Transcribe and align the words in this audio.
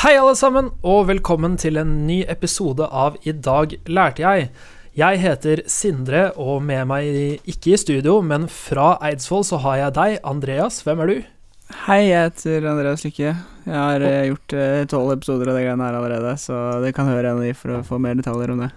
Hei, 0.00 0.14
alle 0.16 0.32
sammen, 0.32 0.70
og 0.80 1.10
velkommen 1.10 1.58
til 1.60 1.76
en 1.76 1.90
ny 2.08 2.22
episode 2.32 2.86
av 2.88 3.18
I 3.28 3.34
dag 3.36 3.74
lærte 3.84 4.22
jeg. 4.22 4.46
Jeg 4.96 5.18
heter 5.20 5.60
Sindre, 5.68 6.22
og 6.40 6.62
med 6.64 6.86
meg, 6.88 7.10
ikke 7.44 7.74
i 7.74 7.80
studio, 7.82 8.14
men 8.24 8.46
fra 8.48 8.94
Eidsvoll, 9.04 9.44
så 9.44 9.58
har 9.60 9.76
jeg 9.76 9.94
deg, 9.98 10.14
Andreas. 10.24 10.78
Hvem 10.86 11.02
er 11.04 11.12
du? 11.12 11.28
Hei, 11.82 11.98
jeg 12.06 12.30
heter 12.30 12.70
Andreas 12.70 13.04
Lykke. 13.04 13.34
Jeg 13.66 13.76
har 13.76 14.06
oh. 14.08 14.14
gjort 14.30 14.56
eh, 14.56 14.86
tolv 14.88 15.12
episoder 15.18 15.52
av 15.52 15.60
det 15.60 15.66
greiene 15.66 15.90
her 15.90 16.00
allerede, 16.00 16.32
så 16.40 16.62
dere 16.80 16.96
kan 16.96 17.12
høre 17.12 17.34
en 17.34 17.42
av 17.42 17.50
de 17.50 17.52
for 17.60 17.76
å 17.76 17.84
få 17.90 18.00
mer 18.00 18.16
detaljer 18.16 18.54
om 18.56 18.64
det. 18.64 18.70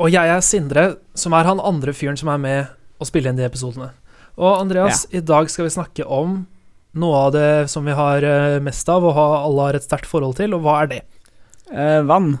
Og 0.00 0.08
jeg 0.16 0.32
er 0.38 0.48
Sindre, 0.48 0.86
som 1.12 1.36
er 1.36 1.52
han 1.52 1.60
andre 1.60 1.92
fyren 1.92 2.16
som 2.16 2.32
er 2.32 2.40
med 2.48 2.72
å 2.96 3.12
spille 3.12 3.28
inn 3.28 3.36
de 3.36 3.44
episodene. 3.44 3.92
Og 4.40 4.56
Andreas, 4.56 5.04
i 5.12 5.20
dag 5.20 5.52
skal 5.52 5.68
vi 5.68 5.76
snakke 5.76 6.08
om 6.08 6.46
noe 6.98 7.20
av 7.26 7.34
det 7.34 7.50
som 7.72 7.86
vi 7.88 7.94
har 7.96 8.24
eh, 8.26 8.58
mest 8.64 8.88
av, 8.92 9.04
og 9.06 9.14
har, 9.16 9.36
alle 9.46 9.68
har 9.68 9.78
et 9.78 9.86
sterkt 9.86 10.08
forhold 10.10 10.36
til, 10.40 10.56
og 10.56 10.64
hva 10.64 10.80
er 10.82 10.90
det? 10.90 11.02
Eh, 11.72 12.00
vann. 12.04 12.34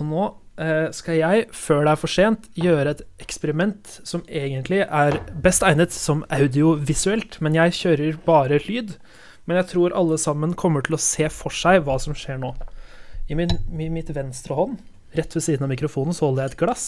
Og 0.00 0.06
nå 0.08 0.28
eh, 0.62 0.88
skal 0.94 1.18
jeg, 1.18 1.48
før 1.56 1.84
det 1.84 1.92
er 1.92 2.00
for 2.00 2.12
sent, 2.12 2.48
gjøre 2.56 2.94
et 2.94 3.02
eksperiment 3.22 3.98
som 4.08 4.24
egentlig 4.28 4.82
er 4.86 5.18
best 5.44 5.64
egnet 5.66 5.92
som 5.94 6.24
audiovisuelt, 6.32 7.40
men 7.44 7.58
jeg 7.58 7.76
kjører 7.80 8.22
bare 8.26 8.62
lyd. 8.68 8.96
Men 9.44 9.58
jeg 9.58 9.72
tror 9.72 9.94
alle 9.98 10.16
sammen 10.22 10.54
kommer 10.54 10.84
til 10.86 10.94
å 10.94 11.02
se 11.02 11.26
for 11.34 11.54
seg 11.54 11.82
hva 11.86 11.98
som 12.00 12.14
skjer 12.14 12.38
nå. 12.38 12.52
I, 13.26 13.34
min, 13.34 13.50
mitt 13.72 14.10
venstre 14.14 14.54
hånd, 14.54 14.78
rett 15.16 15.34
ved 15.34 15.44
siden 15.44 15.66
av 15.66 15.72
mikrofonen, 15.72 16.14
så 16.14 16.28
holder 16.28 16.46
jeg 16.46 16.52
et 16.52 16.60
glass. 16.62 16.86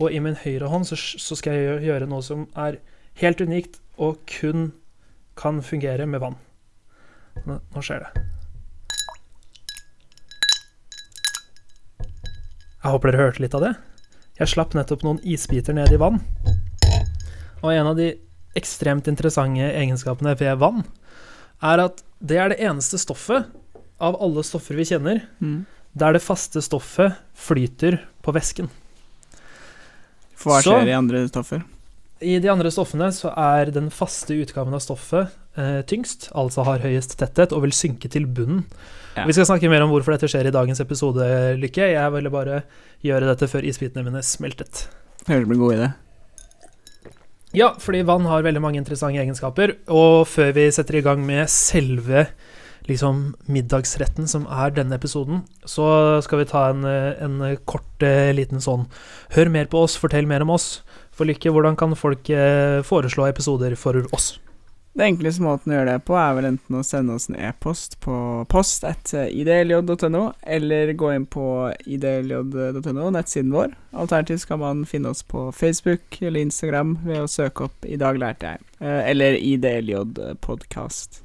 Og 0.00 0.12
i 0.12 0.20
min 0.24 0.38
høyre 0.40 0.70
hånd 0.72 0.88
så, 0.88 0.96
så 0.96 1.36
skal 1.38 1.56
jeg 1.56 1.84
gjøre 1.86 2.08
noe 2.08 2.24
som 2.24 2.46
er 2.58 2.80
helt 3.20 3.40
unikt 3.44 3.78
og 4.00 4.18
kun 4.28 4.70
kan 5.36 5.62
fungere 5.62 6.06
med 6.08 6.20
vann. 6.22 6.36
Nå, 7.46 7.58
skjer 7.84 8.00
det. 8.06 8.24
Jeg 12.86 12.92
håper 12.94 13.10
dere 13.12 13.26
hørte 13.26 13.42
litt 13.42 13.54
av 13.58 13.64
det. 13.66 13.72
Jeg 14.38 14.50
slapp 14.52 14.74
nettopp 14.76 15.02
noen 15.06 15.20
isbiter 15.26 15.74
ned 15.76 15.92
i 15.92 15.98
vann. 16.00 16.20
Og 17.64 17.70
en 17.72 17.88
av 17.90 17.96
de 17.98 18.12
ekstremt 18.56 19.08
interessante 19.10 19.66
egenskapene 19.74 20.36
ved 20.38 20.58
vann 20.60 20.84
er 21.64 21.82
at 21.86 22.02
det 22.20 22.38
er 22.40 22.52
det 22.52 22.60
eneste 22.64 23.00
stoffet 23.00 23.48
av 24.00 24.16
alle 24.22 24.44
stoffer 24.44 24.76
vi 24.76 24.84
kjenner, 24.84 25.22
Mm. 25.40 25.64
der 25.96 26.12
det 26.12 26.22
faste 26.22 26.60
stoffet 26.62 27.16
flyter 27.34 28.00
på 28.22 28.32
væsken. 28.32 28.68
For 30.34 30.50
hva 30.52 30.62
Så- 30.62 30.70
skjer 30.72 30.88
i 30.88 30.92
andre 30.92 31.28
stoffer? 31.28 31.64
I 32.24 32.38
de 32.40 32.48
andre 32.48 32.70
stoffene 32.72 33.10
så 33.12 33.28
er 33.36 33.68
den 33.74 33.90
faste 33.92 34.32
utgaven 34.40 34.72
av 34.76 34.80
stoffet 34.80 35.34
eh, 35.60 35.82
tyngst, 35.88 36.30
altså 36.32 36.64
har 36.64 36.84
høyest 36.84 37.18
tetthet 37.20 37.52
og 37.52 37.66
vil 37.66 37.74
synke 37.76 38.08
til 38.12 38.24
bunnen. 38.24 38.64
Ja. 39.16 39.26
Vi 39.28 39.36
skal 39.36 39.48
snakke 39.48 39.68
mer 39.72 39.84
om 39.84 39.92
hvorfor 39.92 40.14
dette 40.14 40.30
skjer 40.32 40.48
i 40.48 40.54
dagens 40.54 40.80
episode, 40.80 41.26
Lykke. 41.60 41.90
Jeg 41.92 42.14
ville 42.16 42.32
bare 42.32 42.62
gjøre 43.04 43.28
dette 43.28 43.48
før 43.52 43.68
isbitene 43.68 44.04
mine 44.06 44.24
smeltet. 44.24 44.86
Høres 45.28 45.44
ut 45.44 45.48
som 45.48 45.56
en 45.56 45.62
god 45.62 45.76
idé. 45.76 45.92
Ja, 47.56 47.70
fordi 47.80 48.02
vann 48.04 48.28
har 48.28 48.44
veldig 48.44 48.60
mange 48.64 48.80
interessante 48.80 49.20
egenskaper, 49.20 49.76
og 49.92 50.26
før 50.28 50.52
vi 50.56 50.70
setter 50.72 50.98
i 50.98 51.04
gang 51.04 51.22
med 51.24 51.48
selve 51.52 52.26
liksom 52.86 53.34
middagsretten 53.50 54.28
som 54.30 54.44
er 54.52 54.72
denne 54.76 54.96
episoden, 54.96 55.42
så 55.66 56.20
skal 56.24 56.42
vi 56.42 56.48
ta 56.48 56.68
en, 56.70 56.84
eh, 56.88 57.16
en 57.24 57.56
kort 57.66 58.04
eh, 58.04 58.32
liten 58.36 58.62
sånn 58.62 58.86
Hør 59.34 59.50
mer 59.50 59.66
på 59.66 59.82
oss, 59.82 59.96
fortell 59.98 60.28
mer 60.28 60.44
om 60.44 60.54
oss. 60.54 60.82
For 61.16 61.28
Lykke, 61.28 61.52
hvordan 61.52 61.78
kan 61.80 61.96
folk 61.96 62.28
eh, 62.28 62.82
foreslå 62.84 63.30
episoder 63.30 63.74
for 63.80 64.04
oss? 64.14 64.34
Den 64.96 65.10
enkleste 65.10 65.44
måten 65.44 65.72
å 65.72 65.76
gjøre 65.76 65.92
det 65.92 66.04
på 66.08 66.14
er 66.16 66.36
vel 66.38 66.46
enten 66.48 66.78
å 66.78 66.84
sende 66.84 67.16
oss 67.18 67.26
en 67.28 67.36
e-post 67.36 67.98
på 68.00 68.14
post 68.48 68.84
etter 68.88 69.28
idlj.no, 69.28 70.22
eller 70.40 70.92
gå 70.96 71.10
inn 71.12 71.26
på 71.28 71.44
idlj.no, 71.84 73.10
nettsiden 73.12 73.52
vår. 73.52 73.74
Alternativt 73.92 74.46
skal 74.46 74.62
man 74.62 74.86
finne 74.88 75.12
oss 75.12 75.20
på 75.20 75.50
Facebook 75.56 76.16
eller 76.22 76.40
Instagram 76.40 76.96
ved 77.04 77.26
å 77.26 77.28
søke 77.28 77.68
opp 77.68 77.84
'I 77.84 78.00
dag 78.00 78.20
lærte 78.20 78.54
jeg', 78.54 78.66
eh, 78.80 79.02
eller 79.12 79.36
IDLJ 79.36 80.00
podkast. 80.40 81.22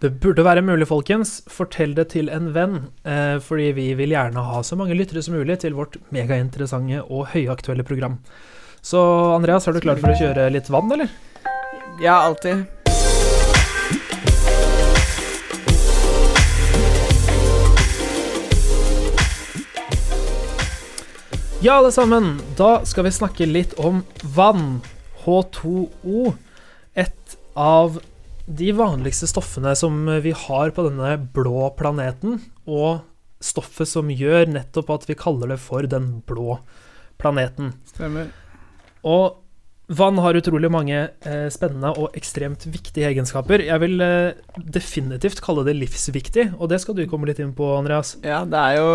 Det 0.00 0.14
burde 0.22 0.44
være 0.46 0.62
mulig, 0.62 0.86
folkens. 0.88 1.42
Fortell 1.50 1.92
det 1.92 2.10
til 2.12 2.28
en 2.32 2.52
venn, 2.54 2.76
eh, 3.04 3.36
fordi 3.36 3.72
vi 3.72 3.94
vil 3.98 4.16
gjerne 4.16 4.44
ha 4.48 4.62
så 4.62 4.76
mange 4.78 4.96
lyttere 4.96 5.22
som 5.22 5.34
mulig 5.34 5.58
til 5.60 5.74
vårt 5.74 5.98
megainteressante 6.14 7.02
og 7.04 7.34
høyaktuelle 7.34 7.84
program. 7.84 8.20
Så 8.88 9.00
Andreas, 9.34 9.66
er 9.68 9.74
du 9.76 9.82
klar 9.84 9.98
for 10.00 10.08
å 10.08 10.16
kjøre 10.16 10.46
litt 10.48 10.68
vann, 10.72 10.88
eller? 10.94 11.10
Ja, 12.00 12.14
alltid. 12.24 12.62
Ja, 21.60 21.74
alle 21.74 21.92
sammen. 21.92 22.38
Da 22.56 22.70
skal 22.88 23.10
vi 23.10 23.12
snakke 23.18 23.50
litt 23.50 23.76
om 23.76 24.00
vann. 24.22 24.80
H2O. 25.26 26.32
Et 26.96 27.38
av 27.60 28.00
de 28.46 28.72
vanligste 28.72 29.28
stoffene 29.28 29.76
som 29.76 30.00
vi 30.24 30.32
har 30.46 30.72
på 30.72 30.88
denne 30.88 31.18
blå 31.36 31.68
planeten, 31.76 32.40
og 32.64 33.04
stoffet 33.44 33.92
som 33.92 34.08
gjør 34.08 34.48
nettopp 34.56 34.96
at 34.96 35.08
vi 35.12 35.20
kaller 35.28 35.58
det 35.58 35.60
for 35.68 35.84
den 35.84 36.22
blå 36.24 36.62
planeten. 37.20 37.74
Stemmer. 37.92 38.32
Og 39.06 39.38
vann 39.88 40.18
har 40.20 40.36
utrolig 40.36 40.68
mange 40.72 40.96
eh, 41.08 41.48
spennende 41.52 41.94
og 41.96 42.16
ekstremt 42.18 42.66
viktige 42.68 43.08
egenskaper. 43.08 43.62
Jeg 43.64 43.80
vil 43.82 44.04
eh, 44.04 44.36
definitivt 44.76 45.40
kalle 45.44 45.64
det 45.68 45.78
livsviktig, 45.78 46.50
og 46.58 46.68
det 46.72 46.80
skal 46.82 46.98
du 46.98 47.06
komme 47.08 47.28
litt 47.30 47.40
inn 47.42 47.54
på, 47.56 47.70
Andreas. 47.78 48.16
Ja, 48.24 48.42
det 48.44 48.60
er 48.60 48.78
jo, 48.78 48.88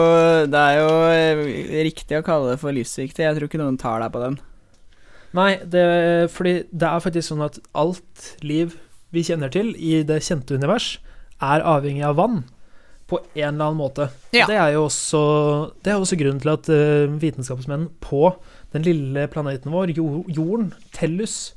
det 0.53 0.63
er 0.63 0.80
jo 0.80 0.90
eh, 1.09 1.84
riktig 1.90 2.19
å 2.19 2.25
kalle 2.25 2.53
det 2.53 2.62
for 2.62 2.75
livsviktig. 2.75 3.25
Jeg 3.25 3.40
tror 3.40 3.50
ikke 3.50 3.62
noen 3.62 3.80
tar 3.81 4.03
deg 4.06 4.13
på 4.13 4.24
den. 4.24 4.40
Nei, 5.34 5.52
det, 5.66 5.86
fordi 6.30 6.59
det 6.69 6.90
er 6.90 7.02
faktisk 7.02 7.31
sånn 7.31 7.47
at 7.47 7.58
alt 7.74 8.34
liv 8.46 8.78
vi 9.13 9.24
kjenner 9.25 9.50
til 9.53 9.74
i 9.78 10.03
det 10.06 10.22
kjente 10.25 10.58
univers, 10.58 10.97
er 11.44 11.66
avhengig 11.66 12.06
av 12.06 12.19
vann 12.22 12.44
på 13.09 13.19
en 13.34 13.47
eller 13.50 13.72
annen 13.72 13.80
måte. 13.81 14.08
Ja. 14.34 14.46
Det 14.50 14.58
er 14.58 14.75
jo 14.75 14.86
også, 14.88 15.24
det 15.84 15.94
er 15.94 16.02
også 16.02 16.18
grunnen 16.22 16.42
til 16.42 16.53
at 16.53 16.69
eh, 16.74 17.09
vitenskapsmenn 17.22 17.90
på 18.03 18.30
den 18.74 18.86
lille 18.88 19.28
planeten 19.32 19.72
vår, 19.74 19.94
jorden, 19.96 20.72
Tellus, 20.96 21.54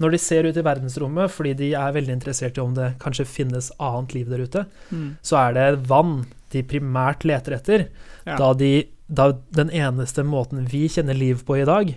når 0.00 0.12
de 0.12 0.18
ser 0.20 0.44
ut 0.48 0.56
i 0.60 0.64
verdensrommet, 0.64 1.30
fordi 1.32 1.54
de 1.56 1.70
er 1.76 1.94
veldig 1.96 2.12
interessert 2.18 2.58
i 2.58 2.64
om 2.64 2.74
det 2.76 2.94
kanskje 3.00 3.24
finnes 3.28 3.70
annet 3.80 4.12
liv 4.16 4.28
der 4.32 4.42
ute, 4.44 4.64
så 5.24 5.38
er 5.46 5.56
det 5.56 5.86
vann 5.88 6.26
de 6.52 6.62
primært 6.68 7.24
leter 7.28 7.56
etter, 7.56 7.86
Ja. 8.26 8.36
da, 8.40 8.52
de, 8.54 8.88
da 9.08 9.30
den 9.54 9.70
eneste 9.70 10.24
måten 10.26 10.66
vi 10.68 10.84
kjenner 10.88 11.16
liv 11.16 11.44
på 11.46 11.56
i 11.62 11.64
dag, 11.68 11.94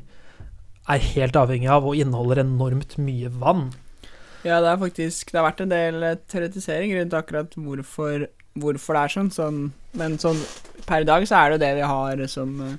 er 0.90 1.04
helt 1.14 1.36
avhengig 1.38 1.68
av 1.70 1.86
og 1.86 1.96
inneholder 2.00 2.42
enormt 2.44 2.96
mye 2.98 3.30
vann. 3.30 3.72
Ja, 4.48 4.62
det 4.64 4.70
er 4.72 4.78
faktisk 4.80 5.32
Det 5.34 5.38
har 5.38 5.50
vært 5.52 5.62
en 5.66 5.70
del 5.74 6.04
eh, 6.04 6.16
teoretisering 6.32 6.94
rundt 6.96 7.14
akkurat 7.14 7.52
hvorfor, 7.60 8.28
hvorfor 8.56 8.96
det 8.96 9.02
er 9.04 9.14
sånn, 9.14 9.32
sånn. 9.36 9.60
Men 10.00 10.16
sånn 10.18 10.40
per 10.88 11.04
i 11.04 11.10
dag 11.10 11.28
så 11.28 11.36
er 11.42 11.50
det 11.52 11.58
jo 11.60 11.64
det 11.66 11.74
vi 11.76 11.90
har 11.92 12.24
som 12.32 12.54
eh, 12.64 12.78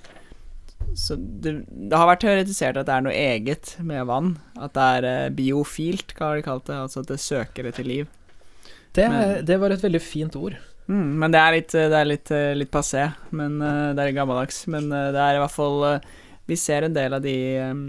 så 0.98 1.16
det, 1.16 1.52
det 1.68 1.96
har 1.98 2.08
vært 2.10 2.22
teoretisert 2.24 2.78
at 2.80 2.88
det 2.88 2.94
er 2.96 3.04
noe 3.06 3.14
eget 3.16 3.74
med 3.86 4.06
vann. 4.08 4.32
At 4.58 4.74
det 4.76 4.86
er 4.96 5.06
eh, 5.10 5.28
biofilt, 5.36 6.14
hva 6.16 6.32
har 6.32 6.40
de 6.40 6.46
kalt 6.46 6.66
det. 6.70 6.78
Altså 6.78 7.04
at 7.04 7.12
det 7.12 7.20
søker 7.22 7.68
etter 7.70 7.86
liv. 7.86 8.08
Det, 8.96 9.06
Men- 9.08 9.44
det 9.46 9.60
var 9.62 9.70
et 9.74 9.84
veldig 9.84 10.02
fint 10.02 10.36
ord. 10.36 10.56
Mm, 10.90 11.10
men 11.22 11.30
det 11.30 11.38
er 11.40 11.54
litt, 11.54 11.72
det 11.72 11.94
er 12.00 12.08
litt, 12.08 12.30
eh, 12.34 12.54
litt 12.58 12.72
passé. 12.74 13.04
Men 13.30 13.60
eh, 13.62 13.92
det 13.94 14.06
er 14.08 14.16
gammeldags. 14.16 14.64
Men 14.66 14.90
eh, 14.90 15.10
det 15.14 15.20
er 15.22 15.38
i 15.38 15.42
hvert 15.44 15.54
fall 15.54 15.84
eh, 15.86 16.08
Vi 16.50 16.56
ser 16.58 16.82
en 16.82 16.96
del 16.96 17.14
av 17.14 17.22
de 17.22 17.36
um, 17.62 17.84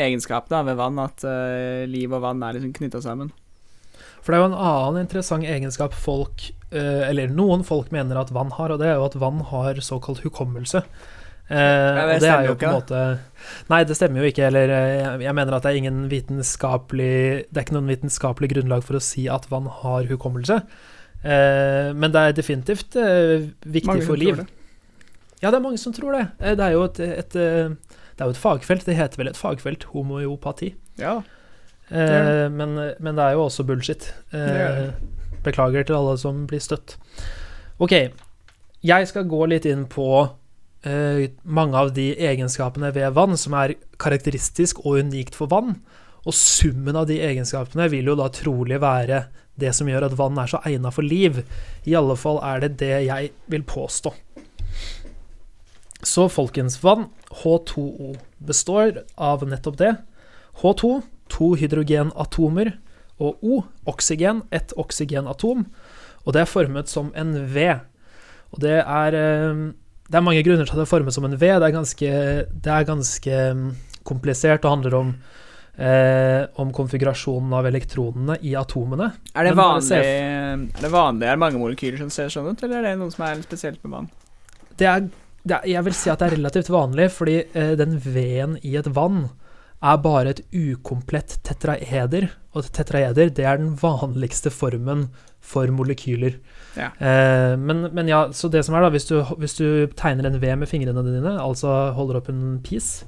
egenskapene 0.00 0.64
ved 0.66 0.78
vann, 0.80 0.98
at 0.98 1.22
uh, 1.22 1.84
liv 1.86 2.10
og 2.10 2.24
vann 2.24 2.42
er 2.42 2.56
liksom 2.56 2.72
knytta 2.74 2.98
sammen. 3.04 3.28
For 4.24 4.32
det 4.32 4.38
er 4.38 4.42
jo 4.42 4.48
en 4.50 4.56
annen 4.58 5.04
interessant 5.04 5.46
egenskap 5.46 5.94
folk, 5.96 6.48
eh, 6.72 7.04
eller 7.08 7.30
noen 7.32 7.62
folk 7.64 7.92
mener 7.94 8.18
at 8.20 8.32
vann 8.34 8.50
har, 8.56 8.72
og 8.74 8.80
det 8.82 8.88
er 8.90 8.98
jo 8.98 9.06
at 9.06 9.16
vann 9.20 9.40
har 9.52 9.78
såkalt 9.84 10.24
hukommelse. 10.24 10.82
Eh, 11.50 11.96
og 11.98 12.20
det 12.22 12.30
er 12.30 12.44
jo 12.46 12.52
på 12.54 12.68
en 12.68 12.76
måte 12.76 12.98
Nei, 13.72 13.80
det 13.82 13.96
stemmer 13.98 14.22
jo 14.22 14.28
ikke. 14.30 14.44
Eller 14.46 14.70
eh, 14.70 15.24
jeg, 15.24 15.34
mener 15.34 15.56
at 15.56 15.64
det 15.66 15.72
er 15.72 15.80
ingen 15.80 16.04
vitenskapelig 16.12 17.48
Det 17.50 17.58
er 17.58 17.64
ikke 17.64 17.74
noen 17.74 17.90
vitenskapelig 17.90 18.52
grunnlag 18.52 18.84
for 18.86 19.00
å 19.00 19.02
si 19.02 19.26
at 19.32 19.48
vann 19.50 19.66
har 19.80 20.06
hukommelse. 20.10 20.60
Eh, 21.24 21.90
men 21.96 22.14
det 22.14 22.22
er 22.22 22.38
definitivt 22.38 22.96
eh, 23.00 23.50
viktig 23.66 23.90
Mange 23.90 24.06
for 24.06 24.20
liv. 24.20 24.44
Ja, 25.40 25.50
det 25.50 25.56
er 25.58 25.64
mange 25.64 25.80
som 25.80 25.92
tror 25.96 26.14
det. 26.16 26.26
Eh, 26.38 26.54
Det 26.56 26.64
er 26.68 26.76
jo 26.76 26.84
et, 26.84 27.00
et, 27.00 27.36
eh, 27.36 27.68
det 28.14 28.20
er 28.20 28.30
jo 28.30 28.36
et 28.36 28.44
fagfelt. 28.44 28.86
Det 28.86 28.96
heter 28.96 29.18
vel 29.22 29.32
et 29.32 29.40
fagfelt, 29.40 29.84
homoeopati. 29.94 30.74
Ja. 31.00 31.20
Eh, 31.90 32.46
men, 32.52 32.76
men 33.00 33.16
det 33.16 33.24
er 33.24 33.38
jo 33.38 33.46
også 33.48 33.64
bullshit. 33.66 34.12
Beklager 35.42 35.82
til 35.82 35.96
alle 35.96 36.18
som 36.20 36.44
blir 36.46 36.60
støtt. 36.60 36.98
Ok, 37.80 37.94
jeg 38.84 39.08
skal 39.08 39.24
gå 39.28 39.46
litt 39.48 39.64
inn 39.64 39.86
på 39.88 40.28
eh, 40.86 41.30
mange 41.44 41.76
av 41.76 41.92
de 41.96 42.12
egenskapene 42.14 42.92
ved 42.94 43.14
vann 43.16 43.36
som 43.38 43.56
er 43.58 43.76
karakteristisk 44.00 44.82
og 44.84 45.00
unikt 45.04 45.38
for 45.38 45.50
vann, 45.50 45.80
Og 46.28 46.34
summen 46.36 46.96
av 47.00 47.06
de 47.08 47.16
egenskapene 47.24 47.86
vil 47.88 48.10
jo 48.10 48.14
da 48.18 48.26
trolig 48.28 48.76
være 48.82 49.22
det 49.60 49.70
som 49.72 49.88
gjør 49.88 50.04
at 50.04 50.16
vann 50.18 50.38
er 50.40 50.50
så 50.52 50.60
egna 50.68 50.92
for 50.92 51.00
liv. 51.00 51.42
I 51.88 51.96
alle 51.96 52.16
fall 52.20 52.40
er 52.44 52.60
det 52.60 52.74
det 52.82 52.96
jeg 53.06 53.30
vil 53.48 53.64
påstå. 53.64 54.12
Så 56.04 56.28
folkens, 56.32 56.78
vann, 56.84 57.08
H2O, 57.42 58.14
består 58.36 59.02
av 59.16 59.44
nettopp 59.48 59.76
det. 59.80 59.94
H2, 60.60 60.92
to 61.32 61.54
hydrogenatomer, 61.60 62.74
og 63.20 63.44
O, 63.44 63.62
oksygen, 63.88 64.42
ett 64.50 64.72
oksygenatom. 64.80 65.66
Og 66.24 66.32
det 66.32 66.44
er 66.44 66.48
formet 66.48 66.88
som 66.88 67.12
en 67.16 67.34
V. 67.52 67.66
Og 68.50 68.62
det 68.64 68.78
er, 68.80 69.14
eh, 69.14 69.72
det 70.10 70.18
er 70.18 70.26
mange 70.26 70.42
grunner 70.46 70.66
til 70.66 70.74
at 70.74 70.80
det 70.80 70.86
er 70.88 70.90
formet 70.90 71.14
som 71.14 71.26
en 71.28 71.36
V. 71.38 71.46
Det 71.46 71.68
er 71.68 71.76
ganske, 71.76 72.14
det 72.50 72.72
er 72.74 72.88
ganske 72.88 73.42
mm, 73.54 73.68
komplisert 74.08 74.64
og 74.66 74.74
handler 74.74 74.96
om 74.98 75.12
eh, 75.80 76.42
om 76.60 76.72
konfigurasjonen 76.74 77.52
av 77.56 77.68
elektronene 77.70 78.38
i 78.46 78.54
atomene. 78.58 79.10
Er 79.34 79.48
det, 79.48 79.56
vanlig, 79.58 80.00
er 80.00 80.84
det 80.84 80.92
vanlig? 80.92 81.26
Er 81.26 81.38
det 81.38 81.44
mange 81.44 81.62
molekyler 81.62 82.00
som 82.02 82.12
ser 82.14 82.32
sånn 82.32 82.50
ut, 82.50 82.64
eller 82.66 82.82
er 82.82 82.92
det 82.92 83.00
noe 83.02 83.14
som 83.14 83.26
er 83.28 83.42
spesielt 83.46 83.82
med 83.84 83.96
vann? 83.96 84.10
Det 84.80 84.88
er, 84.88 85.06
det 85.44 85.58
er, 85.58 85.68
jeg 85.76 85.86
vil 85.88 85.96
si 85.96 86.12
at 86.12 86.22
det 86.22 86.30
er 86.30 86.36
relativt 86.38 86.72
vanlig, 86.72 87.10
fordi 87.14 87.38
eh, 87.46 87.74
den 87.80 87.98
V-en 88.02 88.58
i 88.66 88.76
et 88.80 88.90
vann 88.96 89.28
er 89.80 90.00
bare 90.04 90.34
et 90.34 90.42
ukomplett 90.52 91.38
tetraeder. 91.46 92.28
Og 92.52 92.68
tetraeder 92.74 93.30
det 93.32 93.46
er 93.46 93.60
den 93.60 93.76
vanligste 93.80 94.52
formen 94.52 95.08
for 95.40 95.70
molekyler. 95.72 96.36
Eh, 96.98 97.54
men, 97.58 97.88
men 97.94 98.10
ja, 98.10 98.20
så 98.36 98.50
det 98.52 98.62
som 98.66 98.76
er 98.76 98.84
da, 98.84 98.92
hvis 98.94 99.08
du, 99.08 99.16
hvis 99.40 99.56
du 99.58 99.66
tegner 99.98 100.28
en 100.28 100.38
V 100.42 100.52
med 100.60 100.70
fingrene 100.70 101.04
dine, 101.06 101.34
altså 101.42 101.90
holder 101.96 102.20
opp 102.20 102.30
en 102.32 102.60
pis, 102.66 103.00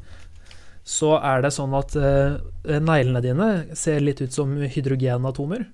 så 0.82 1.14
er 1.23 1.44
det 1.44 1.53
sånn 1.55 1.75
at 1.79 1.94
eh, 1.99 2.41
neglene 2.82 3.23
dine 3.23 3.50
ser 3.79 4.03
litt 4.03 4.23
ut 4.25 4.35
som 4.35 4.56
hydrogenatomer. 4.59 5.69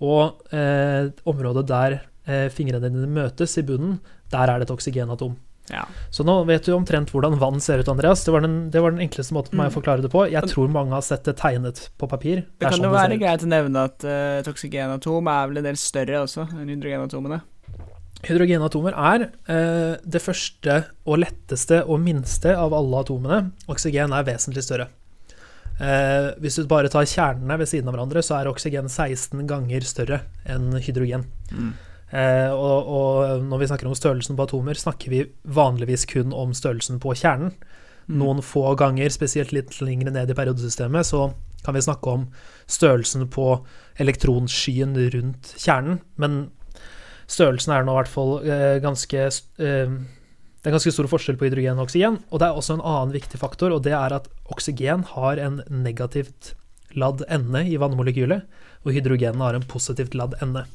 Og 0.00 0.54
eh, 0.56 1.12
området 1.28 1.66
der 1.68 2.00
eh, 2.24 2.48
fingrene 2.52 2.88
dine 2.88 3.10
møtes 3.10 3.58
i 3.60 3.66
bunnen, 3.66 4.00
der 4.32 4.50
er 4.50 4.60
det 4.60 4.68
et 4.68 4.74
oksygenatom. 4.74 5.36
Ja. 5.70 5.84
Så 6.10 6.24
nå 6.26 6.34
vet 6.48 6.64
du 6.66 6.72
omtrent 6.74 7.10
hvordan 7.14 7.38
vann 7.38 7.60
ser 7.62 7.78
ut, 7.82 7.88
Andreas. 7.88 8.24
Det 8.26 8.32
var 8.34 8.42
den, 8.44 8.70
det 8.74 8.82
var 8.82 8.90
den 8.94 9.00
enkleste 9.06 9.34
måten 9.36 9.52
for 9.54 9.60
meg 9.62 9.68
å 9.68 9.70
Mm. 9.70 9.76
forklare 9.78 10.02
det 10.02 10.10
på. 10.10 10.24
Jeg 10.30 10.42
tror 10.50 10.68
mange 10.74 10.92
har 10.96 11.02
sett 11.06 11.24
det 11.24 11.36
tegnet 11.38 11.88
på 11.98 12.08
papir. 12.10 12.42
Det 12.58 12.66
kan 12.66 12.72
sånn 12.78 12.88
jo 12.88 12.92
være 12.96 13.18
greit 13.20 13.44
å 13.46 13.50
nevne 13.50 13.84
at 13.86 14.04
uh, 14.04 14.38
et 14.40 14.50
oksygenatom 14.50 15.30
er 15.30 15.48
vel 15.48 15.62
en 15.62 15.68
del 15.70 15.76
større 15.80 16.22
også 16.26 16.48
enn 16.58 16.68
hydrogenatomene. 16.74 17.40
Hydrogenatomer 18.26 18.92
er 19.00 19.22
uh, 19.48 19.96
det 20.04 20.20
første 20.20 20.80
og 21.08 21.22
letteste 21.22 21.78
og 21.86 22.00
minste 22.04 22.52
av 22.52 22.74
alle 22.76 22.98
atomene. 23.00 23.38
Oksygen 23.72 24.12
er 24.12 24.26
vesentlig 24.28 24.64
større. 24.66 24.88
Uh, 25.80 26.34
hvis 26.42 26.58
du 26.60 26.66
bare 26.68 26.90
tar 26.92 27.06
kjernene 27.08 27.56
ved 27.62 27.70
siden 27.70 27.88
av 27.88 27.94
hverandre, 27.96 28.20
så 28.20 28.36
er 28.36 28.50
oksygen 28.50 28.90
16 28.92 29.46
ganger 29.48 29.86
større 29.88 30.18
enn 30.44 30.74
hydrogen. 30.84 31.24
Eh, 32.10 32.50
og, 32.50 32.88
og 32.90 33.44
når 33.46 33.62
vi 33.62 33.68
snakker 33.70 33.86
om 33.86 33.94
størrelsen 33.94 34.38
på 34.38 34.46
atomer, 34.48 34.78
snakker 34.78 35.12
vi 35.12 35.24
vanligvis 35.46 36.08
kun 36.10 36.34
om 36.34 36.54
størrelsen 36.56 36.98
på 37.02 37.14
kjernen. 37.18 37.54
Mm. 38.10 38.16
Noen 38.22 38.42
få 38.42 38.72
ganger, 38.78 39.12
spesielt 39.14 39.54
litt 39.54 39.76
lenger 39.82 40.10
ned 40.10 40.32
i 40.32 40.36
periodesystemet, 40.38 41.06
så 41.06 41.28
kan 41.64 41.76
vi 41.76 41.84
snakke 41.84 42.10
om 42.10 42.28
størrelsen 42.70 43.28
på 43.30 43.52
elektronskyen 44.00 44.96
rundt 45.14 45.52
kjernen. 45.60 46.00
Men 46.18 46.40
størrelsen 47.30 47.76
er 47.76 47.86
nå 47.86 47.94
i 47.94 48.00
hvert 48.00 48.10
fall 48.10 48.32
eh, 48.42 48.78
ganske 48.82 49.26
eh, 49.28 49.98
Det 50.60 50.68
er 50.68 50.74
ganske 50.74 50.92
stor 50.92 51.08
forskjell 51.08 51.38
på 51.40 51.46
hydrogen 51.46 51.78
og 51.78 51.86
oksygen. 51.86 52.18
Og 52.30 52.42
det 52.42 52.48
er 52.48 52.58
også 52.58 52.78
en 52.78 52.84
annen 52.84 53.14
viktig 53.14 53.38
faktor, 53.40 53.72
og 53.72 53.84
det 53.86 53.94
er 53.96 54.16
at 54.18 54.26
oksygen 54.50 55.06
har 55.14 55.40
en 55.40 55.62
negativt 55.70 56.56
ladd 56.98 57.22
ende 57.30 57.62
i 57.70 57.78
vannmolekylet, 57.78 58.42
og 58.82 58.96
hydrogenet 58.96 59.44
har 59.44 59.56
en 59.56 59.68
positivt 59.70 60.16
ladd 60.18 60.34
ende. 60.42 60.66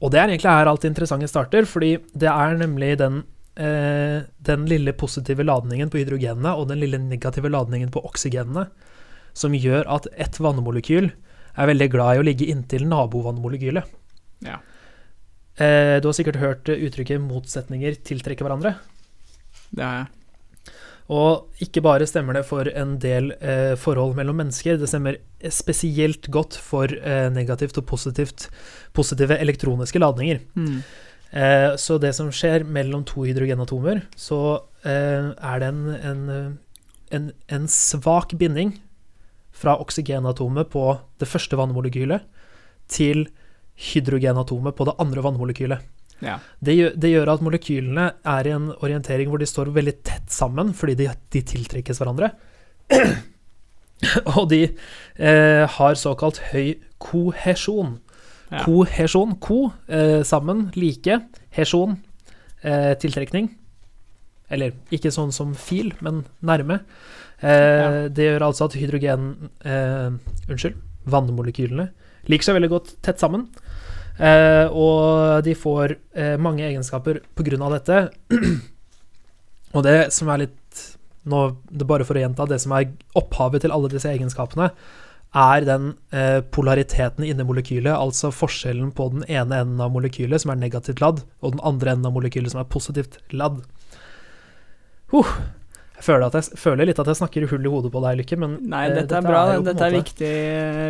Og 0.00 0.12
det 0.12 0.20
er 0.20 0.30
egentlig 0.30 0.48
her 0.50 0.70
alt 0.70 0.84
det 0.84 0.90
interessante 0.94 1.28
starter, 1.28 1.66
fordi 1.68 1.96
det 2.16 2.28
er 2.30 2.56
nemlig 2.56 2.94
den, 3.00 3.22
eh, 3.60 4.24
den 4.40 4.64
lille 4.70 4.94
positive 4.96 5.44
ladningen 5.44 5.90
på 5.92 6.00
hydrogenene 6.00 6.54
og 6.56 6.68
den 6.70 6.80
lille 6.80 6.98
negative 6.98 7.52
ladningen 7.52 7.92
på 7.92 8.02
oksygenene 8.08 8.66
som 9.36 9.54
gjør 9.54 9.84
at 9.92 10.08
ett 10.16 10.40
vannmolekyl 10.40 11.10
er 11.10 11.70
veldig 11.70 11.90
glad 11.92 12.16
i 12.16 12.22
å 12.22 12.26
ligge 12.26 12.48
inntil 12.48 12.86
nabovannmolekylet. 12.88 13.84
Ja. 14.46 14.58
Eh, 15.60 15.98
du 16.00 16.08
har 16.08 16.16
sikkert 16.16 16.40
hørt 16.40 16.64
uttrykket 16.64 17.20
'motsetninger 17.20 18.00
tiltrekker 18.02 18.46
hverandre'. 18.46 18.78
Det 19.70 19.84
har 19.84 19.96
jeg. 19.98 20.19
Og 21.10 21.62
ikke 21.64 21.82
bare 21.82 22.06
stemmer 22.06 22.36
det 22.38 22.44
for 22.46 22.68
en 22.70 22.94
del 23.02 23.32
eh, 23.42 23.74
forhold 23.80 24.14
mellom 24.18 24.36
mennesker, 24.38 24.78
det 24.78 24.88
stemmer 24.90 25.18
spesielt 25.50 26.28
godt 26.30 26.54
for 26.62 26.86
eh, 26.86 27.26
negativt 27.34 27.80
og 27.80 27.88
positivt, 27.90 28.46
positive 28.94 29.38
elektroniske 29.42 29.98
ladninger. 29.98 30.38
Mm. 30.54 30.82
Eh, 31.30 31.68
så 31.82 31.98
det 32.02 32.12
som 32.14 32.30
skjer 32.34 32.62
mellom 32.62 33.02
to 33.06 33.24
hydrogenatomer, 33.26 34.04
så 34.14 34.40
eh, 34.86 35.34
er 35.34 35.62
det 35.62 35.72
en, 35.72 35.82
en, 35.98 36.24
en, 37.10 37.30
en 37.50 37.68
svak 37.70 38.36
binding 38.38 38.76
fra 39.50 39.76
oksygenatomet 39.82 40.70
på 40.70 40.84
det 41.18 41.28
første 41.28 41.58
vannmolekylet 41.58 42.22
til 42.90 43.26
hydrogenatomet 43.90 44.76
på 44.76 44.86
det 44.86 44.98
andre 45.02 45.24
vannmolekylet. 45.26 45.82
Ja. 46.20 46.38
Det 46.60 46.74
gjør, 46.76 46.94
det 47.00 47.10
gjør 47.14 47.30
at 47.34 47.42
molekylene 47.44 48.06
er 48.28 48.48
i 48.48 48.52
en 48.54 48.70
orientering 48.84 49.30
hvor 49.32 49.40
de 49.40 49.48
står 49.48 49.70
veldig 49.72 49.94
tett 50.04 50.30
sammen 50.32 50.74
fordi 50.76 50.98
de, 51.00 51.08
de 51.32 51.42
tiltrekkes 51.54 52.00
hverandre. 52.02 52.32
Og 54.36 54.46
de 54.50 54.62
eh, 55.20 55.64
har 55.76 55.98
såkalt 56.00 56.40
høy 56.52 56.74
kohesjon. 57.00 57.98
Ja. 58.50 58.62
Kohesjon, 58.64 59.36
ko, 59.44 59.70
eh, 59.92 60.20
sammen, 60.26 60.70
like, 60.74 61.20
hesjon, 61.56 61.98
eh, 62.64 62.94
tiltrekning. 63.00 63.50
Eller 64.50 64.72
ikke 64.90 65.12
sånn 65.14 65.30
som 65.32 65.52
fil, 65.54 65.92
men 66.02 66.24
nærme. 66.42 66.80
Eh, 67.40 67.48
Ja. 67.50 68.08
Det 68.12 68.26
gjør 68.26 68.42
altså 68.50 68.66
at 68.68 68.74
hydrogen 68.76 69.50
eh, 69.64 70.10
Unnskyld, 70.50 70.74
vannmolekylene 71.08 71.86
liker 72.28 72.44
seg 72.50 72.58
veldig 72.58 72.68
godt 72.68 72.90
tett 73.06 73.20
sammen. 73.22 73.46
Eh, 74.18 74.66
og 74.72 75.44
de 75.46 75.54
får 75.56 75.94
eh, 76.14 76.36
mange 76.40 76.64
egenskaper 76.66 77.20
av 77.20 77.76
dette. 77.76 78.00
og 79.76 79.84
det 79.86 79.98
som 80.16 80.32
er 80.32 80.46
litt 80.46 80.56
nå, 81.30 81.44
det 81.68 81.86
Bare 81.86 82.06
for 82.08 82.16
å 82.16 82.22
gjenta, 82.22 82.48
det 82.48 82.60
som 82.62 82.72
er 82.76 82.90
opphavet 83.18 83.64
til 83.64 83.74
alle 83.74 83.90
disse 83.92 84.08
egenskapene, 84.08 84.70
er 85.30 85.62
den 85.62 85.92
eh, 86.10 86.40
polariteten 86.42 87.24
inni 87.26 87.44
molekylet, 87.46 87.92
altså 87.94 88.32
forskjellen 88.34 88.90
på 88.96 89.10
den 89.12 89.26
ene 89.28 89.60
enden 89.62 89.82
av 89.84 89.92
molekylet, 89.94 90.42
som 90.42 90.54
er 90.54 90.58
negativt 90.58 91.02
ladd, 91.02 91.22
og 91.38 91.54
den 91.54 91.62
andre 91.66 91.94
enden 91.94 92.08
av 92.08 92.16
molekylet, 92.16 92.50
som 92.50 92.62
er 92.64 92.70
positivt 92.72 93.20
ladd. 93.30 93.60
Huh. 95.14 95.30
Jeg 96.00 96.06
føler, 96.06 96.30
at 96.30 96.36
jeg 96.38 96.56
føler 96.56 96.88
litt 96.88 97.00
at 97.02 97.08
jeg 97.10 97.18
snakker 97.18 97.44
hull 97.50 97.66
i 97.68 97.70
hodet 97.74 97.90
på 97.92 98.00
deg, 98.00 98.14
Lykke, 98.22 98.36
men 98.40 98.54
Nei, 98.72 98.86
dette, 98.88 99.02
dette 99.02 99.18
er 99.18 99.26
bra. 99.26 99.40
Er 99.52 99.64
dette 99.66 99.84
er 99.84 99.92
viktig, 99.92 100.30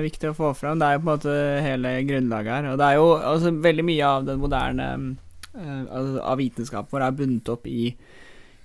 viktig 0.04 0.28
å 0.30 0.36
få 0.38 0.52
fram. 0.54 0.78
Det 0.78 0.86
er 0.86 0.94
jo 0.94 1.00
på 1.00 1.08
en 1.08 1.10
måte 1.10 1.32
hele 1.64 1.94
grunnlaget 2.06 2.52
her. 2.54 2.68
Og 2.70 2.76
det 2.78 2.86
er 2.86 2.98
jo 3.00 3.08
altså, 3.18 3.50
veldig 3.64 3.84
mye 3.88 4.06
av 4.06 4.28
den 4.28 4.38
moderne 4.38 4.86
eh, 4.94 5.80
altså, 5.82 6.20
av 6.22 6.38
vitenskapen 6.38 6.94
vår 6.94 7.06
er 7.08 7.16
bundet 7.18 7.50
opp 7.50 7.66
i, 7.66 7.88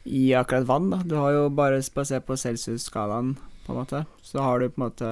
i 0.06 0.22
akkurat 0.38 0.70
vann. 0.70 0.92
Da. 0.94 1.02
Du 1.02 1.18
har 1.18 1.34
jo 1.34 1.48
bare 1.58 1.82
basert 1.98 2.30
på 2.30 2.38
Celsius-skalaen, 2.38 3.34
på 3.66 3.74
en 3.74 3.82
måte. 3.82 4.04
Så 4.22 4.46
har 4.46 4.62
du 4.62 4.68
på 4.70 4.78
en 4.78 4.86
måte 4.86 5.10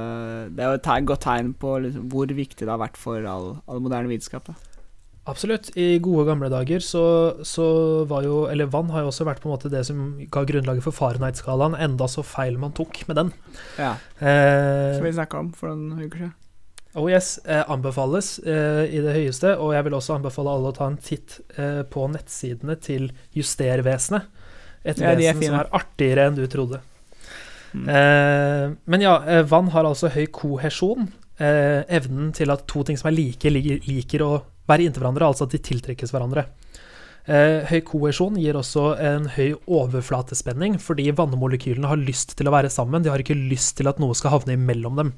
Det 0.53 0.61
er 0.61 0.69
jo 0.69 0.77
et 0.83 1.09
godt 1.09 1.25
tegn 1.25 1.55
på 1.57 1.79
liksom, 1.87 2.05
hvor 2.13 2.29
viktig 2.29 2.61
det 2.61 2.69
har 2.69 2.83
vært 2.85 3.01
for 3.01 3.25
all, 3.25 3.55
all 3.65 3.81
moderne 3.81 4.13
vitenskap. 4.13 4.53
Da. 4.53 4.72
Absolutt. 5.25 5.69
I 5.79 5.99
gode 6.03 6.25
gamle 6.27 6.49
dager 6.51 6.81
så, 6.83 7.03
så 7.47 7.65
var 8.09 8.25
jo 8.27 8.41
Eller 8.51 8.67
vann 8.67 8.89
har 8.91 9.05
jo 9.05 9.11
også 9.11 9.23
vært 9.23 9.39
på 9.39 9.47
en 9.47 9.53
måte 9.55 9.69
det 9.71 9.85
som 9.87 10.01
ga 10.27 10.43
grunnlaget 10.49 10.83
for 10.83 10.91
Fahrenheit-skalaen, 10.97 11.77
enda 11.79 12.09
så 12.11 12.25
feil 12.27 12.57
man 12.59 12.73
tok 12.75 13.03
med 13.07 13.15
den. 13.21 13.31
Ja, 13.79 13.93
Eh, 14.19 14.97
Som 14.97 15.05
vi 15.07 15.13
snakka 15.15 15.39
om 15.39 15.53
for 15.55 15.71
noen 15.71 16.03
uker 16.09 16.25
siden. 16.25 16.33
oh 16.95 17.07
yes, 17.09 17.39
eh, 17.45 17.63
anbefales 17.71 18.37
eh, 18.43 18.83
i 18.91 18.99
det 19.01 19.15
høyeste, 19.15 19.55
og 19.57 19.71
jeg 19.73 19.83
vil 19.87 19.95
også 19.97 20.17
anbefale 20.19 20.51
alle 20.51 20.69
å 20.69 20.75
ta 20.77 20.85
en 20.91 20.97
titt 21.01 21.39
eh, 21.57 21.81
på 21.89 22.03
nettsidene 22.11 22.75
til 22.83 23.07
Justervesenet. 23.33 24.27
Et 24.83 24.99
Ja, 24.99 25.15
de 25.15 25.25
er 25.25 25.33
vesen 25.33 25.47
som 25.47 25.59
er 25.61 25.71
artigere 25.71 26.27
enn 26.27 26.35
du 26.35 26.43
trodde. 26.51 26.81
Mm. 27.73 27.87
Eh, 27.89 28.75
men 28.85 29.01
ja, 29.01 29.15
eh, 29.25 29.41
vann 29.47 29.71
har 29.73 29.87
altså 29.87 30.11
høy 30.13 30.27
kohesjon. 30.35 31.07
Eh, 31.39 31.81
evnen 31.89 32.31
til 32.35 32.51
at 32.53 32.67
to 32.69 32.83
ting 32.83 32.99
som 32.99 33.07
er 33.09 33.15
like, 33.17 33.49
liker, 33.49 33.79
liker 33.87 34.21
å 34.27 34.33
være 34.69 34.87
inntil 34.87 35.03
hverandre, 35.03 35.27
altså 35.27 35.47
at 35.47 35.55
de 35.55 35.61
tiltrekkes 35.63 36.13
hverandre. 36.13 36.47
Eh, 37.23 37.63
høy 37.69 37.79
koesjon 37.87 38.35
gir 38.39 38.57
også 38.59 38.97
en 38.99 39.29
høy 39.31 39.53
overflatespenning, 39.63 40.75
fordi 40.83 41.07
vannmolekylene 41.15 41.87
har 41.87 42.01
lyst 42.01 42.35
til 42.39 42.49
å 42.49 42.55
være 42.55 42.71
sammen. 42.73 43.03
De 43.03 43.11
har 43.11 43.23
ikke 43.23 43.37
lyst 43.37 43.77
til 43.79 43.87
at 43.91 44.01
noe 44.03 44.15
skal 44.17 44.35
havne 44.35 44.57
imellom 44.57 44.99
dem. 44.99 45.13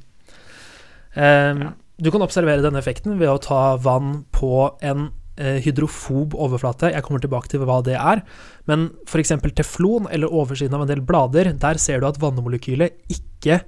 Eh, 1.15 1.53
Ja. 1.65 1.73
Du 1.95 2.09
kan 2.11 2.19
observere 2.25 2.59
denne 2.59 2.81
effekten 2.81 3.13
ved 3.21 3.29
å 3.31 3.39
ta 3.39 3.77
vann 3.79 4.25
på 4.35 4.75
en 4.83 5.05
eh, 5.39 5.61
hydrofob 5.63 6.33
overflate. 6.35 6.89
Jeg 6.91 7.05
kommer 7.05 7.21
tilbake 7.23 7.47
til 7.47 7.63
hva 7.63 7.77
det 7.87 7.95
er. 7.95 8.19
Men 8.67 8.89
f.eks. 9.07 9.31
teflon 9.55 10.09
eller 10.11 10.27
oversiden 10.27 10.75
av 10.75 10.83
en 10.83 10.91
del 10.91 10.99
blader, 10.99 11.53
der 11.55 11.79
ser 11.79 12.03
du 12.03 12.09
at 12.09 12.19
vannmolekylet 12.19 12.99
ikke 13.15 13.61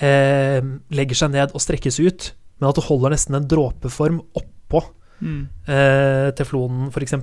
eh, 0.00 0.64
legger 0.88 1.20
seg 1.20 1.34
ned 1.36 1.52
og 1.52 1.60
strekkes 1.60 2.00
ut, 2.00 2.30
men 2.56 2.70
at 2.70 2.80
det 2.80 2.86
holder 2.88 3.12
nesten 3.12 3.36
en 3.36 3.48
dråpeform 3.50 4.22
oppå 4.64 4.84
Mm. 5.22 5.46
eh, 5.68 6.30
teflonen, 6.36 6.88
f.eks. 6.90 7.14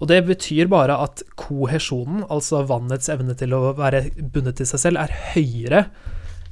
Og 0.00 0.08
det 0.08 0.24
betyr 0.26 0.66
bare 0.68 0.96
at 0.98 1.22
kohesjonen, 1.36 2.24
altså 2.28 2.64
vannets 2.66 3.08
evne 3.12 3.36
til 3.38 3.52
å 3.54 3.74
være 3.76 4.10
bundet 4.32 4.56
til 4.56 4.66
seg 4.66 4.80
selv, 4.80 4.98
er 4.98 5.12
høyere 5.34 5.84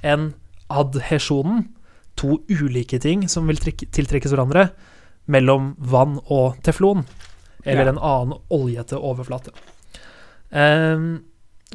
enn 0.05 0.35
adhesjonen, 0.71 1.65
to 2.17 2.37
ulike 2.51 3.01
ting 3.01 3.25
som 3.29 3.47
vil 3.49 3.57
tiltrekkes 3.57 4.31
hverandre, 4.31 4.69
mellom 5.27 5.75
vann 5.79 6.21
og 6.31 6.61
teflon, 6.63 7.07
eller 7.65 7.85
Ja. 7.85 7.89
en 7.89 7.99
annen 7.99 8.39
oljete 8.51 9.01
overflate. 9.01 9.51
Um, 10.53 11.23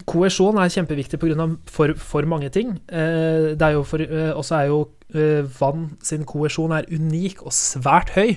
Koesjon 0.04 0.58
er 0.60 0.68
kjempeviktig 0.74 1.18
pga. 1.22 1.46
for, 1.72 1.94
for 1.96 2.28
mange 2.28 2.50
ting. 2.52 2.76
Eh, 2.92 3.56
det 3.56 3.62
er 3.64 3.78
jo 3.78 3.84
for, 3.88 4.02
eh, 4.04 4.34
også 4.36 4.56
er 4.60 4.66
jo 4.68 4.80
eh, 5.16 5.46
vann 5.60 5.98
sin 6.04 6.26
koesjon 6.28 6.74
er 6.76 6.90
unik 6.92 7.46
og 7.46 7.54
svært 7.56 8.12
høy. 8.18 8.36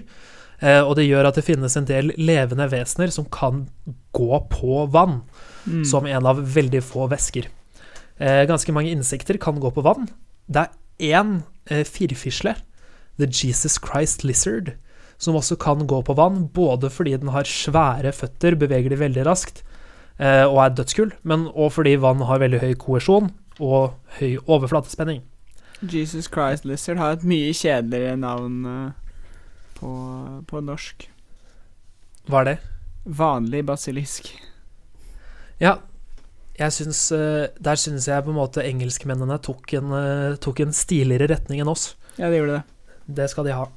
Eh, 0.62 0.80
og 0.82 0.94
det 0.96 1.08
gjør 1.08 1.26
at 1.28 1.34
det 1.34 1.44
finnes 1.44 1.76
en 1.76 1.84
del 1.88 2.12
levende 2.16 2.68
vesener 2.70 3.10
som 3.10 3.26
kan 3.26 3.68
gå 4.14 4.42
på 4.50 4.86
vann, 4.90 5.22
Mm. 5.68 5.84
som 5.84 6.06
en 6.06 6.24
av 6.26 6.38
veldig 6.40 6.80
få 6.80 7.08
væsker. 7.10 7.44
Ganske 8.18 8.72
mange 8.72 8.88
insekter 8.90 9.36
kan 9.36 9.58
gå 9.60 9.68
på 9.74 9.82
vann. 9.84 10.08
Det 10.48 10.62
er 10.64 11.12
én 11.20 11.42
eh, 11.68 11.84
firfisle, 11.84 12.54
the 13.18 13.26
Jesus 13.26 13.76
Christ 13.78 14.24
lizard, 14.24 14.72
som 15.18 15.34
også 15.34 15.58
kan 15.58 15.86
gå 15.86 16.00
på 16.06 16.16
vann, 16.16 16.48
både 16.48 16.88
fordi 16.90 17.18
den 17.18 17.28
har 17.34 17.44
svære 17.44 18.14
føtter, 18.14 18.56
beveger 18.56 18.88
de 18.88 18.96
veldig 18.96 19.26
raskt, 19.26 19.62
og 20.18 20.56
er 20.64 20.72
dødskul, 20.74 21.12
men 21.22 21.44
òg 21.54 21.68
fordi 21.76 21.92
vann 22.02 22.24
har 22.26 22.40
veldig 22.42 22.58
høy 22.58 22.72
koesjon 22.74 23.28
og 23.62 23.92
høy 24.18 24.38
overflatespenning. 24.46 25.22
Jesus 25.82 26.26
Christ 26.26 26.64
Lizard 26.64 26.98
har 26.98 27.14
et 27.14 27.26
mye 27.26 27.52
kjedeligere 27.54 28.16
navn 28.18 28.64
eh, 28.66 28.88
på, 29.78 29.90
på 30.48 30.62
norsk. 30.64 31.06
Hva 32.28 32.42
er 32.42 32.48
det? 32.48 32.56
Vanlig 33.18 33.62
basilisk. 33.66 34.32
Ja, 35.62 35.78
jeg 36.58 36.74
syns 36.74 37.00
eh, 37.14 37.46
Der 37.62 37.78
syns 37.78 38.08
jeg 38.10 38.24
på 38.26 38.32
en 38.32 38.38
måte 38.38 38.66
engelskmennene 38.66 39.38
tok 39.42 39.72
en, 39.78 39.94
eh, 39.94 40.36
tok 40.42 40.64
en 40.66 40.74
stiligere 40.74 41.30
retning 41.30 41.62
enn 41.62 41.70
oss. 41.70 41.92
Ja, 42.18 42.26
det 42.26 42.42
gjorde 42.42 42.58
det. 42.58 42.64
Det 43.20 43.30
skal 43.30 43.46
de 43.46 43.54
ha. 43.54 43.68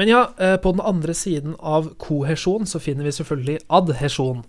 Men 0.00 0.08
ja, 0.08 0.22
eh, 0.40 0.56
på 0.56 0.72
den 0.72 0.80
andre 0.80 1.12
siden 1.14 1.54
av 1.60 1.92
kohesjon 2.00 2.64
så 2.66 2.80
finner 2.80 3.04
vi 3.04 3.12
selvfølgelig 3.12 3.60
adhesjon. 3.68 4.46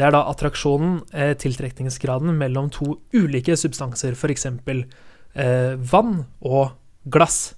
Det 0.00 0.06
er 0.06 0.14
da 0.14 0.22
attraksjonen, 0.30 1.02
eh, 1.12 1.34
tiltrekningsgraden 1.36 2.32
mellom 2.40 2.70
to 2.72 2.94
ulike 3.12 3.52
substanser, 3.52 4.14
f.eks. 4.16 4.46
Eh, 4.48 5.74
vann 5.76 6.22
og 6.40 6.70
glass. 7.04 7.52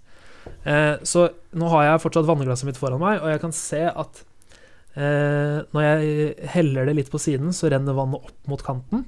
Eh, 0.66 0.98
så 1.06 1.28
nå 1.54 1.70
har 1.70 1.86
jeg 1.86 2.02
fortsatt 2.02 2.26
vannglasset 2.26 2.66
mitt 2.66 2.80
foran 2.80 2.98
meg, 2.98 3.22
og 3.22 3.30
jeg 3.30 3.42
kan 3.44 3.54
se 3.54 3.84
at 3.86 4.24
eh, 4.98 5.62
når 5.70 5.86
jeg 5.86 6.50
heller 6.56 6.90
det 6.90 6.98
litt 6.98 7.14
på 7.14 7.22
siden, 7.22 7.54
så 7.54 7.70
renner 7.70 7.94
vannet 7.94 8.26
opp 8.26 8.50
mot 8.50 8.66
kanten. 8.66 9.06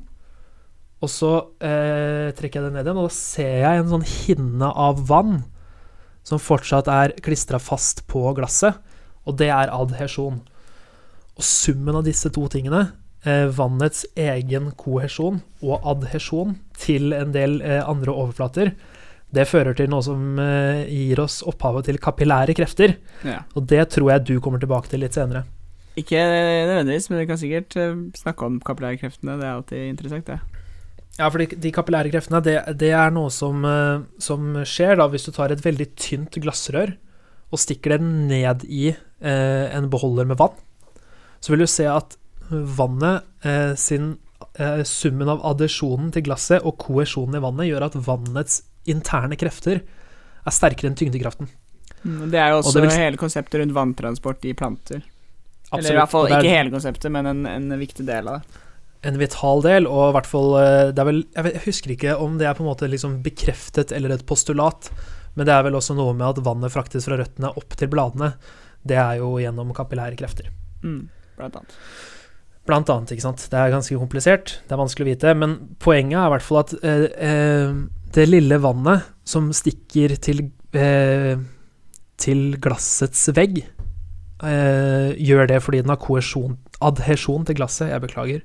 Og 1.02 1.10
så 1.10 1.34
eh, 1.58 2.30
trekker 2.38 2.60
jeg 2.60 2.68
det 2.68 2.72
ned 2.78 2.86
igjen, 2.86 3.02
og 3.02 3.10
da 3.10 3.18
ser 3.18 3.54
jeg 3.66 3.82
en 3.82 3.92
sånn 3.96 4.10
hinne 4.14 4.70
av 4.70 5.02
vann 5.10 5.40
som 6.24 6.38
fortsatt 6.38 6.86
er 6.86 7.18
klistra 7.18 7.58
fast 7.58 8.06
på 8.06 8.28
glasset, 8.38 8.78
og 9.26 9.42
det 9.42 9.50
er 9.50 9.74
adhesjon. 9.74 10.38
Og 11.34 11.42
summen 11.42 11.98
av 11.98 12.06
disse 12.06 12.30
to 12.30 12.46
tingene, 12.46 12.92
vannets 13.24 14.04
egen 14.20 14.70
kohesjon 14.76 15.40
og 15.64 15.86
adhesjon 15.94 16.58
til 16.76 17.14
en 17.16 17.32
del 17.34 17.60
eh, 17.64 17.80
andre 17.80 18.12
overflater, 18.12 18.74
det 19.34 19.48
fører 19.50 19.74
til 19.76 19.90
noe 19.90 20.04
som 20.04 20.38
eh, 20.38 20.84
gir 20.86 21.22
oss 21.24 21.40
opphavet 21.46 21.88
til 21.88 21.98
kapillære 22.02 22.54
krefter. 22.56 22.96
Ja. 23.26 23.42
Og 23.58 23.66
det 23.70 23.88
tror 23.94 24.12
jeg 24.12 24.26
du 24.28 24.34
kommer 24.42 24.62
tilbake 24.62 24.92
til 24.92 25.02
litt 25.02 25.16
senere. 25.16 25.44
Ikke 25.98 26.18
nødvendigvis, 26.18 27.08
men 27.10 27.22
vi 27.22 27.28
kan 27.30 27.40
sikkert 27.40 27.76
eh, 27.78 27.94
snakke 28.18 28.46
om 28.46 28.60
kapillære 28.62 29.00
kreftene. 29.02 29.38
Det 29.40 29.48
er 29.48 29.54
alltid 29.54 29.88
interessant, 29.88 30.30
det. 30.30 30.38
Ja, 31.18 31.28
for 31.28 31.38
de, 31.38 31.46
de 31.62 31.70
kapillære 31.74 32.10
kreftene, 32.10 32.42
det, 32.42 32.56
det 32.80 32.90
er 32.94 33.14
noe 33.14 33.30
som, 33.34 33.62
eh, 33.68 34.04
som 34.22 34.60
skjer 34.66 34.98
da 34.98 35.08
hvis 35.10 35.26
du 35.28 35.32
tar 35.34 35.54
et 35.54 35.62
veldig 35.64 35.88
tynt 35.94 36.38
glassrør 36.42 36.96
og 37.54 37.62
stikker 37.62 37.94
det 37.94 38.06
ned 38.30 38.64
i 38.66 38.88
eh, 38.90 39.66
en 39.70 39.90
beholder 39.90 40.26
med 40.26 40.40
vann. 40.40 40.56
Så 41.38 41.52
vil 41.52 41.62
du 41.62 41.70
se 41.70 41.86
at 41.90 42.16
vannet 42.50 43.24
eh, 43.46 43.74
sin 43.80 44.16
eh, 44.58 44.82
Summen 44.84 45.28
av 45.32 45.42
adesjonen 45.54 46.10
til 46.14 46.22
glasset 46.26 46.64
og 46.66 46.76
koesjonen 46.82 47.38
i 47.38 47.42
vannet 47.44 47.68
gjør 47.70 47.86
at 47.88 47.98
vannets 48.06 48.62
interne 48.90 49.36
krefter 49.40 49.80
er 50.44 50.52
sterkere 50.52 50.90
enn 50.90 50.98
tyngdekraften. 50.98 51.48
Mm, 52.04 52.26
Det 52.30 52.36
er 52.40 52.50
jo 52.52 52.58
også 52.60 52.76
og 52.76 52.84
vil- 52.84 52.98
hele 53.00 53.16
konseptet 53.20 53.60
rundt 53.62 53.72
vanntransport 53.76 54.44
i 54.44 54.52
planter. 54.52 55.00
Eller 55.72 55.94
i 55.94 55.96
hvert 55.96 56.10
fall 56.12 56.28
er 56.28 56.36
ikke 56.38 56.52
hele 56.58 56.70
konseptet, 56.70 57.10
men 57.10 57.26
en, 57.26 57.46
en 57.48 57.78
viktig 57.80 58.04
del 58.06 58.28
av 58.28 58.40
det. 58.42 58.60
en 59.08 59.18
vital 59.18 59.62
del, 59.64 59.86
og 59.88 60.10
i 60.10 60.12
hvert 60.16 60.26
fall 60.28 60.54
eh, 60.60 60.90
Det 60.92 60.98
er 61.02 61.08
vel 61.08 61.22
jeg 61.34 61.62
husker 61.66 61.90
ikke 61.96 62.14
om 62.20 62.36
det 62.38 62.46
er 62.46 62.54
på 62.54 62.62
en 62.64 62.68
måte 62.70 62.88
liksom 62.88 63.22
bekreftet 63.24 63.90
eller 63.92 64.14
et 64.14 64.26
postulat, 64.28 64.90
men 65.34 65.46
det 65.48 65.52
er 65.56 65.64
vel 65.66 65.74
også 65.80 65.96
noe 65.96 66.12
med 66.14 66.28
at 66.28 66.44
vannet 66.44 66.70
fraktes 66.72 67.08
fra 67.08 67.16
røttene 67.18 67.50
opp 67.56 67.74
til 67.76 67.88
bladene. 67.90 68.34
Det 68.86 68.96
er 69.00 69.16
jo 69.18 69.32
gjennom 69.40 69.72
kapillære 69.74 70.14
krefter. 70.20 70.52
Mm, 70.84 71.08
blant 71.40 71.56
annet. 71.56 71.74
Blant 72.64 72.88
annet, 72.88 73.12
ikke 73.12 73.26
sant. 73.26 73.42
Det 73.52 73.58
er 73.60 73.72
ganske 73.74 73.98
komplisert, 74.00 74.58
det 74.64 74.72
er 74.72 74.80
vanskelig 74.80 75.04
å 75.04 75.10
vite, 75.10 75.34
men 75.36 75.58
poenget 75.84 76.16
er 76.16 76.28
i 76.30 76.32
hvert 76.32 76.46
fall 76.46 76.62
at 76.62 76.72
eh, 76.80 77.08
eh, 77.28 77.74
det 78.14 78.28
lille 78.30 78.60
vannet 78.62 79.10
som 79.28 79.50
stikker 79.52 80.16
til 80.24 80.46
eh, 80.72 81.34
til 82.20 82.56
glassets 82.62 83.26
vegg, 83.34 83.60
eh, 84.44 85.10
gjør 85.18 85.48
det 85.50 85.60
fordi 85.64 85.82
den 85.82 85.92
har 85.92 86.00
kohesjon, 86.02 86.56
adhesjon 86.84 87.46
til 87.46 87.58
glasset, 87.58 87.90
jeg 87.90 88.04
beklager. 88.04 88.42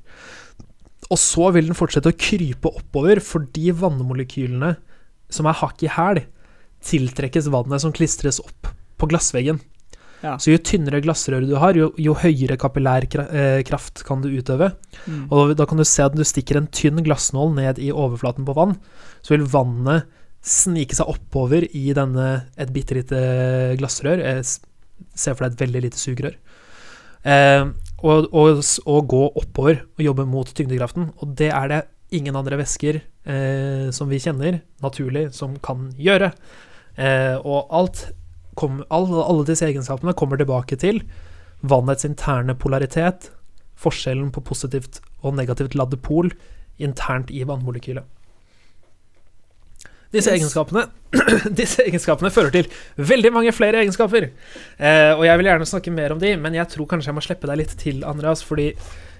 Og 1.09 1.17
så 1.17 1.49
vil 1.55 1.69
den 1.69 1.77
fortsette 1.77 2.11
å 2.11 2.19
krype 2.19 2.69
oppover 2.69 3.21
fordi 3.23 3.71
vannmolekylene 3.73 4.75
som 5.33 5.49
er 5.49 5.57
hakk 5.61 5.85
i 5.85 5.93
hæl, 5.93 6.23
tiltrekkes 6.85 7.49
vannet 7.51 7.83
som 7.83 7.93
klistres 7.95 8.39
opp 8.43 8.69
på 8.99 9.09
glassveggen. 9.09 9.59
Ja. 10.19 10.35
Så 10.41 10.51
jo 10.51 10.59
tynnere 10.59 10.99
glassrør 11.03 11.45
du 11.47 11.53
har, 11.61 11.77
jo, 11.79 11.89
jo 11.99 12.15
høyere 12.19 12.57
kapillærkraft 12.59 14.01
eh, 14.01 14.05
kan 14.07 14.23
du 14.23 14.29
utøve. 14.33 14.73
Mm. 15.05 15.27
Og 15.31 15.53
da 15.59 15.67
kan 15.69 15.79
du 15.79 15.85
se 15.87 16.03
at 16.03 16.15
når 16.15 16.25
du 16.27 16.31
stikker 16.31 16.59
en 16.59 16.69
tynn 16.75 16.99
glassnål 17.05 17.53
ned 17.55 17.79
i 17.79 17.91
overflaten 17.93 18.47
på 18.47 18.55
vann, 18.57 18.75
så 19.23 19.35
vil 19.35 19.47
vannet 19.47 20.09
snike 20.45 20.95
seg 20.95 21.11
oppover 21.11 21.65
i 21.75 21.89
denne, 21.95 22.27
et 22.59 22.71
bitte 22.75 22.97
lite 22.97 23.21
glassrør. 23.79 24.23
Se 24.43 25.33
for 25.33 25.45
deg 25.45 25.55
et 25.55 25.63
veldig 25.65 25.83
lite 25.87 25.99
sugerør. 25.99 26.35
Eh, 27.27 27.63
og, 27.99 28.29
og, 28.31 28.61
og 28.87 29.07
gå 29.11 29.23
oppover 29.41 29.81
og 29.83 30.03
jobbe 30.03 30.27
mot 30.27 30.51
tyngdekraften. 30.55 31.11
Og 31.19 31.35
det 31.39 31.51
er 31.55 31.71
det 31.71 31.81
ingen 32.15 32.35
andre 32.35 32.57
væsker 32.59 32.99
eh, 32.99 33.89
som 33.95 34.09
vi 34.11 34.21
kjenner 34.21 34.61
naturlig, 34.83 35.29
som 35.35 35.57
kan 35.63 35.89
gjøre. 35.99 36.31
Eh, 36.99 37.35
og 37.43 37.69
alt 37.75 38.07
kom, 38.59 38.81
alle, 38.93 39.23
alle 39.23 39.47
disse 39.47 39.65
egenskapene 39.69 40.13
kommer 40.19 40.39
tilbake 40.41 40.77
til 40.81 41.01
vannets 41.63 42.05
interne 42.07 42.55
polaritet, 42.59 43.29
forskjellen 43.79 44.29
på 44.35 44.43
positivt 44.47 44.99
og 45.23 45.35
negativt 45.39 45.75
ladde 45.79 45.99
pol 46.03 46.31
internt 46.79 47.31
i 47.31 47.43
vannmolekylet. 47.47 48.03
Disse, 50.09 50.31
Yes. 50.31 50.39
egenskapene, 50.39 50.87
disse 51.59 51.83
egenskapene 51.85 52.31
fører 52.33 52.49
til 52.55 52.69
veldig 52.97 53.29
mange 53.35 53.51
flere 53.53 53.83
egenskaper. 53.83 54.25
Eh, 54.81 55.11
og 55.13 55.21
jeg 55.27 55.37
vil 55.37 55.49
gjerne 55.51 55.67
snakke 55.69 55.93
mer 55.93 56.15
om 56.15 56.21
de, 56.23 56.31
men 56.41 56.57
jeg 56.57 56.65
tror 56.73 56.87
kanskje 56.89 57.11
jeg 57.11 57.17
må 57.19 57.21
slippe 57.21 57.49
deg 57.51 57.59
litt 57.61 57.75
til, 57.77 58.01
Andreas, 58.09 58.41
fordi 58.47 58.71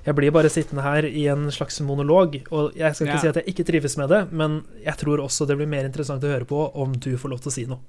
jeg 0.08 0.16
blir 0.18 0.34
bare 0.34 0.50
sittende 0.50 0.82
her 0.82 1.06
i 1.06 1.28
en 1.30 1.46
slags 1.54 1.78
monolog, 1.86 2.40
og 2.50 2.74
jeg 2.80 2.96
skal 2.98 3.06
ikke 3.12 3.20
Ja. 3.20 3.22
si 3.22 3.30
at 3.30 3.40
jeg 3.44 3.54
ikke 3.54 3.68
trives 3.70 3.98
med 4.02 4.10
det, 4.10 4.24
men 4.34 4.64
jeg 4.82 4.98
tror 4.98 5.22
også 5.22 5.46
det 5.46 5.60
blir 5.60 5.70
mer 5.70 5.86
interessant 5.86 6.24
å 6.26 6.32
høre 6.34 6.48
på 6.50 6.64
om 6.74 6.96
du 6.98 7.12
får 7.22 7.30
lov 7.36 7.44
til 7.46 7.52
å 7.52 7.58
si 7.60 7.66
noe. 7.70 7.80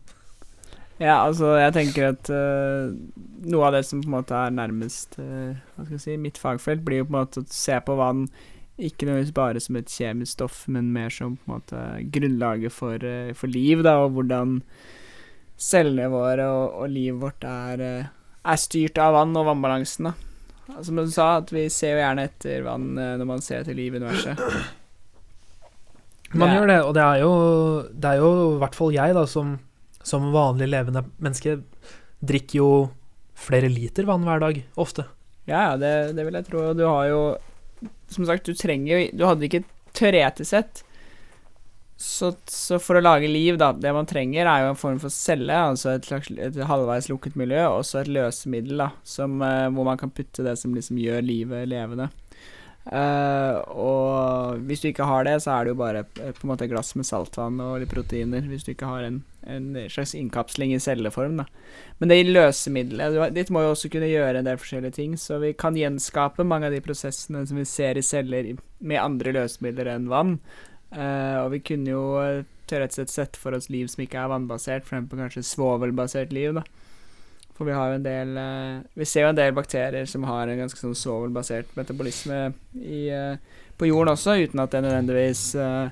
Ja, 1.01 1.23
altså, 1.25 1.55
jeg 1.57 1.73
tenker 1.73 2.11
at 2.11 2.29
uh, 2.29 2.93
noe 3.49 3.67
av 3.67 3.73
det 3.73 3.87
som 3.89 4.03
på 4.03 4.11
en 4.11 4.19
måte 4.19 4.37
er 4.37 4.53
nærmest 4.53 5.17
uh, 5.17 5.57
hva 5.57 5.87
skal 5.87 5.95
jeg 5.97 6.03
si, 6.03 6.17
mitt 6.21 6.37
fagfelt, 6.41 6.83
blir 6.85 7.01
jo 7.01 7.07
på 7.09 7.15
en 7.15 7.21
måte 7.23 7.41
å 7.41 7.47
se 7.49 7.79
på 7.87 7.97
vann 7.97 8.27
ikke 8.81 9.07
nødvendigvis 9.09 9.37
bare 9.37 9.61
som 9.65 9.79
et 9.81 9.93
kjemisk 9.93 10.37
stoff, 10.37 10.59
men 10.73 10.91
mer 10.93 11.13
som 11.13 11.39
på 11.41 11.49
en 11.49 11.55
måte 11.55 11.85
grunnlaget 12.13 12.75
for, 12.77 13.01
uh, 13.01 13.33
for 13.37 13.53
liv, 13.53 13.81
da, 13.87 13.97
og 14.05 14.19
hvordan 14.19 14.59
cellene 15.61 16.11
våre 16.13 16.51
og, 16.53 16.77
og 16.85 16.93
livet 16.93 17.23
vårt 17.25 17.49
er, 17.49 17.85
er 18.45 18.61
styrt 18.61 19.01
av 19.01 19.17
vann 19.17 19.33
og 19.41 19.49
vannbalansen, 19.49 20.11
da. 20.11 20.15
Som 20.85 21.01
du 21.01 21.09
sa, 21.11 21.33
at 21.41 21.49
vi 21.51 21.65
ser 21.73 21.97
jo 21.97 22.03
gjerne 22.05 22.29
etter 22.29 22.61
vann 22.63 22.93
når 22.95 23.27
man 23.27 23.41
ser 23.43 23.65
etter 23.65 23.75
liv 23.75 23.97
i 23.97 23.99
universet. 23.99 24.39
Man 26.39 26.53
gjør 26.55 26.69
det, 26.71 26.77
og 26.87 26.93
det 26.95 27.03
er 27.03 27.25
jo, 27.25 27.33
det 27.91 28.13
er 28.13 28.21
jo 28.23 28.31
i 28.53 28.61
hvert 28.63 28.77
fall 28.79 28.95
jeg, 28.95 29.17
da, 29.17 29.25
som, 29.27 29.57
som 30.03 30.31
vanlig 30.33 30.71
levende 30.71 31.05
menneske, 31.19 31.59
drikker 32.21 32.59
jo 32.59 32.71
flere 33.41 33.69
liter 33.73 34.09
vann 34.09 34.25
hver 34.27 34.41
dag, 34.43 34.63
ofte. 34.81 35.07
Ja, 35.49 35.77
det, 35.81 36.13
det 36.17 36.25
vil 36.27 36.37
jeg 36.39 36.47
tro. 36.47 36.71
Du 36.77 36.85
har 36.87 37.09
jo 37.09 37.21
Som 38.13 38.27
sagt, 38.29 38.45
du 38.47 38.55
trenger 38.55 38.93
jo 38.93 39.07
Du 39.17 39.25
hadde 39.25 39.47
ikke 39.49 39.63
teoretisk 39.97 40.51
sett 40.53 40.83
Så, 41.97 42.35
så 42.45 42.79
for 42.79 42.99
å 42.99 43.03
lage 43.03 43.31
liv, 43.31 43.57
da 43.59 43.73
Det 43.73 43.93
man 43.97 44.09
trenger, 44.09 44.47
er 44.47 44.65
jo 44.67 44.75
en 44.75 44.79
form 44.79 45.01
for 45.03 45.13
celle, 45.13 45.57
altså 45.73 45.95
et 45.95 46.07
slags 46.07 46.31
et 46.37 46.61
halvveis 46.69 47.09
lukket 47.11 47.39
miljø, 47.41 47.65
og 47.73 47.87
så 47.89 48.03
et 48.03 48.13
løsemiddel, 48.13 48.85
da, 48.85 48.91
som, 49.05 49.41
eh, 49.45 49.67
hvor 49.75 49.89
man 49.89 50.01
kan 50.01 50.13
putte 50.13 50.45
det 50.47 50.55
som 50.61 50.77
liksom 50.77 51.01
gjør 51.01 51.25
livet 51.25 51.69
levende. 51.69 52.09
Eh, 52.91 53.57
og 53.71 54.63
hvis 54.67 54.83
du 54.83 54.89
ikke 54.91 55.07
har 55.07 55.27
det, 55.27 55.37
så 55.45 55.53
er 55.55 55.67
det 55.67 55.75
jo 55.75 55.79
bare 55.79 56.01
eh, 56.19 56.33
på 56.35 56.43
en 56.43 56.51
måte 56.51 56.67
glass 56.71 56.97
med 56.99 57.07
saltvann 57.07 57.61
og 57.63 57.77
litt 57.83 57.93
proteiner. 57.93 58.43
Hvis 58.51 58.67
du 58.67 58.73
ikke 58.73 58.89
har 58.91 59.07
en, 59.07 59.21
en 59.47 59.69
slags 59.93 60.17
innkapsling 60.19 60.75
i 60.75 60.81
celleform, 60.83 61.39
da. 61.43 61.47
Men 62.03 62.11
det 62.11 62.19
løsemiddelet 62.27 63.15
du 63.15 63.21
har- 63.23 63.37
Ditt 63.37 63.53
må 63.55 63.63
jo 63.63 63.75
også 63.77 63.93
kunne 63.93 64.11
gjøre 64.11 64.43
en 64.43 64.49
del 64.49 64.59
forskjellige 64.59 64.99
ting, 64.99 65.15
så 65.21 65.39
vi 65.43 65.53
kan 65.55 65.79
gjenskape 65.79 66.47
mange 66.47 66.67
av 66.67 66.75
de 66.75 66.83
prosessene 66.83 67.45
som 67.47 67.61
vi 67.61 67.69
ser 67.69 68.01
i 68.01 68.03
celler 68.07 68.57
med 68.81 68.99
andre 69.03 69.37
løsemidler 69.39 69.95
enn 69.95 70.11
vann. 70.11 70.39
Uh, 70.91 71.45
og 71.45 71.53
vi 71.53 71.61
kunne 71.63 71.93
jo 71.93 72.03
eh, 72.19 72.41
teoretisk 72.67 73.05
sett 73.05 73.13
sett 73.13 73.37
for 73.39 73.55
oss 73.55 73.69
liv 73.71 73.87
som 73.87 74.03
ikke 74.03 74.19
er 74.19 74.33
vannbasert, 74.33 74.83
f.eks. 74.89 75.07
kanskje 75.15 75.45
svovelbasert 75.47 76.33
liv, 76.35 76.57
da. 76.59 76.65
For 77.61 77.69
vi 77.69 77.77
har 77.77 77.91
jo 77.91 77.97
en 77.99 78.05
del 78.07 78.37
eh, 78.41 78.77
Vi 78.97 79.05
ser 79.05 79.27
jo 79.27 79.31
en 79.35 79.37
del 79.37 79.53
bakterier 79.53 80.07
som 80.09 80.25
har 80.25 80.49
en 80.49 80.63
ganske 80.63 80.81
sånn 80.81 80.97
svovelbasert 80.97 81.75
metabolisme 81.77 82.39
i, 82.81 83.11
eh, 83.13 83.67
på 83.77 83.91
jorden 83.91 84.15
også, 84.15 84.39
uten 84.41 84.63
at 84.65 84.73
det 84.73 84.81
nødvendigvis 84.87 85.43
eh, 85.61 85.91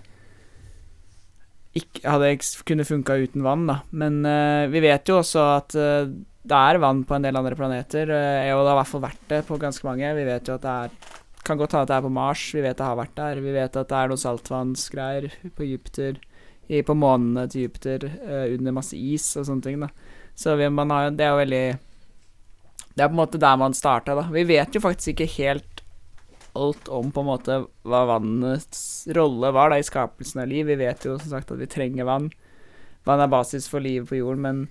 ikke 1.77 2.05
hadde 2.09 2.31
kunne 2.67 2.87
funka 2.89 3.19
uten 3.21 3.45
vann, 3.45 3.67
da. 3.69 3.81
Men 3.93 4.23
uh, 4.25 4.65
vi 4.73 4.83
vet 4.83 5.09
jo 5.09 5.21
også 5.21 5.45
at 5.59 5.77
uh, 5.77 6.09
det 6.49 6.59
er 6.73 6.81
vann 6.81 7.05
på 7.07 7.17
en 7.17 7.27
del 7.27 7.37
andre 7.39 7.59
planeter, 7.59 8.09
uh, 8.09 8.49
og 8.57 8.65
det 8.65 8.71
har 8.71 8.75
i 8.75 8.81
hvert 8.81 8.93
fall 8.93 9.05
vært 9.05 9.25
det 9.33 9.41
på 9.49 9.61
ganske 9.61 9.89
mange. 9.89 10.15
Vi 10.17 10.27
vet 10.29 10.49
jo 10.49 10.57
at 10.57 10.65
det 10.65 10.75
er 10.75 11.17
Kan 11.49 11.57
godt 11.57 11.73
hende 11.73 11.87
at 11.87 11.89
det 11.89 11.97
er 11.97 12.05
på 12.05 12.13
Mars, 12.13 12.41
vi 12.53 12.61
vet 12.61 12.77
det 12.77 12.85
har 12.85 12.97
vært 12.99 13.15
der. 13.17 13.39
Vi 13.41 13.53
vet 13.55 13.77
at 13.81 13.89
det 13.89 13.97
er 13.97 14.11
noen 14.11 14.21
saltvannsgreier 14.21 15.29
på 15.57 15.65
Jupiter, 15.65 16.19
i, 16.69 16.83
på 16.85 16.97
månene 16.99 17.47
til 17.49 17.63
Jupiter, 17.65 18.05
under 18.53 18.75
masse 18.77 18.99
is 18.99 19.31
og 19.41 19.47
sånne 19.49 19.65
ting, 19.65 19.79
da. 19.81 19.89
Så 20.39 20.55
vi, 20.57 20.69
har 20.71 21.11
Det 21.11 21.25
er 21.25 21.33
jo 21.33 21.41
veldig 21.43 21.65
Det 22.95 23.03
er 23.03 23.09
på 23.09 23.17
en 23.17 23.23
måte 23.23 23.41
der 23.43 23.57
man 23.59 23.75
starta, 23.75 24.15
da. 24.15 24.29
Vi 24.31 24.45
vet 24.47 24.75
jo 24.75 24.83
faktisk 24.83 25.17
ikke 25.17 25.33
helt 25.39 25.83
alt 26.59 26.89
om 26.89 27.11
på 27.15 27.23
en 27.23 27.29
måte 27.29 27.57
hva 27.87 28.03
vannets 28.09 29.07
rolle 29.15 29.51
var 29.55 29.71
da 29.71 29.79
i 29.79 29.87
skapelsen 29.87 30.43
av 30.43 30.49
liv. 30.51 30.67
Vi 30.67 30.79
vet 30.81 31.05
jo 31.07 31.19
som 31.21 31.35
sagt 31.37 31.53
at 31.55 31.61
vi 31.61 31.69
trenger 31.71 32.09
vann. 32.09 32.31
Vann 33.07 33.23
er 33.23 33.31
basis 33.31 33.69
for 33.71 33.85
livet 33.85 34.09
på 34.11 34.19
jorden, 34.19 34.43
men 34.43 34.65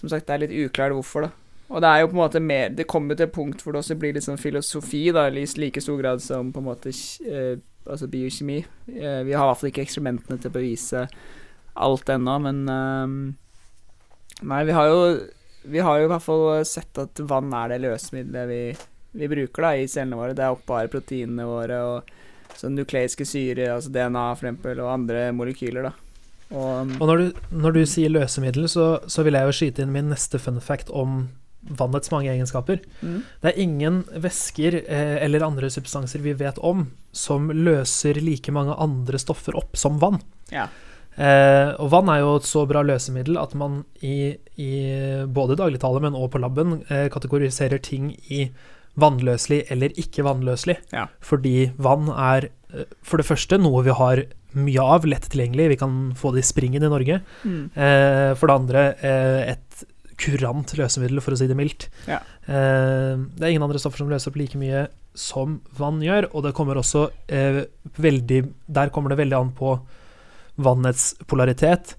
som 0.00 0.10
sagt, 0.10 0.26
det 0.26 0.34
er 0.34 0.42
litt 0.44 0.56
uklart 0.66 0.94
hvorfor, 0.96 1.26
da. 1.28 1.30
Og 1.68 1.82
det 1.84 1.88
er 1.90 2.00
jo 2.00 2.08
på 2.08 2.16
en 2.16 2.22
måte 2.22 2.40
mer 2.40 2.70
Det 2.72 2.86
kommer 2.88 3.16
til 3.16 3.26
et 3.26 3.34
punkt 3.34 3.60
hvor 3.60 3.74
det 3.74 3.82
også 3.82 3.96
blir 4.00 4.14
litt 4.16 4.24
sånn 4.24 4.40
filosofi, 4.40 5.08
da, 5.12 5.26
i 5.28 5.44
like 5.60 5.82
stor 5.84 5.98
grad 6.00 6.22
som 6.24 6.52
på 6.54 6.62
en 6.62 6.68
måte 6.70 6.94
eh, 7.28 7.58
altså 7.88 8.08
biokjemi. 8.10 8.62
Eh, 8.94 9.20
vi 9.28 9.34
har 9.34 9.44
i 9.44 9.50
hvert 9.50 9.60
fall 9.60 9.72
ikke 9.72 9.84
eksperimentene 9.84 10.40
til 10.40 10.50
å 10.50 10.56
bevise 10.56 11.04
alt 11.78 12.10
ennå, 12.10 12.38
men 12.46 12.62
eh, 12.72 13.14
Nei, 14.46 14.62
vi 14.68 14.74
har 14.76 14.86
jo 14.86 14.98
Vi 15.68 15.80
har 15.82 15.98
jo 15.98 16.06
i 16.06 16.10
hvert 16.12 16.24
fall 16.24 16.64
sett 16.68 16.98
at 17.02 17.20
vann 17.28 17.52
er 17.52 17.74
det 17.74 17.80
løsemiddelet 17.82 18.48
vi, 18.48 18.60
vi 19.18 19.28
bruker 19.28 19.66
da 19.66 19.72
i 19.76 19.88
cellene 19.90 20.16
våre. 20.16 20.36
Det 20.36 20.44
er 20.46 20.54
oppbare 20.54 20.88
proteinene 20.92 21.44
våre 21.48 21.80
og 21.84 22.12
sånn 22.58 22.78
nukleiske 22.78 23.26
syre, 23.28 23.66
altså 23.74 23.90
DNA 23.92 24.22
for 24.34 24.48
eksempel, 24.48 24.80
og 24.82 24.92
andre 24.94 25.26
molekyler, 25.36 25.90
da. 25.90 25.92
Og, 26.48 26.94
Og 26.96 27.04
når 27.10 27.20
du, 27.20 27.42
når 27.52 27.76
du 27.76 27.82
sier 27.86 28.10
løsemiddel, 28.14 28.64
så, 28.72 28.86
så 29.06 29.22
vil 29.26 29.36
jeg 29.36 29.50
jo 29.50 29.56
skyte 29.58 29.84
inn 29.84 29.92
min 29.94 30.08
neste 30.14 30.40
fun 30.40 30.62
fact 30.64 30.88
om 30.88 31.26
vannets 31.78 32.10
mange 32.14 32.30
egenskaper. 32.32 32.80
mm, 33.02 33.20
Det 33.42 33.50
er 33.52 33.60
ingen 33.60 34.02
væsker 34.24 34.80
eh, 34.80 35.16
eller 35.26 35.44
andre 35.44 35.68
substanser 35.70 36.22
vi 36.24 36.32
vet 36.38 36.58
om 36.64 36.86
som 37.12 37.50
løser 37.52 38.20
like 38.24 38.54
mange 38.54 38.74
andre 38.80 39.20
stoffer 39.20 39.58
opp 39.58 39.76
som 39.76 40.00
vann. 40.02 40.22
ja. 40.54 40.68
Eh, 41.18 41.74
og 41.82 41.90
vann 41.90 42.10
er 42.12 42.22
jo 42.22 42.36
et 42.38 42.46
så 42.46 42.62
bra 42.70 42.84
løsemiddel 42.86 43.38
at 43.40 43.54
man 43.58 43.82
i, 44.06 44.36
i 44.54 44.72
både 45.26 45.58
dagligtale, 45.58 46.02
men 46.04 46.14
også 46.14 46.34
på 46.36 46.42
laben, 46.44 46.80
eh, 46.88 47.08
kategoriserer 47.12 47.82
ting 47.82 48.12
i 48.30 48.46
vannløselig 48.98 49.64
eller 49.72 49.94
ikke 49.98 50.24
vannløselig. 50.26 50.78
Ja. 50.94 51.08
Fordi 51.24 51.72
vann 51.78 52.10
er 52.14 52.50
eh, 52.72 52.88
for 53.02 53.20
det 53.20 53.28
første 53.28 53.58
noe 53.60 53.84
vi 53.86 53.96
har 53.98 54.24
mye 54.56 54.84
av, 54.96 55.06
lett 55.08 55.28
tilgjengelig. 55.32 55.68
Vi 55.74 55.80
kan 55.80 55.98
få 56.16 56.32
det 56.34 56.44
i 56.44 56.48
springen 56.48 56.84
i 56.84 56.90
Norge. 56.90 57.20
Mm. 57.44 57.62
Eh, 57.74 58.32
for 58.38 58.48
det 58.48 58.56
andre 58.56 58.84
eh, 59.04 59.54
et 59.54 59.84
kurant 60.18 60.72
løsemiddel, 60.74 61.20
for 61.22 61.34
å 61.34 61.38
si 61.38 61.46
det 61.50 61.58
mildt. 61.58 61.88
Ja. 62.08 62.22
Eh, 62.46 63.14
det 63.18 63.44
er 63.44 63.52
ingen 63.52 63.66
andre 63.66 63.80
stoffer 63.82 64.02
som 64.02 64.10
løser 64.10 64.32
opp 64.32 64.40
like 64.40 64.58
mye 64.58 64.86
som 65.18 65.58
vann 65.78 66.00
gjør, 66.02 66.30
og 66.30 66.44
det 66.46 66.54
kommer 66.54 66.78
også 66.78 67.08
veldig 67.98 68.36
Der 68.70 68.90
kommer 68.94 69.10
det 69.10 69.18
veldig 69.18 69.34
an 69.34 69.48
på 69.56 69.72
vannets 70.58 71.12
polaritet 71.30 71.94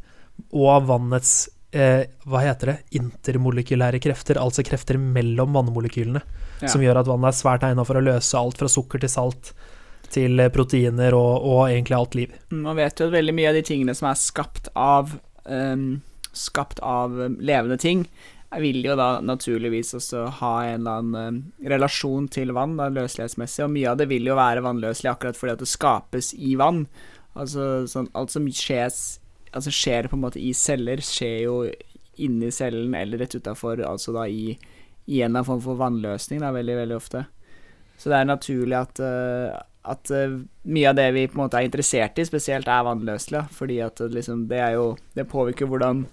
og 0.52 0.68
av 0.74 0.86
vannets 0.92 1.34
eh, 1.72 2.06
Hva 2.28 2.44
heter 2.44 2.74
det? 2.74 2.78
Intermolekylære 3.00 4.00
krefter, 4.04 4.40
altså 4.42 4.64
krefter 4.68 5.00
mellom 5.00 5.56
vannmolekylene, 5.58 6.22
Ja. 6.60 6.68
som 6.68 6.82
gjør 6.84 6.98
at 7.00 7.08
vannet 7.08 7.32
er 7.32 7.38
svært 7.40 7.64
egna 7.64 7.86
for 7.88 7.96
å 7.96 8.04
løse 8.04 8.36
alt 8.36 8.58
fra 8.60 8.68
sukker 8.68 9.00
til 9.00 9.12
salt 9.12 9.54
til 10.12 10.40
eh, 10.42 10.50
proteiner 10.52 11.16
og, 11.16 11.46
og 11.46 11.62
egentlig 11.70 11.96
alt 11.96 12.18
liv. 12.18 12.34
Man 12.52 12.76
vet 12.80 13.00
jo 13.00 13.08
at 13.08 13.14
veldig 13.16 13.36
mye 13.38 13.52
av 13.52 13.60
de 13.60 13.64
tingene 13.68 13.96
som 13.96 14.10
er 14.10 14.20
skapt 14.20 14.72
av 14.76 15.16
um, 15.46 16.02
Skapt 16.36 16.78
av 16.86 17.16
um, 17.18 17.38
levende 17.42 17.78
ting, 17.82 18.04
vil 18.62 18.84
jo 18.86 18.94
da 18.98 19.20
naturligvis 19.22 19.96
også 19.98 20.28
ha 20.40 20.52
en 20.66 20.82
eller 20.82 21.00
annen 21.02 21.38
um, 21.40 21.40
relasjon 21.70 22.28
til 22.34 22.54
vann, 22.54 22.76
da, 22.78 22.88
løselighetsmessig, 22.94 23.64
og 23.66 23.74
mye 23.74 23.90
av 23.92 23.98
det 24.00 24.08
vil 24.12 24.30
jo 24.30 24.38
være 24.38 24.62
vannløselig 24.66 25.10
akkurat 25.12 25.38
fordi 25.40 25.56
at 25.56 25.64
det 25.64 25.70
skapes 25.72 26.32
i 26.38 26.54
vann. 26.60 26.84
Altså 27.38 27.86
sånn 27.90 28.10
Alt 28.18 28.34
som 28.34 28.48
skjes, 28.50 29.20
altså 29.54 29.74
skjer 29.74 30.10
på 30.10 30.18
en 30.18 30.24
måte 30.24 30.42
i 30.42 30.54
celler, 30.58 31.02
skjer 31.04 31.38
jo 31.46 31.56
inni 32.20 32.52
cellen 32.52 32.96
eller 32.98 33.22
rett 33.22 33.38
utafor, 33.38 33.82
altså 33.86 34.14
da 34.16 34.26
i, 34.28 34.58
i 35.08 35.22
en 35.24 35.38
form 35.46 35.62
for 35.64 35.80
vannløsning, 35.80 36.42
da, 36.44 36.52
veldig, 36.56 36.76
veldig 36.82 36.98
ofte. 36.98 37.24
Så 38.00 38.12
det 38.12 38.20
er 38.20 38.28
naturlig 38.28 38.76
at, 38.80 39.00
eh, 39.04 39.56
at 39.92 40.12
eh, 40.16 40.36
mye 40.68 40.92
av 40.92 40.98
det 41.00 41.08
vi 41.16 41.28
på 41.28 41.38
en 41.38 41.46
måte 41.46 41.60
er 41.60 41.68
interessert 41.68 42.20
i, 42.20 42.28
spesielt 42.28 42.68
er 42.68 42.86
vannløselig. 42.88 43.40
da, 43.40 43.56
Fordi 43.56 43.80
at 43.84 44.04
det 44.04 44.12
liksom, 44.18 44.46
det 44.52 44.60
er 44.64 44.76
jo 44.78 44.92
Det 45.16 45.28
påvirker 45.28 45.68
hvordan 45.68 46.06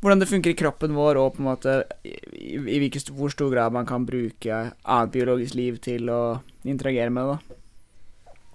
hvordan 0.00 0.20
det 0.20 0.28
funker 0.30 0.52
i 0.52 0.58
kroppen 0.58 0.94
vår, 0.94 1.18
og 1.18 1.34
på 1.34 1.42
en 1.42 1.48
måte 1.48 1.72
i, 2.06 2.14
i, 2.38 2.78
i 2.78 2.90
hvor 3.10 3.32
stor 3.34 3.50
grad 3.50 3.74
man 3.74 3.86
kan 3.86 4.06
bruke 4.06 4.60
annet 4.84 5.14
biologisk 5.14 5.56
liv 5.58 5.80
til 5.82 6.10
å 6.12 6.38
interagere 6.62 7.10
med 7.10 7.26
det. 7.26 7.38
da. 7.38 7.57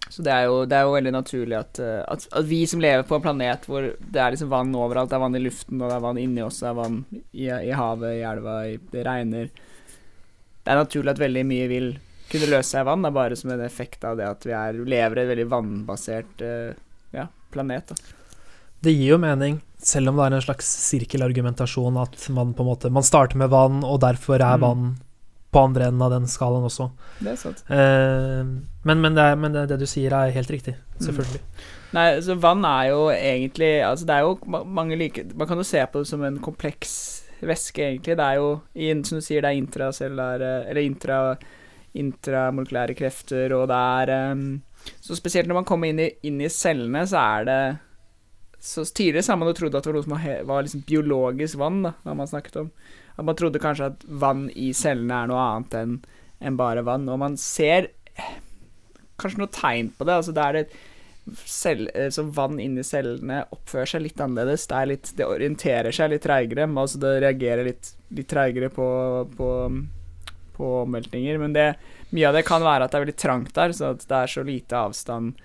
Så 0.10 0.22
det 0.26 0.34
er 0.34 0.46
jo, 0.46 0.64
det 0.70 0.78
er 0.78 0.86
jo 0.86 0.94
veldig 0.94 1.14
naturlig 1.16 1.58
at, 1.58 1.80
eh, 1.82 2.02
at, 2.06 2.26
at 2.38 2.48
vi 2.48 2.64
som 2.70 2.82
lever 2.84 3.06
på 3.08 3.18
en 3.18 3.24
planet 3.24 3.68
hvor 3.70 3.86
det 3.98 4.22
er 4.22 4.34
liksom 4.36 4.52
vann 4.52 4.74
overalt, 4.78 5.10
det 5.10 5.18
er 5.18 5.24
vann 5.24 5.38
i 5.40 5.44
luften, 5.44 5.82
og 5.82 5.90
det 5.90 5.96
er 5.96 6.04
vann 6.04 6.20
inni 6.22 6.44
oss, 6.46 6.60
det 6.62 6.70
er 6.70 6.80
vann 6.80 6.98
i, 7.32 7.46
i 7.48 7.72
havet, 7.74 8.18
i 8.20 8.26
elva, 8.30 8.58
i, 8.70 8.80
det 8.92 9.06
regner 9.08 9.48
Det 9.54 10.74
er 10.74 10.82
naturlig 10.82 11.16
at 11.16 11.24
veldig 11.24 11.46
mye 11.50 11.70
vil 11.72 11.88
kunne 12.30 12.50
løse 12.52 12.74
seg 12.74 12.84
i 12.84 12.90
vann, 12.90 13.06
det 13.06 13.10
er 13.10 13.18
bare 13.20 13.38
som 13.40 13.54
en 13.54 13.64
effekt 13.66 14.06
av 14.08 14.20
det 14.20 14.28
at 14.28 14.46
vi 14.48 14.54
er, 14.58 14.84
lever 14.96 15.20
i 15.20 15.24
et 15.24 15.32
veldig 15.32 15.48
vannbasert 15.54 16.44
eh, 16.46 16.76
ja, 17.16 17.28
planet. 17.54 17.94
da. 17.94 18.20
Det 18.84 18.92
gir 18.92 19.14
jo 19.14 19.22
mening, 19.22 19.62
selv 19.80 20.12
om 20.12 20.20
det 20.20 20.28
er 20.28 20.38
en 20.38 20.44
slags 20.44 20.68
sirkelargumentasjon 20.90 22.00
at 22.02 22.28
man 22.36 22.52
på 22.54 22.66
en 22.66 22.70
måte 22.70 22.92
Man 22.92 23.06
starter 23.08 23.40
med 23.40 23.52
vann, 23.54 23.80
og 23.88 24.02
derfor 24.04 24.42
er 24.42 24.60
Mm. 24.60 24.98
På 25.54 25.62
andre 25.68 25.88
enden 25.90 26.02
av 26.04 26.12
den 26.14 26.28
skalaen 26.30 26.66
også. 26.68 26.90
Det 27.22 27.32
er 27.34 27.40
sant. 27.40 27.64
Eh, 27.70 28.42
men, 28.84 29.02
men, 29.04 29.16
det, 29.16 29.24
er, 29.24 29.40
men 29.40 29.56
det, 29.56 29.68
det 29.72 29.80
du 29.84 29.88
sier, 29.90 30.16
er 30.18 30.34
helt 30.36 30.52
riktig. 30.52 30.76
Selvfølgelig. 31.04 31.42
Nei, 31.94 32.08
så 32.26 32.36
vann 32.42 32.66
er 32.66 32.88
jo 32.90 33.02
egentlig 33.14 33.74
Altså, 33.86 34.06
det 34.10 34.16
er 34.16 34.26
jo 34.26 34.64
mange 34.66 34.96
like 34.98 35.26
Man 35.38 35.50
kan 35.50 35.60
jo 35.60 35.66
se 35.68 35.82
på 35.86 36.02
det 36.02 36.10
som 36.10 36.24
en 36.26 36.40
kompleks 36.42 36.94
væske, 37.44 37.84
egentlig. 37.84 38.16
Det 38.18 38.26
er 38.26 38.40
jo, 38.40 38.50
som 39.06 39.20
du 39.20 39.26
sier, 39.26 39.44
det 39.44 39.52
er 39.52 39.60
intracellulære 39.60 40.52
Eller 40.72 40.82
intra, 40.88 41.18
intramolekylære 41.94 42.98
krefter, 42.98 43.54
og 43.58 43.68
det 43.70 43.80
er 43.80 44.32
um, 44.32 44.62
Så 45.02 45.18
spesielt 45.20 45.48
når 45.48 45.62
man 45.62 45.68
kommer 45.70 45.92
inn 45.92 46.02
i, 46.02 46.10
inn 46.24 46.42
i 46.42 46.52
cellene, 46.52 47.06
så 47.08 47.22
er 47.22 47.50
det 47.50 47.60
så 48.64 48.86
Tidligere 48.88 49.26
så 49.26 49.34
har 49.34 49.42
man 49.42 49.50
jo 49.52 49.58
trodd 49.58 49.76
at 49.76 49.84
det 49.84 49.92
var 49.92 49.98
noe 49.98 50.06
som 50.06 50.14
var, 50.16 50.44
var 50.48 50.64
liksom 50.64 50.86
biologisk 50.88 51.60
vann, 51.60 51.82
da, 51.84 51.90
har 52.06 52.16
man 52.16 52.30
snakket 52.32 52.62
om. 52.62 52.70
At 53.16 53.26
man 53.26 53.38
trodde 53.38 53.62
kanskje 53.62 53.92
at 53.92 54.06
vann 54.08 54.48
i 54.58 54.72
cellene 54.78 55.24
er 55.24 55.30
noe 55.30 55.44
annet 55.44 55.78
enn 55.78 56.00
en 56.44 56.58
bare 56.60 56.84
vann. 56.86 57.06
Og 57.10 57.20
man 57.22 57.38
ser 57.40 57.92
kanskje 59.22 59.44
noe 59.44 59.54
tegn 59.54 59.94
på 59.98 60.08
det. 60.08 60.18
Altså 60.20 60.36
det 60.36 60.44
er 60.44 60.58
det 60.58 60.66
cell, 61.46 61.90
eh, 61.94 62.10
så 62.10 62.24
vann 62.24 62.60
inni 62.60 62.84
cellene 62.84 63.44
oppfører 63.56 63.94
seg 63.94 64.06
litt 64.06 64.22
annerledes. 64.22 64.68
Det, 64.68 64.86
litt, 64.90 65.12
det 65.18 65.28
orienterer 65.30 65.96
seg 65.96 66.12
litt 66.12 66.26
treigere. 66.26 66.68
Altså 66.68 67.02
det 67.02 67.18
reagerer 67.24 67.70
litt, 67.70 67.94
litt 68.16 68.30
treigere 68.32 68.72
på, 68.74 68.88
på, 69.38 69.50
på 70.58 70.72
omveltninger. 70.84 71.40
Men 71.42 71.56
det, 71.56 71.68
mye 72.12 72.30
av 72.30 72.38
det 72.38 72.46
kan 72.48 72.66
være 72.66 72.88
at 72.88 72.94
det 72.94 73.00
er 73.00 73.06
veldig 73.08 73.20
trangt 73.20 73.54
der, 73.56 73.76
så 73.76 73.94
det 74.00 74.20
er 74.20 74.34
så 74.34 74.44
lite 74.46 74.78
avstand 74.78 75.40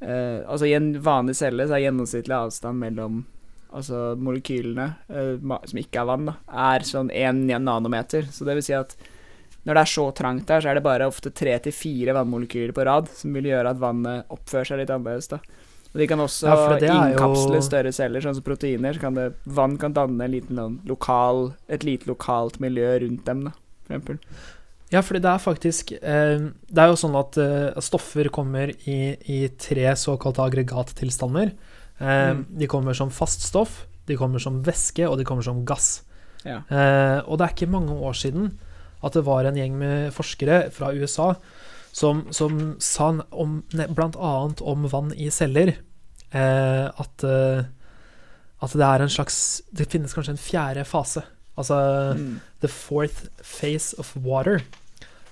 eh, 0.00 0.42
Altså 0.42 0.68
i 0.68 0.74
en 0.76 0.92
vanlig 1.02 1.38
celle 1.38 1.68
så 1.68 1.78
er 1.78 1.86
gjennomsnittlig 1.86 2.36
avstand 2.36 2.82
mellom 2.82 3.22
altså 3.72 4.14
molekylene, 4.20 4.86
eh, 5.08 5.36
som 5.68 5.78
ikke 5.80 6.00
er 6.02 6.08
vann, 6.12 6.26
da, 6.30 6.34
er 6.74 6.84
sånn 6.86 7.10
1 7.10 7.42
nanometer. 7.62 8.28
Så 8.32 8.44
det 8.48 8.54
vil 8.58 8.62
si 8.66 8.72
at 8.76 8.94
når 9.64 9.74
det 9.78 9.82
er 9.84 9.92
så 9.92 10.06
trangt 10.18 10.46
der, 10.46 10.60
så 10.60 10.70
er 10.72 10.74
det 10.74 10.82
bare 10.82 11.06
ofte 11.06 11.30
tre 11.32 11.56
til 11.62 11.72
fire 11.72 12.14
vannmolekyler 12.16 12.72
på 12.74 12.84
rad 12.88 13.08
som 13.14 13.32
vil 13.36 13.44
gjøre 13.52 13.70
at 13.70 13.78
vannet 13.82 14.24
oppfører 14.34 14.66
seg 14.72 14.80
litt 14.82 14.90
annerledes. 14.90 15.28
da. 15.30 15.38
Og 15.92 16.00
de 16.00 16.06
kan 16.08 16.18
også 16.24 16.48
Ja, 16.48 16.78
innkapsle 17.12 17.58
jo- 17.60 17.66
større 17.68 17.92
celler, 17.92 18.20
sånn 18.24 18.34
som 18.34 18.42
proteiner. 18.42 18.94
Så 18.94 19.00
kan 19.00 19.14
det, 19.14 19.34
vann 19.46 19.76
kan 19.78 19.92
danne 19.92 20.24
en 20.24 20.32
liten, 20.32 20.56
sånn 20.56 20.80
lokal, 20.88 21.54
et 21.68 21.84
lite 21.84 22.06
lokalt 22.08 22.58
miljø 22.58 22.98
rundt 23.04 23.24
dem, 23.24 23.44
da, 23.44 23.52
for 23.86 23.94
eksempel. 23.94 24.18
Ja, 24.90 25.00
fordi 25.00 25.20
det 25.22 25.30
er 25.30 25.38
faktisk 25.40 25.92
eh, 26.02 26.38
Det 26.68 26.76
er 26.82 26.88
jo 26.90 26.96
sånn 27.00 27.14
at 27.16 27.38
eh, 27.38 27.80
stoffer 27.80 28.28
kommer 28.28 28.72
i, 28.86 29.16
i 29.24 29.48
tre 29.56 29.94
såkalte 29.96 30.42
aggregattilstander. 30.44 31.52
Eh, 32.02 32.32
Mm. 32.34 32.44
De 32.58 32.66
kommer 32.66 32.94
som 32.98 33.10
fast 33.14 33.42
stoff, 33.46 33.84
de 34.06 34.16
kommer 34.18 34.42
som 34.42 34.62
væske, 34.66 35.06
og 35.08 35.18
de 35.18 35.24
kommer 35.24 35.42
som 35.46 35.64
gass. 35.64 36.02
Ja. 36.44 36.58
Eh, 36.68 37.22
og 37.28 37.38
det 37.38 37.46
er 37.46 37.54
ikke 37.54 37.70
mange 37.70 37.94
år 37.94 38.16
siden 38.18 38.58
at 39.04 39.12
det 39.14 39.24
var 39.24 39.44
en 39.46 39.54
gjeng 39.56 39.76
med 39.78 40.12
forskere 40.12 40.70
fra 40.74 40.90
USA 40.92 41.34
som, 41.92 42.24
som 42.32 42.76
sa 42.82 43.12
om, 43.30 43.62
blant 43.94 44.16
annet 44.16 44.62
om 44.62 44.88
vann 44.90 45.12
i 45.14 45.28
celler 45.30 45.74
eh, 46.32 46.86
at, 46.88 47.24
eh, 47.26 47.62
at 48.62 48.72
det 48.78 48.86
er 48.88 49.02
en 49.04 49.10
slags 49.12 49.60
Det 49.74 49.86
finnes 49.90 50.14
kanskje 50.14 50.34
en 50.34 50.42
fjerde 50.42 50.84
fase. 50.88 51.22
Altså 51.58 52.14
Mm. 52.16 52.40
The 52.60 52.68
Fourth 52.68 53.26
Phase 53.42 53.94
of 53.98 54.16
Water. 54.16 54.62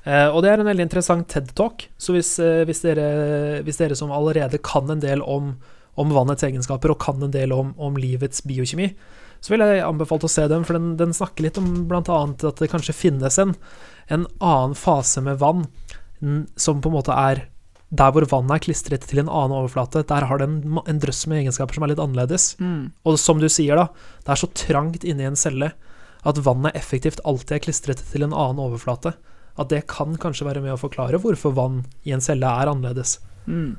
Eh, 0.04 0.28
og 0.28 0.42
det 0.42 0.50
er 0.50 0.60
en 0.60 0.66
veldig 0.66 0.86
interessant 0.86 1.28
TED-talk, 1.28 1.88
så 1.98 2.12
hvis, 2.12 2.38
eh, 2.38 2.64
hvis, 2.64 2.80
dere, 2.82 3.62
hvis 3.62 3.76
dere 3.78 3.96
som 3.96 4.10
allerede 4.12 4.58
kan 4.62 4.90
en 4.90 5.00
del 5.00 5.22
om, 5.22 5.56
om 5.98 6.12
vannets 6.14 6.44
egenskaper 6.46 6.92
og 6.92 7.00
kan 7.02 7.22
en 7.22 7.34
del 7.34 7.52
om, 7.54 7.72
om 7.80 7.96
livets 8.00 8.44
biokjemi, 8.46 8.92
så 9.40 9.54
vil 9.54 9.64
jeg 9.64 9.84
anbefale 9.86 10.28
å 10.28 10.32
se 10.32 10.44
den, 10.50 10.66
for 10.68 10.76
den, 10.76 10.92
den 11.00 11.14
snakker 11.16 11.46
litt 11.46 11.58
om 11.60 11.70
bl.a. 11.88 12.02
at 12.02 12.60
det 12.60 12.68
kanskje 12.70 12.96
finnes 12.96 13.38
en, 13.40 13.54
en 14.12 14.26
annen 14.38 14.76
fase 14.76 15.22
med 15.24 15.40
vann 15.40 15.64
som 16.60 16.82
på 16.84 16.90
en 16.90 16.98
måte 16.98 17.16
er 17.16 17.46
der 17.90 18.12
hvor 18.14 18.26
vannet 18.30 18.58
er 18.58 18.64
klistret 18.68 19.06
til 19.08 19.22
en 19.22 19.30
annen 19.30 19.56
overflate. 19.56 20.04
Der 20.06 20.26
har 20.30 20.38
det 20.38 20.46
en, 20.46 20.78
en 20.78 21.00
drøss 21.02 21.24
med 21.26 21.40
egenskaper 21.40 21.74
som 21.74 21.86
er 21.86 21.92
litt 21.92 22.02
annerledes. 22.02 22.52
Mm. 22.62 22.92
Og 23.08 23.18
som 23.18 23.40
du 23.42 23.48
sier, 23.50 23.80
da, 23.80 23.88
det 24.22 24.34
er 24.34 24.42
så 24.44 24.50
trangt 24.54 25.06
inni 25.08 25.26
en 25.26 25.38
celle 25.38 25.72
at 26.20 26.38
vannet 26.44 26.76
effektivt 26.78 27.22
alltid 27.26 27.56
er 27.56 27.64
klistret 27.64 28.02
til 28.12 28.26
en 28.26 28.36
annen 28.36 28.62
overflate. 28.62 29.16
At 29.58 29.72
det 29.72 29.88
kan 29.90 30.14
kanskje 30.20 30.46
være 30.46 30.62
med 30.62 30.76
å 30.76 30.80
forklare 30.80 31.18
hvorfor 31.18 31.56
vann 31.56 31.82
i 32.06 32.14
en 32.14 32.22
celle 32.22 32.46
er 32.46 32.70
annerledes. 32.70 33.18
Mm. 33.50 33.74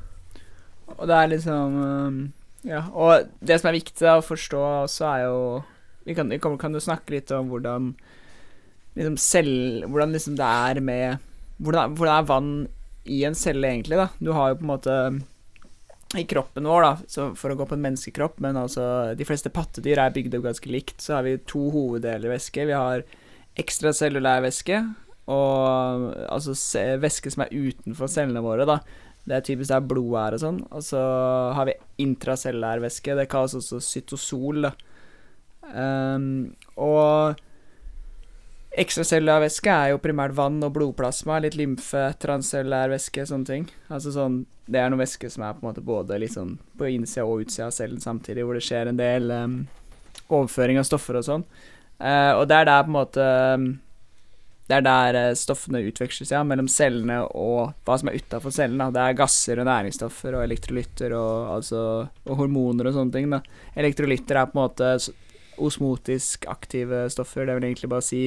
Og 0.98 1.08
det 1.10 1.18
er 1.18 1.32
liksom 1.32 1.76
um, 1.82 2.22
Ja, 2.66 2.84
og 2.92 3.30
det 3.40 3.58
som 3.60 3.70
er 3.70 3.78
viktig 3.78 4.08
å 4.10 4.22
forstå 4.24 4.62
også, 4.84 5.08
er 5.08 5.24
jo 5.26 5.38
Vi 6.06 6.16
kan, 6.18 6.32
kan 6.38 6.76
jo 6.76 6.82
snakke 6.82 7.16
litt 7.16 7.32
om 7.34 7.50
hvordan 7.52 7.92
liksom 8.96 9.18
selv 9.20 9.86
Hvordan 9.88 10.14
liksom 10.14 10.38
det 10.38 10.48
er 10.68 10.82
med 10.84 11.28
hvordan, 11.62 11.92
hvordan 11.94 12.16
er 12.16 12.26
vann 12.26 12.54
i 13.06 13.20
en 13.26 13.36
celle, 13.38 13.68
egentlig, 13.68 13.98
da? 13.98 14.08
Du 14.18 14.32
har 14.34 14.50
jo 14.50 14.58
på 14.58 14.64
en 14.64 14.70
måte 14.72 14.96
i 16.18 16.24
kroppen 16.28 16.66
vår, 16.68 16.84
da, 16.84 17.28
for 17.38 17.52
å 17.52 17.56
gå 17.56 17.66
på 17.68 17.76
en 17.76 17.84
menneskekropp, 17.86 18.40
men 18.44 18.58
altså 18.60 18.84
De 19.18 19.26
fleste 19.26 19.52
pattedyr 19.52 20.00
er 20.02 20.14
bygd 20.14 20.36
opp 20.36 20.48
ganske 20.48 20.72
likt. 20.72 20.98
Så 21.00 21.16
har 21.16 21.26
vi 21.26 21.38
to 21.48 21.68
hoveddeler 21.72 22.34
væske. 22.34 22.66
Vi 22.68 22.76
har 22.76 23.06
ekstracellulær 23.60 24.42
væske, 24.44 24.82
og 25.32 26.10
altså 26.26 26.56
væske 27.00 27.32
som 27.32 27.44
er 27.44 27.54
utenfor 27.54 28.10
cellene 28.10 28.42
våre, 28.44 28.66
da. 28.68 28.80
Det 29.22 29.36
er 29.36 29.44
typisk 29.46 29.70
der 29.70 29.84
blodet 29.86 30.18
er 30.22 30.36
og 30.36 30.42
sånn. 30.42 30.58
Og 30.74 30.82
så 30.82 31.00
har 31.54 31.68
vi 31.68 31.78
intracellulær 32.02 32.82
væske. 32.82 33.14
Det 33.18 33.28
kalles 33.30 33.54
også 33.58 33.78
cytosol. 33.84 34.66
Ehm, 35.70 36.54
og 36.74 37.38
ekstracellulær 38.82 39.44
væske 39.44 39.70
er 39.70 39.92
jo 39.92 40.00
primært 40.02 40.34
vann 40.36 40.58
og 40.64 40.72
blodplasma, 40.74 41.38
litt 41.44 41.58
lymfe, 41.58 42.08
transcellulær 42.22 42.90
væske, 42.92 43.26
sånne 43.28 43.48
ting. 43.48 43.68
Altså 43.92 44.14
sånn 44.14 44.42
Det 44.62 44.78
er 44.78 44.92
noe 44.92 45.02
væske 45.02 45.28
som 45.30 45.42
er 45.42 45.54
på 45.56 45.64
en 45.64 45.68
måte 45.68 45.82
både 45.84 46.16
sånn 46.30 46.54
på 46.78 46.86
innsida 46.88 47.24
og 47.26 47.42
utsida 47.42 47.66
av 47.66 47.72
cellen 47.74 48.00
samtidig, 48.00 48.44
hvor 48.46 48.54
det 48.54 48.62
skjer 48.62 48.88
en 48.88 49.00
del 49.00 49.30
um, 49.30 49.56
overføring 50.30 50.78
av 50.78 50.86
stoffer 50.86 51.18
og 51.18 51.26
sånn. 51.26 51.42
Uh, 51.98 52.38
og 52.38 52.46
det 52.48 52.60
er 52.60 52.68
der 52.70 52.84
på 52.86 52.90
en 52.90 52.96
måte 52.96 53.26
ehm, 53.26 53.66
det 54.70 54.76
er 54.78 54.84
der 54.86 55.18
eh, 55.18 55.34
stoffene 55.38 55.82
utveksles, 55.88 56.30
ja, 56.32 56.42
mellom 56.46 56.68
cellene 56.70 57.18
og 57.26 57.74
hva 57.84 57.96
som 57.98 58.08
er 58.08 58.20
utafor 58.20 58.54
cellene. 58.54 58.86
da. 58.86 58.94
Det 58.94 59.02
er 59.02 59.18
gasser 59.18 59.60
og 59.60 59.68
næringsstoffer 59.68 60.38
og 60.38 60.44
elektrolytter 60.46 61.16
og, 61.18 61.50
altså, 61.58 61.82
og 62.28 62.38
hormoner 62.38 62.88
og 62.88 62.96
sånne 62.96 63.16
ting. 63.16 63.28
da. 63.32 63.42
Elektrolytter 63.76 64.38
er 64.38 64.48
på 64.48 64.56
en 64.56 64.62
måte 64.62 64.94
osmotisk 65.62 66.46
aktive 66.50 67.04
stoffer. 67.12 67.46
Det 67.46 67.58
vil 67.58 67.68
egentlig 67.72 67.90
bare 67.90 68.06
si 68.06 68.24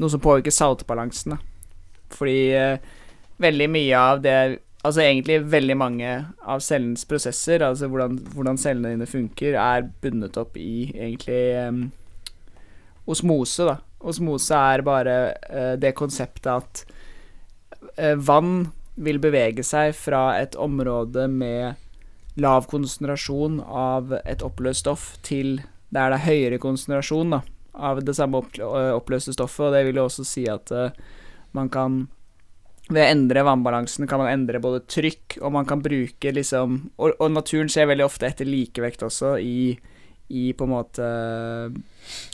noe 0.00 0.10
som 0.10 0.24
påvirker 0.24 0.54
saltbalansen. 0.54 1.36
da. 1.36 1.40
Fordi 2.16 2.38
eh, 2.56 2.92
veldig 3.42 3.72
mye 3.72 4.04
av 4.10 4.22
det 4.24 4.36
Altså 4.82 4.98
egentlig 5.04 5.36
veldig 5.46 5.74
mange 5.78 6.12
av 6.42 6.58
cellens 6.58 7.04
prosesser, 7.06 7.62
altså 7.62 7.86
hvordan, 7.86 8.16
hvordan 8.34 8.56
cellene 8.58 8.90
dine 8.96 9.06
funker, 9.06 9.54
er 9.54 9.84
bundet 10.02 10.34
opp 10.40 10.56
i 10.58 10.88
egentlig 10.90 11.36
eh, 11.54 11.76
osmose, 13.06 13.68
da. 13.68 13.76
Osmose 14.02 14.58
er 14.58 14.84
bare 14.86 15.16
eh, 15.48 15.74
det 15.80 15.94
konseptet 15.98 16.50
at 16.52 16.82
eh, 17.96 18.16
vann 18.16 18.70
vil 18.94 19.20
bevege 19.22 19.64
seg 19.64 19.94
fra 19.96 20.36
et 20.40 20.56
område 20.60 21.28
med 21.30 21.78
lav 22.40 22.66
konsentrasjon 22.70 23.60
av 23.62 24.14
et 24.24 24.42
oppløst 24.44 24.84
stoff 24.84 25.06
til 25.24 25.60
der 25.92 26.12
det 26.12 26.18
er 26.18 26.26
høyere 26.26 26.58
konsentrasjon 26.60 27.34
da, 27.34 27.42
av 27.76 28.00
det 28.04 28.16
samme 28.16 28.40
eh, 28.56 28.92
oppløste 28.96 29.34
stoffet. 29.36 29.68
Og 29.68 29.76
det 29.76 29.84
vil 29.88 30.00
jo 30.00 30.08
også 30.08 30.24
si 30.26 30.46
at 30.48 30.72
man 31.52 31.68
kan 31.72 32.06
ved 32.92 33.04
å 33.04 33.10
endre 33.12 33.44
vannbalansen 33.46 34.08
kan 34.10 34.20
man 34.20 34.32
endre 34.32 34.60
både 34.60 34.82
trykk, 34.90 35.38
og 35.40 35.52
man 35.54 35.68
kan 35.68 35.82
bruke 35.84 36.32
liksom 36.34 36.78
Og, 36.96 37.14
og 37.14 37.30
naturen 37.30 37.70
ser 37.70 37.86
veldig 37.88 38.04
ofte 38.04 38.26
etter 38.26 38.48
likevekt 38.48 39.04
også 39.06 39.36
i, 39.38 39.76
i 40.32 40.52
på 40.56 40.64
en 40.64 40.72
måte 40.72 41.06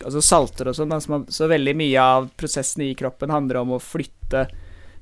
Altså 0.04 0.22
salter 0.24 0.70
og 0.70 0.76
sånn. 0.78 0.94
Altså, 0.94 1.20
Så, 1.28 1.48
veldig 1.50 1.74
mye 1.76 2.00
av 2.00 2.30
prosessen 2.38 2.86
i 2.86 2.94
kroppen 2.98 3.32
handler 3.34 3.60
om 3.62 3.74
å 3.76 3.82
flytte 3.82 4.46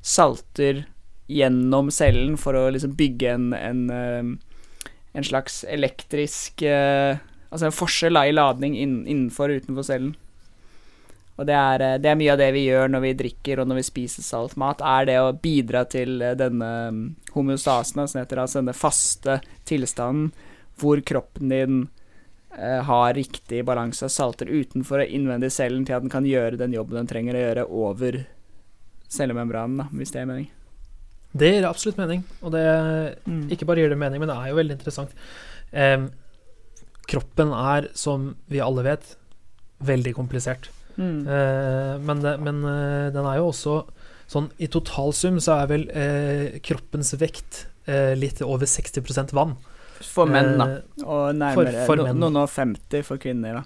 salter 0.03 0.85
gjennom 1.31 1.91
cellen 1.91 2.37
for 2.39 2.57
å 2.59 2.69
liksom 2.71 2.95
bygge 2.99 3.33
en, 3.35 3.49
en, 3.55 3.81
eh, 3.91 4.29
en 5.19 5.27
slags 5.27 5.65
elektrisk 5.65 6.63
eh, 6.63 7.19
Altså 7.47 7.69
en 7.69 7.75
forskjell 7.75 8.19
i 8.27 8.35
ladning 8.35 8.75
innenfor 8.77 9.53
og 9.53 9.63
utenfor 9.63 9.85
cellen. 9.87 10.17
Og 11.39 11.47
det 11.47 11.55
er, 11.55 11.85
eh, 11.85 11.99
det 12.03 12.11
er 12.11 12.19
mye 12.19 12.33
av 12.35 12.41
det 12.41 12.49
vi 12.57 12.65
gjør 12.67 12.91
når 12.91 13.05
vi 13.05 13.13
drikker 13.23 13.63
og 13.63 13.71
når 13.71 13.81
vi 13.81 13.87
spiser 13.87 14.27
salt 14.27 14.57
mat, 14.61 14.83
er 14.83 15.07
det 15.07 15.19
å 15.23 15.37
bidra 15.37 15.85
til 15.89 16.19
denne 16.39 16.73
homeostasen, 17.37 18.03
altså 18.03 18.59
denne 18.59 18.77
faste 18.77 19.39
tilstanden 19.69 20.33
hvor 20.81 21.01
kroppen 21.07 21.55
din 21.55 21.87
har 22.57 23.13
riktig 23.15 23.61
balanse 23.69 24.07
av 24.07 24.13
salter 24.15 24.49
utenfor 24.49 25.03
og 25.05 25.11
innvendig 25.13 25.51
cellen 25.53 25.85
til 25.85 25.97
at 25.99 26.05
den 26.07 26.13
kan 26.13 26.25
gjøre 26.25 26.57
den 26.57 26.73
jobben 26.73 26.97
den 26.97 27.09
trenger 27.11 27.37
å 27.37 27.43
gjøre 27.43 27.65
over 27.69 28.19
cellemembranen, 29.13 29.77
da, 29.83 29.87
hvis 29.93 30.13
det 30.15 30.23
er 30.23 30.31
mening. 30.31 30.47
Det 31.37 31.51
gir 31.53 31.67
absolutt 31.69 31.99
mening, 32.01 32.23
og 32.41 32.53
det 32.55 32.63
Mm. 33.27 33.51
ikke 33.53 33.67
bare 33.69 33.83
gir 33.83 33.91
det 33.93 33.99
mening, 33.99 34.21
men 34.21 34.29
det 34.31 34.37
er 34.37 34.49
jo 34.49 34.57
veldig 34.57 34.77
interessant. 34.79 35.11
Em, 35.73 36.09
kroppen 37.07 37.53
er, 37.53 37.91
som 37.95 38.35
vi 38.49 38.59
alle 38.61 38.83
vet, 38.83 39.17
veldig 39.85 40.15
komplisert. 40.17 40.71
Mm. 40.97 41.27
Eh, 41.29 41.99
men, 42.01 42.23
det, 42.25 42.39
men 42.41 42.65
eh, 42.65 43.11
den 43.13 43.27
er 43.29 43.37
jo 43.37 43.51
også 43.51 43.85
sånn 44.27 44.49
I 44.59 44.67
totalsum 44.67 45.37
så 45.39 45.61
er 45.61 45.67
vel 45.71 45.83
eh, 45.93 46.57
kroppens 46.65 47.13
vekt 47.21 47.67
eh, 47.87 48.15
litt 48.17 48.41
over 48.43 48.67
60% 48.67 49.31
vann. 49.37 49.53
For 50.03 50.27
menn, 50.27 50.59
da. 50.59 50.67
Eh, 50.77 51.05
Og 51.07 51.35
nærmere 51.35 51.85
for 51.87 51.97
for 51.97 52.15
noen 52.15 52.37
og 52.37 52.49
50 52.51 53.03
for 53.05 53.17
kvinner, 53.19 53.55
da. 53.55 53.63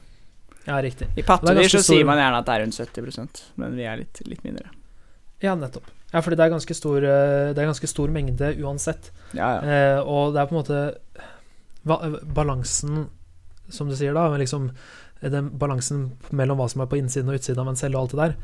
ja, 0.66 0.80
riktig. 0.82 1.08
I 1.16 1.22
pattedyr 1.22 1.64
så 1.68 1.80
stor- 1.82 1.94
sier 1.96 2.04
man 2.04 2.18
gjerne 2.18 2.38
at 2.38 2.46
det 2.46 2.54
er 2.54 2.60
rundt 2.64 2.74
70% 2.78 3.42
men 3.56 3.76
vi 3.76 3.82
er 3.84 3.96
litt, 3.96 4.20
litt 4.26 4.44
mindre. 4.44 4.66
Ja, 5.42 5.54
nettopp. 5.54 5.84
Ja, 6.12 6.20
fordi 6.20 6.36
det 6.36 6.44
er 6.46 6.50
ganske 6.50 6.74
stor, 6.74 6.96
eh, 6.98 7.52
det 7.54 7.58
er 7.58 7.66
ganske 7.70 7.88
stor 7.88 8.08
mengde 8.08 8.56
uansett. 8.60 9.10
Ja, 9.32 9.60
ja. 9.60 9.60
Eh, 9.62 10.00
og 10.02 10.34
det 10.34 10.40
er 10.42 10.46
på 10.46 10.56
en 10.56 10.62
måte 10.62 10.80
balansen, 12.34 13.08
som 13.70 13.88
du 13.88 13.94
sier 13.96 14.12
da, 14.14 14.28
liksom 14.36 14.70
den 15.20 15.50
balansen 15.60 16.06
mellom 16.32 16.56
hva 16.58 16.66
som 16.72 16.80
er 16.80 16.86
på 16.88 16.96
innsiden 16.96 17.28
og 17.28 17.36
utsiden 17.36 17.60
av 17.60 17.68
en 17.68 17.76
celle 17.76 17.96
og 17.98 18.06
alt 18.06 18.14
det 18.14 18.20
der. 18.22 18.36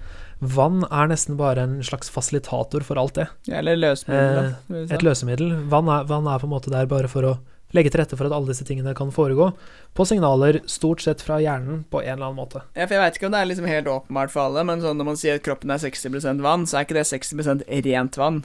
Vann 0.57 0.83
er 0.93 1.09
nesten 1.09 1.39
bare 1.41 1.63
en 1.65 1.79
slags 1.83 2.11
fasilitator 2.13 2.85
for 2.85 3.01
alt 3.01 3.15
det. 3.17 3.29
ja 3.49 3.59
eller 3.63 3.77
løsemiddel. 3.81 4.51
Eh. 4.71 4.95
Et 4.95 5.03
løsemiddel. 5.07 5.55
Vann 5.73 5.89
er, 5.89 6.05
vann 6.05 6.29
er 6.29 6.39
på 6.43 6.45
en 6.45 6.53
måte 6.53 6.71
der 6.71 6.87
bare 6.91 7.09
for 7.09 7.23
å 7.23 7.39
legge 7.75 7.91
til 7.91 8.01
rette 8.01 8.17
for 8.19 8.29
at 8.29 8.35
alle 8.37 8.51
disse 8.53 8.67
tingene 8.67 8.95
kan 8.97 9.11
foregå, 9.15 9.51
på 9.97 10.07
signaler 10.07 10.61
stort 10.71 11.03
sett 11.03 11.25
fra 11.25 11.41
hjernen 11.43 11.85
på 11.91 12.03
en 12.03 12.13
eller 12.15 12.29
annen 12.29 12.39
måte. 12.39 12.63
Ja, 12.77 12.87
for 12.87 12.97
Jeg 12.97 13.03
vet 13.03 13.19
ikke 13.19 13.31
om 13.31 13.35
det 13.35 13.41
er 13.41 13.51
liksom 13.51 13.71
helt 13.71 13.91
åpenbart 13.91 14.35
for 14.35 14.47
alle, 14.47 14.67
men 14.69 14.85
sånn 14.85 15.01
når 15.01 15.11
man 15.11 15.19
sier 15.21 15.41
at 15.41 15.47
kroppen 15.47 15.73
er 15.75 15.83
60% 15.83 16.45
vann, 16.45 16.67
så 16.69 16.79
er 16.79 16.87
ikke 16.87 17.01
det 17.01 17.09
60% 17.11 17.67
rent 17.89 18.21
vann. 18.21 18.45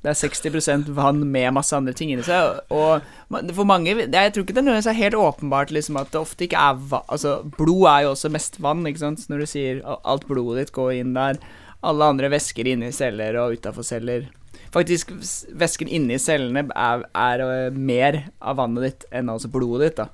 Det 0.00 0.14
er 0.14 0.16
60% 0.16 0.86
vann 0.96 1.18
med 1.28 1.52
masse 1.52 1.76
andre 1.76 1.92
ting 1.92 2.08
inni 2.12 2.24
seg. 2.24 2.62
Og 2.72 3.04
for 3.52 3.68
mange 3.68 3.92
Jeg 3.92 4.32
tror 4.32 4.46
ikke 4.46 4.54
det 4.56 4.62
nødvendigvis 4.64 4.88
er 4.88 4.96
helt 4.96 5.18
åpenbart 5.18 5.74
liksom, 5.76 5.98
at 6.00 6.08
det 6.14 6.22
ofte 6.22 6.46
ikke 6.46 6.56
er 6.56 6.78
vann 6.80 7.04
Altså, 7.12 7.42
blod 7.58 7.84
er 7.90 8.06
jo 8.06 8.14
også 8.14 8.30
mest 8.32 8.56
vann, 8.64 8.86
ikke 8.88 9.02
sant. 9.02 9.26
Når 9.28 9.44
du 9.44 9.50
sier 9.50 9.82
alt 9.84 10.24
blodet 10.30 10.64
ditt 10.64 10.72
går 10.72 10.94
inn 11.02 11.12
der, 11.18 11.36
alle 11.84 12.08
andre 12.12 12.32
væsker 12.32 12.68
inni 12.68 12.92
celler 12.96 13.36
og 13.42 13.58
utafor 13.60 13.84
celler 13.84 14.30
Faktisk, 14.70 15.10
væsken 15.58 15.90
inni 15.90 16.18
cellene 16.22 16.68
er, 16.78 17.04
er 17.18 17.42
øh, 17.42 17.74
mer 17.74 18.20
av 18.38 18.60
vannet 18.60 18.86
ditt 18.86 19.06
enn 19.10 19.32
altså 19.32 19.50
blodet 19.50 19.88
ditt, 19.88 20.02
da. 20.04 20.08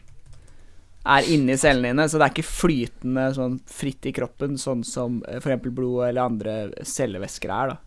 Er 1.16 1.29
inni 1.31 1.55
cellene 1.61 1.92
dine, 1.92 2.07
så 2.09 2.19
det 2.19 2.27
er 2.27 2.35
ikke 2.35 2.49
flytende 2.49 3.27
sånn 3.37 3.59
fritt 3.71 4.09
i 4.09 4.14
kroppen, 4.16 4.57
sånn 4.59 4.83
som 4.87 5.21
f.eks. 5.21 5.42
for 5.45 5.53
eksempel 5.53 5.75
blod 5.77 6.09
eller 6.09 6.33
andre 6.33 6.57
cellevæsker 6.88 7.53
er, 7.53 7.75
da. 7.75 7.86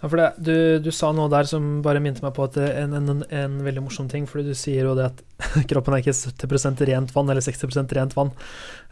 Ja, 0.00 0.06
for 0.06 0.20
det, 0.20 0.26
du, 0.38 0.54
du 0.78 0.90
sa 0.94 1.10
noe 1.14 1.30
der 1.32 1.48
som 1.50 1.80
bare 1.82 2.00
minte 2.02 2.22
meg 2.22 2.34
på 2.36 2.44
at 2.46 2.56
en, 2.62 2.94
en, 2.94 3.22
en 3.24 3.56
veldig 3.66 3.82
morsom 3.82 4.06
ting. 4.10 4.28
Fordi 4.30 4.46
du 4.46 4.54
sier 4.58 4.86
jo 4.86 4.94
det 4.98 5.08
at 5.10 5.22
kroppen 5.70 5.96
er 5.96 6.04
ikke 6.04 6.14
70% 6.14 6.84
rent 6.88 7.14
vann, 7.16 7.32
eller 7.32 7.44
60% 7.44 7.94
rent 7.98 8.14
vann. 8.18 8.30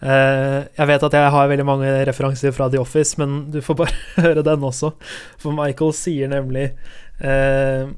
Eh, 0.03 0.65
jeg 0.67 0.91
vet 0.91 1.07
at 1.07 1.19
jeg 1.19 1.35
har 1.37 1.53
veldig 1.53 1.69
mange 1.69 1.93
referanser 2.09 2.55
fra 2.57 2.69
The 2.73 2.83
Office, 2.83 3.15
men 3.23 3.47
du 3.55 3.61
får 3.63 3.79
bare 3.83 4.01
høre 4.27 4.47
den 4.47 4.67
også. 4.67 4.93
For 5.43 5.55
Michael 5.55 5.95
sier 5.95 6.33
nemlig 6.33 6.73
eh, 7.23 7.95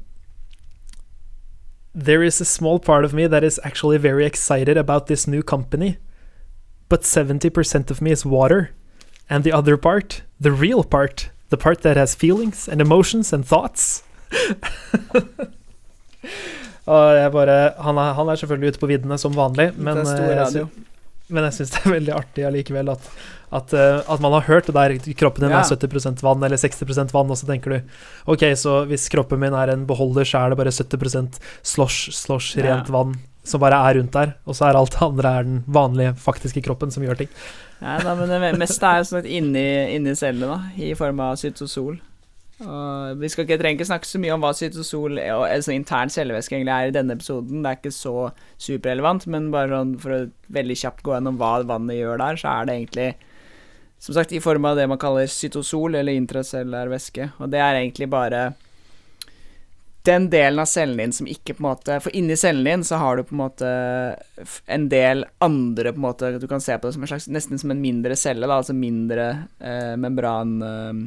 There 1.97 2.23
is 2.23 2.39
a 2.39 2.45
small 2.45 2.77
part 2.79 3.03
of 3.03 3.13
me 3.17 3.25
that 3.27 3.43
is 3.43 3.59
actually 3.63 3.97
very 3.97 4.25
excited 4.25 4.77
about 4.77 5.07
this 5.07 5.27
new 5.27 5.41
company, 5.41 5.97
but 6.87 7.01
70% 7.01 7.89
of 7.89 8.01
me 8.01 8.11
is 8.11 8.23
water, 8.23 8.69
and 9.27 9.43
the 9.43 9.51
other 9.51 9.75
part, 9.75 10.21
the 10.39 10.51
real 10.51 10.83
part, 10.83 11.31
the 11.49 11.57
part 11.57 11.81
that 11.81 11.97
has 11.97 12.15
feelings 12.15 12.67
and 12.69 12.81
emotions 12.81 13.33
and 13.33 13.45
thoughts. 13.45 14.03
Og 16.89 17.15
jeg 17.19 17.31
bare, 17.35 17.57
han, 17.85 17.99
er, 18.01 18.13
han 18.17 18.29
er 18.31 18.39
selvfølgelig 18.41 18.73
ute 18.73 18.81
på 18.81 18.89
viddene 18.89 19.17
som 19.21 19.35
vanlig, 19.37 19.69
men, 19.77 19.99
eh, 20.01 20.23
jeg 20.25 20.39
radio. 20.39 20.63
men 21.29 21.45
jeg 21.45 21.53
syns 21.59 21.73
det 21.75 21.81
er 21.85 21.93
veldig 21.93 22.13
artig 22.17 22.45
allikevel 22.47 22.89
at, 22.95 23.09
at, 23.53 23.75
eh, 23.77 23.99
at 24.09 24.23
man 24.23 24.33
har 24.39 24.47
hørt 24.47 24.65
det 24.69 24.73
der 24.77 24.95
kroppen 25.19 25.45
din 25.45 25.53
Ja. 25.53 25.61
er 25.61 25.69
70% 25.69 26.23
vann 26.25 26.41
eller 26.43 26.57
60 26.57 27.13
vann, 27.13 27.29
og 27.29 27.37
så 27.37 27.45
tenker 27.49 27.69
du 27.75 27.79
OK, 28.33 28.47
så 28.57 28.79
hvis 28.89 29.05
kroppen 29.13 29.39
min 29.43 29.53
er 29.53 29.69
en 29.75 29.85
beholder, 29.89 30.25
så 30.25 30.41
er 30.41 30.49
det 30.49 30.57
bare 30.63 30.73
70% 30.73 31.37
slosh, 31.61 32.09
slosh, 32.11 32.57
Ja. 32.57 32.65
rent 32.79 32.89
vann 32.89 33.19
som 33.43 33.61
bare 33.61 33.77
er 33.89 33.95
rundt 33.99 34.11
der, 34.13 34.33
og 34.45 34.55
så 34.57 34.67
er 34.69 34.77
alt 34.77 34.91
det 34.97 35.01
andre 35.05 35.29
er 35.39 35.43
den 35.43 35.63
vanlige, 35.67 36.15
faktiske 36.17 36.61
kroppen 36.65 36.91
som 36.91 37.03
gjør 37.05 37.17
ting. 37.21 37.29
Ja, 37.79 37.95
da, 38.03 38.13
men 38.19 38.27
det 38.31 38.53
meste 38.59 38.87
er 38.87 39.01
jo 39.01 39.07
sånn 39.07 39.27
inni, 39.27 39.65
inni 39.95 40.15
cellene, 40.19 40.51
da, 40.51 40.83
i 40.83 40.91
form 40.99 41.21
av 41.23 41.37
cytosol. 41.39 41.99
Og 42.59 43.21
vi 43.21 43.29
skal 43.31 43.45
ikke, 43.45 43.55
trenger 43.61 43.79
ikke 43.79 43.87
snakke 43.87 44.07
så 44.09 44.19
mye 44.19 44.33
om 44.35 44.43
hva 44.43 44.51
cytosol 44.57 45.15
og 45.15 45.45
altså 45.45 45.71
intern 45.71 46.11
cellevæske 46.11 46.57
egentlig 46.57 46.73
er 46.75 46.89
i 46.89 46.95
denne 46.95 47.15
episoden. 47.15 47.61
Det 47.63 47.71
er 47.71 47.79
ikke 47.79 47.95
så 47.95 48.15
superrelevant, 48.59 49.29
men 49.31 49.47
bare 49.53 49.71
sånn 49.71 49.93
for 50.03 50.15
å 50.17 50.19
veldig 50.51 50.77
kjapt 50.81 51.05
gå 51.05 51.15
gjennom 51.15 51.39
hva 51.39 51.53
vannet 51.69 52.01
gjør 52.01 52.19
der, 52.19 52.41
så 52.41 52.51
er 52.51 52.67
det 52.67 52.75
egentlig 52.75 53.09
som 53.99 54.15
sagt 54.15 54.31
i 54.35 54.39
form 54.43 54.67
av 54.67 54.79
det 54.79 54.87
man 54.87 54.99
kaller 54.99 55.27
cytosol, 55.31 55.95
eller 55.99 56.15
intracellær 56.15 56.91
væske. 56.91 57.31
Og 57.39 57.51
det 57.51 57.59
er 57.63 57.79
egentlig 57.79 58.09
bare 58.11 58.49
den 60.09 60.27
delen 60.33 60.59
av 60.61 60.67
cellen 60.69 60.97
din 60.97 61.13
som 61.15 61.29
ikke 61.29 61.55
på 61.55 61.63
en 61.63 61.67
måte 61.69 61.99
For 62.03 62.15
inni 62.17 62.37
cellen 62.39 62.65
din 62.65 62.83
så 62.87 62.99
har 63.01 63.17
du 63.17 63.23
på 63.27 63.35
en 63.35 63.43
måte 63.43 63.69
en 64.65 64.87
del 64.91 65.23
andre 65.45 65.93
på 65.93 66.01
en 66.01 66.07
måte 66.07 66.31
Du 66.41 66.47
kan 66.49 66.63
se 66.63 66.77
på 66.77 66.89
det 66.89 66.97
som 66.97 67.05
en 67.05 67.11
slags 67.13 67.29
nesten 67.31 67.61
som 67.61 67.71
en 67.71 67.81
mindre 67.81 68.17
celle, 68.19 68.47
da, 68.47 68.59
altså 68.59 68.75
mindre 68.77 69.29
eh, 69.59 69.95
membran 70.01 70.57
eh, 70.65 70.99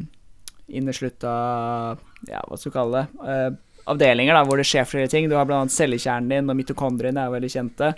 inneslutta 0.78 1.34
Ja, 2.30 2.44
hva 2.46 2.56
skal 2.56 2.70
du 2.70 2.78
kalle 2.78 3.02
det? 3.02 3.28
Eh, 3.34 3.50
avdelinger 3.90 4.36
da, 4.36 4.44
hvor 4.46 4.60
det 4.60 4.66
skjer 4.68 4.86
flere 4.86 5.10
ting. 5.10 5.28
Du 5.28 5.34
har 5.36 5.48
annet 5.48 5.74
cellekjernen 5.74 6.30
din, 6.30 6.50
og 6.50 6.58
mitokondriene 6.58 7.24
er 7.24 7.32
veldig 7.34 7.50
kjente. 7.50 7.88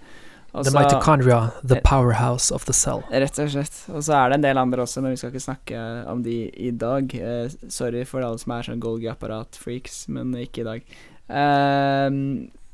Og 0.55 0.67
The 0.69 0.71
mitochondria, 0.71 1.51
the 1.67 1.81
powerhouse 1.83 2.55
of 2.55 2.65
the 2.69 2.73
cell. 2.73 3.03
Rett 3.11 3.39
og 3.43 3.51
slett. 3.51 3.79
Og 3.91 4.05
så 4.07 4.15
er 4.15 4.31
det 4.31 4.37
en 4.39 4.45
del 4.45 4.61
andre 4.61 4.85
også, 4.85 5.03
men 5.03 5.15
vi 5.15 5.19
skal 5.19 5.33
ikke 5.33 5.43
snakke 5.43 5.81
om 6.11 6.23
de 6.23 6.37
i 6.47 6.71
dag. 6.71 7.11
Eh, 7.11 7.57
sorry 7.67 8.05
for 8.07 8.23
alle 8.23 8.39
som 8.39 8.55
er 8.55 8.69
sånn 8.69 8.83
Golgi-apparat-freaks, 8.85 10.05
men 10.15 10.31
ikke 10.39 10.63
i 10.63 10.69
dag. 10.69 10.93
Ehm, 11.35 12.21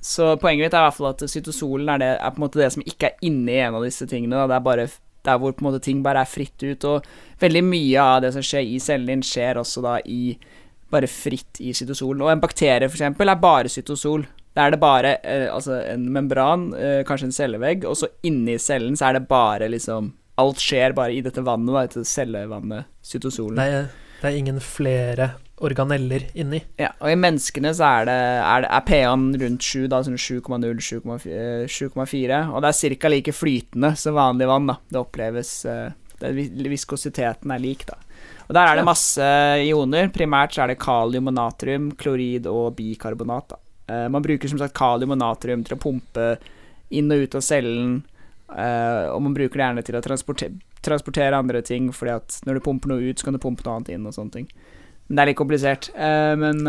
så 0.03 0.35
poenget 0.41 0.67
mitt 0.67 0.77
er 0.77 0.85
i 0.85 0.89
hvert 0.89 0.99
fall 0.99 1.13
at 1.15 1.25
cytosolen 1.33 1.89
er, 1.95 2.03
det, 2.03 2.11
er 2.19 2.35
på 2.35 2.41
en 2.41 2.45
måte 2.45 2.61
det 2.61 2.69
som 2.77 2.85
ikke 2.85 3.11
er 3.11 3.25
inni 3.25 3.57
en 3.65 3.79
av 3.79 3.87
disse 3.87 4.09
tingene. 4.11 4.37
Da. 4.37 4.51
Det 4.51 4.59
er 4.59 4.67
bare 4.69 4.87
der 5.25 5.41
hvor 5.41 5.53
på 5.53 5.65
en 5.65 5.71
måte 5.71 5.83
ting 5.85 6.03
bare 6.05 6.25
er 6.25 6.29
fritt 6.29 6.61
ut, 6.61 6.85
og 6.89 7.09
veldig 7.41 7.63
mye 7.65 8.05
av 8.05 8.21
det 8.25 8.35
som 8.37 8.45
skjer 8.45 8.69
i 8.69 8.81
cellen 8.81 9.09
din, 9.09 9.25
skjer 9.25 9.61
også 9.61 9.85
da 9.85 9.99
i 10.05 10.37
bare 10.91 11.09
fritt 11.09 11.61
i 11.63 11.73
cytosolen. 11.77 12.25
Og 12.25 12.33
en 12.33 12.43
bakterie, 12.43 12.89
eksempel, 12.89 13.29
er 13.29 13.41
bare 13.41 13.73
cytosol. 13.73 14.25
Da 14.57 14.67
er 14.67 14.75
det 14.75 14.81
bare 14.83 15.13
eh, 15.23 15.47
altså 15.53 15.77
en 15.93 16.09
membran, 16.13 16.69
eh, 16.75 17.03
kanskje 17.07 17.29
en 17.31 17.37
cellevegg, 17.37 17.85
og 17.87 17.95
så 18.01 18.09
inni 18.27 18.57
cellen 18.59 18.97
så 18.99 19.11
er 19.11 19.21
det 19.21 19.29
bare 19.31 19.69
liksom 19.71 20.13
Alt 20.41 20.57
skjer 20.63 20.95
bare 20.97 21.13
i 21.13 21.21
dette 21.21 21.43
vannet, 21.45 21.69
da, 21.75 21.83
dette 21.85 22.03
cellevannet, 22.09 22.87
cytosolen. 23.05 23.59
Det 23.61 23.67
er, 23.77 23.89
det 24.23 24.29
er 24.31 24.37
ingen 24.39 24.61
flere 24.65 25.27
organeller 25.61 26.23
inni. 26.33 26.63
Ja, 26.81 26.95
og 26.97 27.11
i 27.13 27.17
menneskene 27.21 27.75
så 27.77 27.85
er 28.01 28.07
det 28.09 28.15
er, 28.17 28.65
det- 28.65 28.71
er 28.73 28.87
pH-en 28.89 29.27
rundt 29.43 29.67
7, 29.69 29.83
da, 29.93 29.99
sånn 30.07 30.17
7,0, 30.17 30.81
7,4, 30.81 31.35
eh, 31.37 31.67
7,4, 31.69 32.39
og 32.55 32.63
det 32.65 32.71
er 32.73 32.97
ca. 32.97 33.09
like 33.13 33.35
flytende 33.37 33.93
som 34.01 34.17
vanlig 34.17 34.49
vann, 34.49 34.71
da. 34.73 34.79
Det 34.89 35.03
oppleves 35.03 35.53
eh, 35.69 35.91
det, 36.23 36.33
Viskositeten 36.73 37.53
er 37.53 37.61
lik, 37.61 37.85
da. 37.91 37.99
Og 38.49 38.55
der 38.57 38.67
er 38.73 38.81
det 38.81 38.89
masse 38.89 39.29
ioner. 39.69 40.09
Primært 40.15 40.57
så 40.57 40.65
er 40.65 40.73
det 40.73 40.81
kalium 40.81 41.29
og 41.29 41.37
natrium, 41.37 41.91
klorid 42.01 42.49
og 42.51 42.73
bikarbonat, 42.81 43.53
da. 43.53 43.61
Eh, 43.91 44.09
man 44.09 44.23
bruker 44.23 44.51
som 44.51 44.61
sagt 44.61 44.77
kalium 44.79 45.15
og 45.15 45.21
natrium 45.21 45.65
til 45.67 45.77
å 45.77 45.83
pumpe 45.83 46.33
inn 46.95 47.11
og 47.13 47.25
ut 47.25 47.39
av 47.39 47.45
cellen, 47.47 48.01
eh, 48.55 49.07
og 49.11 49.23
man 49.27 49.37
bruker 49.37 49.57
det 49.57 49.67
gjerne 49.67 49.87
til 49.87 49.99
å 49.99 50.05
transportere, 50.05 50.59
transportere 50.85 51.39
andre 51.39 51.63
ting, 51.67 51.91
fordi 51.95 52.17
at 52.17 52.41
når 52.47 52.59
du 52.59 52.67
pumper 52.67 52.93
noe 52.93 53.11
ut, 53.11 53.19
så 53.19 53.29
kan 53.29 53.37
du 53.37 53.43
pumpe 53.43 53.67
noe 53.67 53.79
annet 53.79 53.95
inn 53.95 54.07
og 54.09 54.17
sånne 54.17 54.37
ting. 54.39 54.51
Men 55.09 55.19
det 55.19 55.23
er 55.23 55.29
litt 55.33 55.41
komplisert. 55.41 55.89
Eh, 55.99 56.35
men 56.39 56.63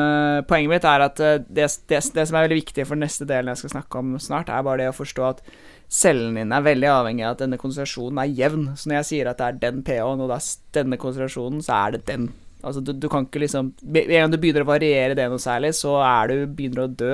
poenget 0.50 0.72
mitt 0.72 0.88
er 0.90 1.06
at 1.06 1.20
det, 1.22 1.68
det, 1.90 2.00
det 2.16 2.26
som 2.26 2.38
er 2.38 2.48
veldig 2.48 2.62
viktig 2.64 2.88
for 2.90 2.98
neste 2.98 3.28
delen 3.30 3.54
jeg 3.54 3.62
skal 3.62 3.76
snakke 3.78 4.02
om 4.02 4.16
snart, 4.22 4.50
er 4.50 4.66
bare 4.66 4.82
det 4.82 4.90
å 4.94 4.98
forstå 4.98 5.28
at 5.30 5.44
cellen 5.92 6.40
din 6.40 6.54
er 6.56 6.64
veldig 6.66 6.88
avhengig 6.90 7.26
av 7.28 7.36
at 7.36 7.44
denne 7.44 7.60
konsentrasjonen 7.62 8.22
er 8.24 8.34
jevn. 8.34 8.70
Så 8.80 8.90
når 8.90 9.02
jeg 9.02 9.10
sier 9.12 9.30
at 9.30 9.42
det 9.42 9.50
er 9.50 9.60
den 9.68 9.84
pH-en, 9.86 10.24
og 10.24 10.32
det 10.32 10.40
er 10.40 10.80
denne 10.80 10.98
konsentrasjonen, 11.02 11.62
så 11.66 11.84
er 11.84 11.98
det 11.98 12.06
den. 12.10 12.32
Altså, 12.64 12.82
du, 12.86 12.94
du 12.94 13.08
kan 13.10 13.26
ikke 13.26 13.42
liksom 13.42 13.72
Med 13.82 14.10
en 14.10 14.26
gang 14.26 14.34
du 14.34 14.38
begynner 14.42 14.66
å 14.66 14.70
variere 14.70 15.16
det 15.18 15.28
noe 15.32 15.42
særlig, 15.42 15.74
så 15.78 15.96
er 16.06 16.32
du 16.32 16.36
begynner 16.48 16.86
å 16.86 16.90
dø. 16.90 17.14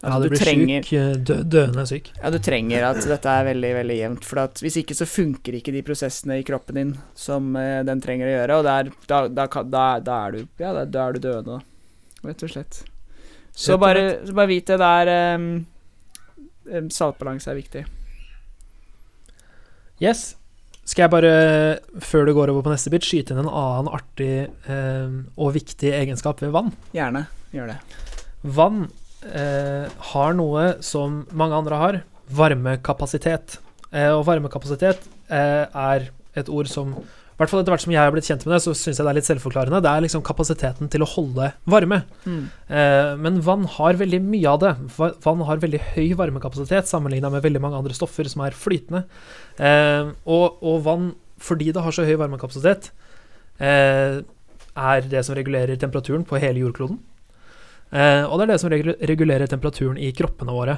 Ja, 0.00 0.14
Altså, 0.14 0.20
du 0.22 0.28
du 0.28 0.32
blir 0.32 0.40
trenger 0.40 0.84
syk, 0.86 0.92
eh, 0.96 1.16
dø, 1.28 1.34
døende 1.44 1.82
syk. 1.88 2.06
ja, 2.16 2.30
du 2.32 2.38
trenger 2.40 2.86
at 2.88 3.02
dette 3.04 3.32
er 3.36 3.48
veldig 3.50 3.72
veldig 3.76 3.96
jevnt. 3.98 4.24
For 4.24 4.62
hvis 4.64 4.78
ikke 4.80 4.96
så 4.96 5.04
funker 5.08 5.58
ikke 5.58 5.74
de 5.74 5.82
prosessene 5.84 6.38
i 6.40 6.46
kroppen 6.48 6.78
din 6.80 6.94
som 7.14 7.50
eh, 7.60 7.82
den 7.84 8.00
trenger 8.00 8.30
å 8.30 8.32
gjøre. 8.38 8.56
Og 8.56 8.64
der, 8.64 8.90
da, 9.10 9.18
da, 9.28 9.46
da, 9.60 9.84
da 10.00 10.16
er 10.26 10.38
du 10.38 10.40
Ja, 10.62 10.72
da, 10.84 11.04
er 11.04 11.12
du 11.12 11.20
døende. 11.26 11.60
Rett 12.24 12.46
og 12.46 12.52
slett. 12.52 12.82
Så 13.52 13.76
bare, 13.80 14.22
så 14.24 14.32
bare 14.32 14.48
vit 14.48 14.68
det 14.70 14.78
der 14.80 15.36
um, 15.36 15.66
Saltbalanse 16.88 17.50
er 17.50 17.58
viktig. 17.58 17.84
Yes. 20.00 20.30
Skal 20.90 21.04
jeg 21.04 21.12
bare, 21.12 21.34
før 22.02 22.26
du 22.26 22.32
går 22.34 22.50
over 22.50 22.64
på 22.66 22.72
neste 22.72 22.90
bit, 22.90 23.06
skyte 23.06 23.30
inn 23.30 23.44
en 23.44 23.50
annen 23.50 23.90
artig 23.94 24.32
eh, 24.50 25.12
og 25.38 25.52
viktig 25.54 25.92
egenskap 25.94 26.42
ved 26.42 26.50
vann? 26.56 26.72
Gjerne. 26.96 27.28
Gjør 27.54 27.70
det. 27.70 27.76
Vann 28.58 28.80
eh, 29.30 29.86
har 30.10 30.34
noe 30.34 30.64
som 30.82 31.20
mange 31.30 31.60
andre 31.60 31.78
har, 31.78 32.00
varmekapasitet. 32.34 33.60
Eh, 33.94 34.10
og 34.10 34.24
varmekapasitet 34.26 35.06
eh, 35.30 35.62
er 35.70 36.10
et 36.34 36.50
ord 36.50 36.70
som 36.70 36.96
hvert 37.40 37.50
fall 37.50 37.62
etter 37.62 37.72
hvert 37.72 37.82
som 37.86 37.92
jeg 37.94 38.00
har 38.02 38.12
blitt 38.12 38.26
kjent 38.28 38.42
med 38.46 38.52
det, 38.54 38.60
så 38.66 38.74
syns 38.76 38.98
jeg 39.00 39.06
det 39.06 39.10
er 39.12 39.16
litt 39.18 39.28
selvforklarende. 39.28 39.80
Det 39.82 39.90
er 39.90 40.04
liksom 40.04 40.22
kapasiteten 40.26 40.90
til 40.92 41.04
å 41.04 41.08
holde 41.08 41.50
varme. 41.72 42.02
Mm. 42.28 42.42
Eh, 42.68 43.12
men 43.24 43.40
vann 43.46 43.64
har 43.78 43.96
veldig 44.00 44.20
mye 44.26 44.50
av 44.52 44.58
det. 44.60 44.72
Vann 45.24 45.44
har 45.48 45.62
veldig 45.62 45.80
høy 45.94 46.10
varmekapasitet 46.20 46.90
sammenligna 46.90 47.30
med 47.32 47.42
veldig 47.46 47.62
mange 47.64 47.80
andre 47.80 47.96
stoffer 47.96 48.28
som 48.28 48.44
er 48.44 48.56
flytende. 48.56 49.06
Eh, 49.56 50.12
og, 50.28 50.60
og 50.60 50.82
vann, 50.84 51.10
fordi 51.40 51.72
det 51.72 51.80
har 51.86 51.96
så 51.96 52.04
høy 52.04 52.16
varmekapasitet, 52.20 52.90
eh, 53.58 54.20
er 54.80 55.08
det 55.10 55.24
som 55.26 55.34
regulerer 55.34 55.80
temperaturen 55.80 56.26
på 56.28 56.38
hele 56.40 56.60
jordkloden. 56.62 57.00
Eh, 57.90 58.22
og 58.28 58.36
det 58.38 58.44
er 58.44 58.52
det 58.52 58.60
som 58.62 58.70
regulerer 58.70 59.48
temperaturen 59.50 59.96
i 59.98 60.12
kroppene 60.14 60.54
våre. 60.54 60.76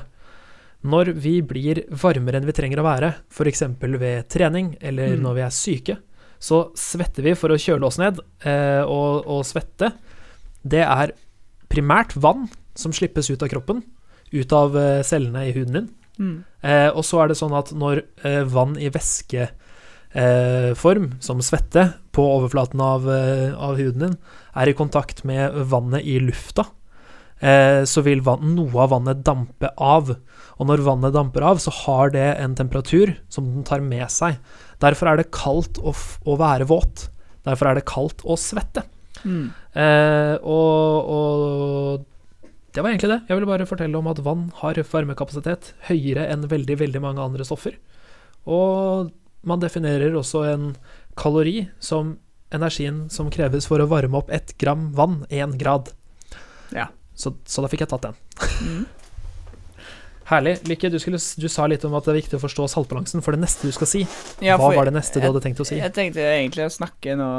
Når 0.82 1.12
vi 1.22 1.36
blir 1.46 1.82
varmere 1.94 2.40
enn 2.40 2.46
vi 2.48 2.54
trenger 2.56 2.80
å 2.82 2.86
være, 2.86 3.12
f.eks. 3.30 3.60
ved 4.00 4.28
trening 4.32 4.72
eller 4.80 5.14
Mm. 5.14 5.22
når 5.22 5.34
vi 5.36 5.42
er 5.44 5.52
syke, 5.54 5.96
så 6.42 6.64
svetter 6.78 7.26
vi 7.28 7.36
for 7.38 7.54
å 7.54 7.60
kjøle 7.60 7.86
oss 7.86 8.00
ned. 8.02 8.18
Eh, 8.42 8.82
og, 8.82 9.22
og 9.30 9.44
svette, 9.46 9.92
det 10.66 10.82
er 10.82 11.14
primært 11.72 12.16
vann 12.18 12.48
som 12.78 12.94
slippes 12.94 13.30
ut 13.30 13.42
av 13.44 13.50
kroppen, 13.52 13.82
ut 14.32 14.54
av 14.56 14.76
eh, 14.78 15.00
cellene 15.06 15.46
i 15.48 15.54
huden 15.54 15.78
din. 15.78 15.90
Mm. 16.18 16.36
Eh, 16.66 16.88
og 16.90 17.06
så 17.06 17.22
er 17.22 17.30
det 17.30 17.38
sånn 17.38 17.54
at 17.56 17.72
når 17.76 18.02
eh, 18.26 18.42
vann 18.50 18.74
i 18.76 18.90
væskeform, 18.92 19.58
eh, 20.18 20.70
form, 20.78 21.12
som 21.24 21.40
svette, 21.44 21.92
på 22.12 22.24
overflaten 22.34 22.82
av, 22.84 23.06
eh, 23.08 23.54
av 23.54 23.78
huden 23.80 24.06
din, 24.06 24.18
er 24.58 24.68
i 24.68 24.76
kontakt 24.76 25.22
med 25.28 25.54
vannet 25.70 26.04
i 26.04 26.18
lufta, 26.22 26.68
så 27.42 28.04
vil 28.06 28.20
vann, 28.22 28.52
noe 28.54 28.84
av 28.84 28.92
vannet 28.92 29.24
dampe 29.26 29.72
av. 29.82 30.12
Og 30.62 30.68
når 30.68 30.84
vannet 30.86 31.16
damper 31.16 31.42
av, 31.42 31.58
så 31.58 31.72
har 31.74 32.12
det 32.14 32.36
en 32.38 32.52
temperatur 32.54 33.16
som 33.26 33.48
den 33.48 33.64
tar 33.66 33.82
med 33.82 34.06
seg. 34.14 34.36
Derfor 34.82 35.10
er 35.10 35.20
det 35.20 35.30
kaldt 35.34 35.78
å, 35.78 35.94
å 35.94 36.38
være 36.40 36.66
våt. 36.70 37.08
Derfor 37.46 37.70
er 37.70 37.78
det 37.78 37.88
kaldt 37.88 38.24
å 38.26 38.36
svette. 38.38 38.84
Mm. 39.22 39.50
Eh, 39.78 40.34
og, 40.42 41.12
og 41.16 42.72
det 42.74 42.82
var 42.82 42.90
egentlig 42.90 43.12
det. 43.12 43.20
Jeg 43.28 43.38
ville 43.38 43.50
bare 43.50 43.68
fortelle 43.68 43.98
om 43.98 44.10
at 44.10 44.22
vann 44.24 44.46
har 44.62 44.80
varmekapasitet 44.92 45.74
høyere 45.90 46.26
enn 46.32 46.48
veldig, 46.50 46.78
veldig 46.82 47.02
mange 47.04 47.24
andre 47.24 47.46
stoffer. 47.46 47.76
Og 48.48 49.12
man 49.46 49.62
definerer 49.62 50.14
også 50.18 50.46
en 50.50 50.72
kalori 51.18 51.68
som 51.82 52.16
energien 52.52 53.06
som 53.12 53.30
kreves 53.32 53.68
for 53.68 53.82
å 53.82 53.88
varme 53.90 54.18
opp 54.18 54.32
ett 54.32 54.56
gram 54.60 54.90
vann 54.96 55.22
én 55.30 55.56
grad. 55.60 55.92
Ja. 56.72 56.88
Så, 57.14 57.34
så 57.44 57.62
da 57.62 57.70
fikk 57.70 57.84
jeg 57.84 57.92
tatt 57.92 58.08
den. 58.08 58.20
Mm. 58.64 58.82
Herlig. 60.30 60.56
Lykke, 60.68 60.90
du, 60.92 60.98
skulle, 61.02 61.18
du 61.18 61.48
sa 61.50 61.66
litt 61.70 61.84
om 61.84 61.94
at 61.98 62.06
det 62.06 62.12
er 62.14 62.18
viktig 62.20 62.38
å 62.38 62.42
forstå 62.44 62.68
saltbalansen 62.70 63.24
for 63.24 63.34
det 63.34 63.42
neste 63.42 63.66
du 63.68 63.74
skal 63.74 63.90
si. 63.90 64.02
Ja, 64.44 64.56
Hva 64.60 64.70
var 64.76 64.86
det 64.88 64.94
neste 64.94 65.18
du 65.18 65.24
jeg- 65.24 65.32
hadde 65.32 65.42
tenkt 65.44 65.62
å 65.62 65.66
si? 65.66 65.78
Jeg 65.80 65.92
tenkte 65.96 66.22
egentlig 66.22 66.66
å 66.68 66.74
snakke 66.76 67.16
nå 67.18 67.30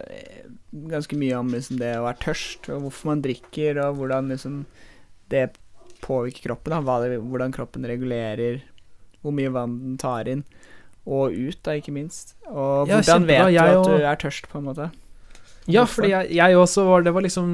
eh, 0.00 0.46
ganske 0.90 1.18
mye 1.20 1.38
om 1.38 1.50
liksom 1.52 1.78
det 1.78 1.92
å 1.98 2.06
være 2.06 2.22
tørst, 2.24 2.70
og 2.72 2.86
hvorfor 2.86 3.12
man 3.12 3.22
drikker, 3.22 3.80
og 3.84 4.00
hvordan 4.00 4.32
liksom 4.32 4.64
det 5.28 5.50
påvirker 6.00 6.48
kroppen. 6.48 6.84
Det, 6.84 7.20
hvordan 7.20 7.52
kroppen 7.52 7.84
regulerer 7.84 8.62
hvor 9.20 9.34
mye 9.36 9.52
vann 9.52 9.78
den 9.82 9.98
tar 10.00 10.28
inn, 10.32 10.44
og 11.06 11.32
ut, 11.34 11.58
da, 11.64 11.72
ikke 11.76 11.92
minst. 11.92 12.34
Og 12.48 12.88
hvordan 12.88 13.26
ja, 13.52 13.64
vet 13.68 13.84
du 13.84 13.92
at 13.92 14.00
du 14.00 14.06
er 14.06 14.16
tørst, 14.16 14.48
på 14.48 14.58
en 14.60 14.64
måte. 14.70 14.90
Ja, 15.68 15.84
fordi 15.88 16.08
jeg, 16.12 16.30
jeg 16.34 16.56
også 16.56 16.84
var 16.86 17.02
Det 17.04 17.12
var 17.12 17.24
liksom 17.24 17.48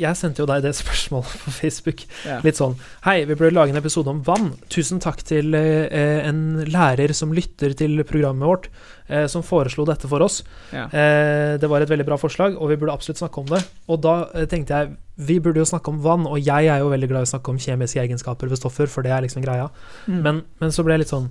Jeg 0.00 0.16
sendte 0.16 0.42
jo 0.42 0.46
deg 0.48 0.62
det 0.64 0.72
spørsmålet 0.78 1.42
på 1.44 1.52
Facebook. 1.52 2.04
Ja. 2.24 2.38
Litt 2.44 2.60
sånn 2.60 2.76
Hei, 3.04 3.20
vi 3.28 3.36
burde 3.36 3.52
lage 3.56 3.74
en 3.74 3.80
episode 3.80 4.12
om 4.12 4.22
vann. 4.24 4.52
Tusen 4.72 5.00
takk 5.02 5.20
til 5.26 5.54
eh, 5.56 6.24
en 6.26 6.62
lærer 6.70 7.12
som 7.16 7.34
lytter 7.36 7.74
til 7.76 8.00
programmet 8.08 8.48
vårt, 8.48 8.68
eh, 9.08 9.26
som 9.30 9.44
foreslo 9.46 9.84
dette 9.88 10.08
for 10.10 10.24
oss. 10.24 10.40
Ja. 10.74 10.86
Eh, 10.88 11.58
det 11.60 11.68
var 11.70 11.84
et 11.84 11.92
veldig 11.92 12.06
bra 12.08 12.18
forslag, 12.20 12.56
og 12.56 12.72
vi 12.72 12.78
burde 12.80 12.94
absolutt 12.96 13.20
snakke 13.20 13.42
om 13.42 13.48
det. 13.50 13.62
Og 13.88 14.00
da 14.04 14.16
eh, 14.34 14.48
tenkte 14.50 14.80
jeg 14.80 14.96
vi 15.30 15.36
burde 15.42 15.60
jo 15.60 15.68
snakke 15.68 15.92
om 15.92 16.00
vann, 16.04 16.26
og 16.28 16.40
jeg 16.40 16.70
er 16.72 16.80
jo 16.80 16.92
veldig 16.92 17.10
glad 17.10 17.24
i 17.24 17.28
å 17.28 17.32
snakke 17.34 17.52
om 17.52 17.60
kjemiske 17.60 18.00
egenskaper 18.00 18.48
ved 18.50 18.60
stoffer, 18.60 18.88
for 18.88 19.04
det 19.04 19.12
er 19.12 19.24
liksom 19.26 19.44
greia. 19.44 19.68
Mm. 20.06 20.20
Men, 20.24 20.42
men 20.62 20.72
så 20.74 20.84
ble 20.86 20.96
jeg 20.96 21.04
litt 21.04 21.12
sånn 21.12 21.28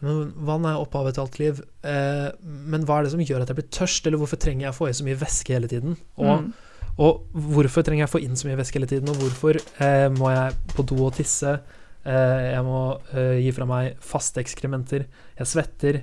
men 0.00 0.32
Vann 0.48 0.64
er 0.64 0.78
opphavet 0.80 1.14
til 1.16 1.22
alt 1.26 1.38
liv, 1.40 1.60
eh, 1.84 2.30
men 2.42 2.84
hva 2.88 2.98
er 3.00 3.04
det 3.08 3.12
som 3.12 3.20
gjør 3.20 3.42
at 3.44 3.52
jeg 3.52 3.58
blir 3.60 3.70
tørst, 3.76 4.06
eller 4.06 4.18
hvorfor 4.22 4.40
trenger 4.40 4.66
jeg 4.68 4.72
å 4.74 4.78
få 4.78 4.88
i 4.88 4.96
så 4.96 5.04
mye 5.06 5.18
væske 5.20 5.54
hele 5.56 5.68
tiden? 5.68 5.96
Og, 6.18 6.40
Mm. 6.40 6.52
og 6.98 7.20
hvorfor 7.34 7.82
trenger 7.84 8.06
jeg 8.06 8.08
å 8.10 8.14
få 8.18 8.22
inn 8.24 8.36
så 8.36 8.48
mye 8.48 8.56
væske 8.62 8.78
hele 8.80 8.86
tiden, 8.90 9.08
og 9.12 9.16
hvorfor 9.20 9.60
eh, 9.80 10.08
må 10.16 10.30
jeg 10.32 10.54
på 10.74 10.86
do 10.86 11.00
og 11.06 11.14
tisse? 11.14 11.60
Eh, 12.06 12.52
jeg 12.56 12.62
må 12.64 13.00
eh, 13.12 13.40
gi 13.44 13.50
fra 13.52 13.66
meg 13.68 13.98
faste 14.00 14.40
ekskrementer. 14.40 15.04
Jeg 15.36 15.46
svetter. 15.46 16.02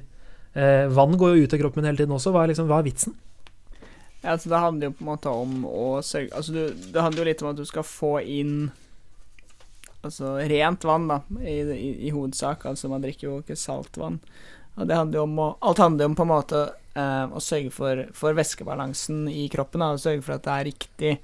Eh, 0.54 0.86
vann 0.94 1.18
går 1.18 1.36
jo 1.38 1.44
ut 1.48 1.54
av 1.54 1.60
kroppen 1.60 1.82
min 1.82 1.90
hele 1.92 1.98
tiden 2.04 2.14
også. 2.14 2.32
Hva 2.32 2.44
er, 2.46 2.54
liksom, 2.54 2.68
hva 2.70 2.78
er 2.80 2.86
vitsen? 2.86 3.16
Ja, 4.24 4.34
altså 4.36 4.50
det 4.50 4.60
handler 4.62 4.88
jo 4.90 4.94
på 4.98 5.02
en 5.06 5.10
måte 5.12 5.30
om 5.30 5.66
å 5.70 6.02
sørge 6.02 6.34
Altså 6.34 6.52
du, 6.54 6.62
det 6.94 7.02
handler 7.02 7.22
jo 7.22 7.28
litt 7.30 7.42
om 7.46 7.50
at 7.52 7.56
du 7.60 7.66
skal 7.70 7.84
få 7.86 8.16
inn 8.26 8.72
Altså 10.08 10.36
rent 10.50 10.86
vann, 10.88 11.08
da, 11.12 11.22
i, 11.42 11.60
i, 11.62 11.90
i 12.08 12.14
hovedsak. 12.16 12.66
Altså 12.70 12.92
man 12.92 13.04
drikker 13.04 13.30
jo 13.30 13.40
ikke 13.44 13.60
saltvann. 13.60 14.22
Og 14.78 14.86
det 14.90 14.98
handler 14.98 15.20
jo 15.20 15.26
om 15.26 15.40
å 15.42 15.50
Alt 15.66 15.82
handler 15.82 16.06
jo 16.06 16.12
om 16.12 16.18
på 16.18 16.28
en 16.28 16.32
måte 16.32 16.62
eh, 16.98 17.26
å 17.26 17.42
sørge 17.44 17.74
for, 17.74 18.06
for 18.18 18.38
væskebalansen 18.38 19.26
i 19.32 19.48
kroppen. 19.54 19.84
Da, 19.84 19.94
og 19.96 20.04
sørge 20.04 20.24
for 20.26 20.38
at 20.38 20.46
det 20.46 20.56
er 20.56 20.70
riktig 20.72 21.18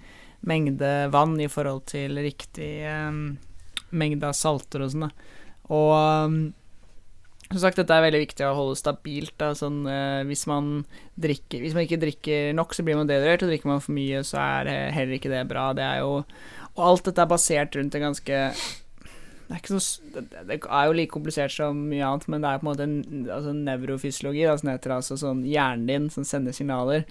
mengde 0.43 0.91
vann 1.13 1.37
i 1.39 1.47
forhold 1.51 1.85
til 1.93 2.17
riktig 2.19 2.73
eh, 2.89 3.21
mengde 3.93 4.27
av 4.27 4.35
salter 4.37 4.83
og 4.83 4.91
sånn. 4.93 5.07
da. 5.07 5.39
Og 5.73 5.93
um, 5.95 6.41
som 7.53 7.61
sagt, 7.61 7.77
dette 7.77 7.93
er 7.93 8.01
veldig 8.07 8.23
viktig 8.23 8.45
å 8.47 8.55
holde 8.57 8.79
stabilt. 8.79 9.35
Da, 9.37 9.51
sånn, 9.57 9.83
eh, 9.85 10.23
hvis, 10.25 10.47
man 10.49 10.87
drikker, 11.21 11.61
hvis 11.61 11.77
man 11.77 11.85
ikke 11.85 12.01
drikker 12.01 12.57
nok, 12.57 12.73
så 12.73 12.85
blir 12.85 12.97
man 12.97 13.09
dehydrert, 13.09 13.45
og 13.45 13.53
drikker 13.53 13.69
man 13.69 13.83
for 13.83 13.93
mye, 13.93 14.23
så 14.25 14.41
er 14.41 14.71
heller 14.95 15.19
ikke 15.19 15.31
det 15.31 15.45
bra. 15.51 15.69
Det 15.77 15.85
er 15.85 16.01
jo 16.01 16.23
Og 16.77 16.85
alt 16.87 17.05
dette 17.09 17.21
er 17.21 17.29
basert 17.29 17.77
rundt 17.77 17.95
en 17.95 18.07
ganske 18.09 18.39
det 19.43 19.57
er, 19.59 19.79
så, 19.83 19.99
det 20.47 20.55
er 20.57 20.85
jo 20.87 20.95
like 20.95 21.11
komplisert 21.11 21.51
som 21.53 21.77
mye 21.91 22.05
annet, 22.07 22.29
men 22.31 22.41
det 22.41 22.49
er 22.49 22.61
på 22.61 22.65
en 22.65 22.69
måte 22.71 22.85
en 22.87 23.25
altså 23.27 23.51
nevrofysiologi, 23.53 24.45
da, 24.47 24.55
som 24.57 24.71
heter 24.71 24.95
altså 24.95 25.17
sånn 25.19 25.43
hjernen 25.45 25.89
din 25.89 26.07
som 26.13 26.25
sender 26.25 26.55
signaler. 26.55 27.03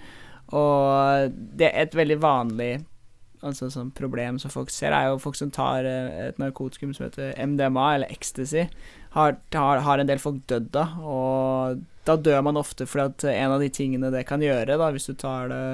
Og 0.51 1.37
det 1.55 1.69
er 1.69 1.85
et 1.85 1.95
veldig 1.95 2.17
vanlig 2.23 2.71
altså 3.43 3.67
sånn 3.71 3.91
problem 3.95 4.37
som 4.39 4.51
folk 4.53 4.71
ser, 4.71 4.95
er 4.95 5.09
jo 5.11 5.21
folk 5.21 5.35
som 5.35 5.51
tar 5.53 5.87
eh, 5.87 6.29
et 6.29 6.37
narkotikum 6.39 6.93
som 6.95 7.07
heter 7.07 7.33
MDMA, 7.35 7.87
eller 7.97 8.13
ecstasy. 8.13 8.65
Har, 9.15 9.37
har, 9.53 9.83
har 9.85 9.99
en 9.99 10.09
del 10.09 10.21
folk 10.23 10.39
dødd 10.49 10.77
av, 10.79 11.01
og 11.03 11.83
da 12.07 12.15
dør 12.19 12.43
man 12.47 12.59
ofte 12.59 12.87
fordi 12.89 13.11
at 13.11 13.27
en 13.33 13.55
av 13.55 13.63
de 13.63 13.69
tingene 13.71 14.11
det 14.15 14.25
kan 14.29 14.43
gjøre, 14.43 14.79
da, 14.79 14.89
hvis 14.95 15.09
du 15.11 15.15
tar 15.19 15.51
det, 15.51 15.65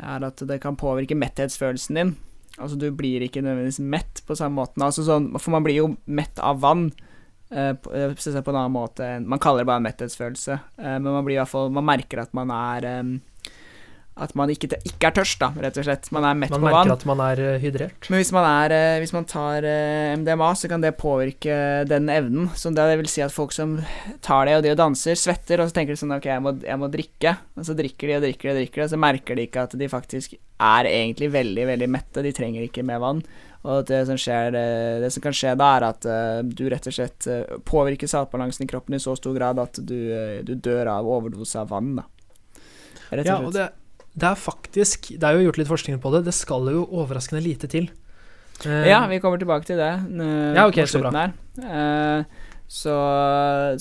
er 0.00 0.26
at 0.26 0.42
det 0.48 0.60
kan 0.62 0.78
påvirke 0.80 1.18
metthetsfølelsen 1.18 1.98
din. 1.98 2.12
Altså, 2.60 2.78
du 2.80 2.90
blir 2.94 3.24
ikke 3.24 3.42
nødvendigvis 3.44 3.80
mett 3.80 4.22
på 4.26 4.36
samme 4.38 4.60
måten. 4.60 4.84
Altså, 4.84 5.04
sånn, 5.06 5.30
for 5.38 5.54
man 5.54 5.66
blir 5.66 5.80
jo 5.80 5.88
mett 6.06 6.40
av 6.42 6.60
vann. 6.64 6.90
Uh, 7.50 7.72
på, 7.74 7.90
eh, 7.90 8.12
på 8.14 8.52
en 8.52 8.56
annen 8.60 8.70
måte 8.70 9.06
Man 9.26 9.40
kaller 9.42 9.64
det 9.64 9.66
bare 9.66 9.80
en 9.80 9.86
metthetsfølelse, 9.88 10.54
uh, 10.78 10.98
men 11.02 11.08
man 11.08 11.24
blir 11.26 11.34
i 11.34 11.40
hvert 11.40 11.50
fall 11.50 11.72
Man 11.74 11.88
merker 11.88 12.20
at 12.22 12.30
man 12.38 12.52
er 12.54 12.86
eh, 12.86 13.08
At 14.18 14.34
man 14.36 14.50
ikke, 14.52 14.68
ikke 14.84 15.08
er 15.08 15.14
tørst, 15.16 15.38
da, 15.40 15.48
rett 15.62 15.78
og 15.80 15.86
slett. 15.86 16.08
Man 16.12 16.26
er 16.26 16.36
mett 16.36 16.50
Man 16.52 16.60
på 16.60 16.66
merker 16.66 16.92
at 16.92 17.04
man 17.08 17.22
er 17.24 17.40
eh, 17.40 17.62
hydrert. 17.62 18.08
Men 18.10 18.20
hvis 18.20 18.32
man, 18.34 18.44
er, 18.44 18.74
eh, 18.74 18.98
hvis 19.00 19.14
man 19.14 19.24
tar 19.28 19.64
eh, 19.64 20.10
MDMA, 20.18 20.50
så 20.58 20.68
kan 20.68 20.82
det 20.82 20.96
påvirke 21.00 21.54
den 21.88 22.10
evnen. 22.12 22.50
Så 22.58 22.72
det 22.74 22.88
vil 23.00 23.08
si 23.08 23.24
at 23.24 23.32
folk 23.32 23.54
som 23.56 23.78
tar 24.20 24.50
det, 24.50 24.58
og 24.58 24.66
de 24.66 24.74
og 24.74 24.80
danser, 24.82 25.16
svetter, 25.16 25.62
og 25.62 25.70
så 25.70 25.78
tenker 25.78 25.96
de 25.96 26.02
sånn 26.02 26.16
Ok, 26.18 26.28
jeg 26.28 26.44
må, 26.44 26.52
jeg 26.66 26.82
må 26.82 26.90
drikke. 26.92 27.36
Og 27.56 27.70
så 27.70 27.78
drikker 27.78 28.10
de 28.10 28.18
og 28.18 28.26
drikker 28.26 28.50
de 28.50 28.52
og 28.52 28.60
drikker 28.60 28.84
og 28.84 28.92
så 28.92 29.00
merker 29.00 29.38
de 29.38 29.46
ikke 29.48 29.64
at 29.70 29.78
de 29.78 29.88
faktisk 29.94 30.36
er 30.36 30.90
egentlig 30.90 31.30
veldig, 31.32 31.68
veldig 31.70 31.90
mette. 31.96 32.26
De 32.26 32.36
trenger 32.36 32.66
ikke 32.66 32.84
mer 32.84 33.00
vann. 33.00 33.24
Og 33.70 33.84
det 33.88 34.02
som, 34.08 34.20
skjer, 34.20 34.52
det 35.00 35.08
som 35.12 35.24
kan 35.24 35.36
skje 35.36 35.54
da, 35.60 35.72
er 35.78 35.86
at 35.90 36.06
du 36.48 36.64
rett 36.72 36.86
og 36.88 36.96
slett 36.96 37.28
påvirker 37.68 38.08
saltbalansen 38.08 38.64
i 38.64 38.68
kroppen 38.68 38.96
i 38.96 39.00
så 39.00 39.12
stor 39.16 39.36
grad 39.36 39.60
at 39.60 39.80
du, 39.84 39.98
du 40.44 40.54
dør 40.56 40.88
av 40.98 41.08
overdose 41.08 41.60
av 41.60 41.72
vann, 41.72 41.94
da. 42.00 42.06
Rett 43.10 43.26
Ja, 43.26 43.40
og 43.40 43.50
og 43.50 43.54
slett. 43.54 43.74
det, 43.74 43.79
det 44.18 44.26
er 44.26 44.38
faktisk 44.38 45.12
Det 45.14 45.22
er 45.26 45.38
jo 45.38 45.48
gjort 45.48 45.58
litt 45.60 45.70
forskning 45.70 45.98
på 46.02 46.12
det. 46.14 46.24
Det 46.26 46.36
skal 46.36 46.68
jo 46.72 46.84
overraskende 46.88 47.42
lite 47.44 47.70
til. 47.70 47.90
Uh, 48.64 48.84
Ja, 48.88 49.04
vi 49.08 49.20
kommer 49.22 49.40
tilbake 49.40 49.64
til 49.64 49.78
det 49.80 49.88
eh, 49.88 50.54
Ja, 50.56 50.66
ok, 50.66 50.82
på 50.82 50.90
slutten 50.92 51.16
her. 51.16 51.32
Uh, 51.56 52.48
så, 52.70 52.94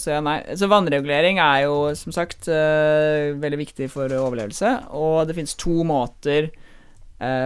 så 0.02 0.15
ja, 0.15 0.22
nei. 0.26 0.39
Så 0.58 0.70
vannregulering 0.72 1.42
er 1.44 1.65
jo 1.68 1.89
som 2.00 2.15
sagt 2.15 2.48
uh, 2.50 3.36
veldig 3.42 3.60
viktig 3.60 3.89
for 3.92 4.10
overlevelse, 4.10 4.72
og 4.98 5.28
det 5.30 5.36
finnes 5.38 5.58
to 5.60 5.84
måter 5.88 6.52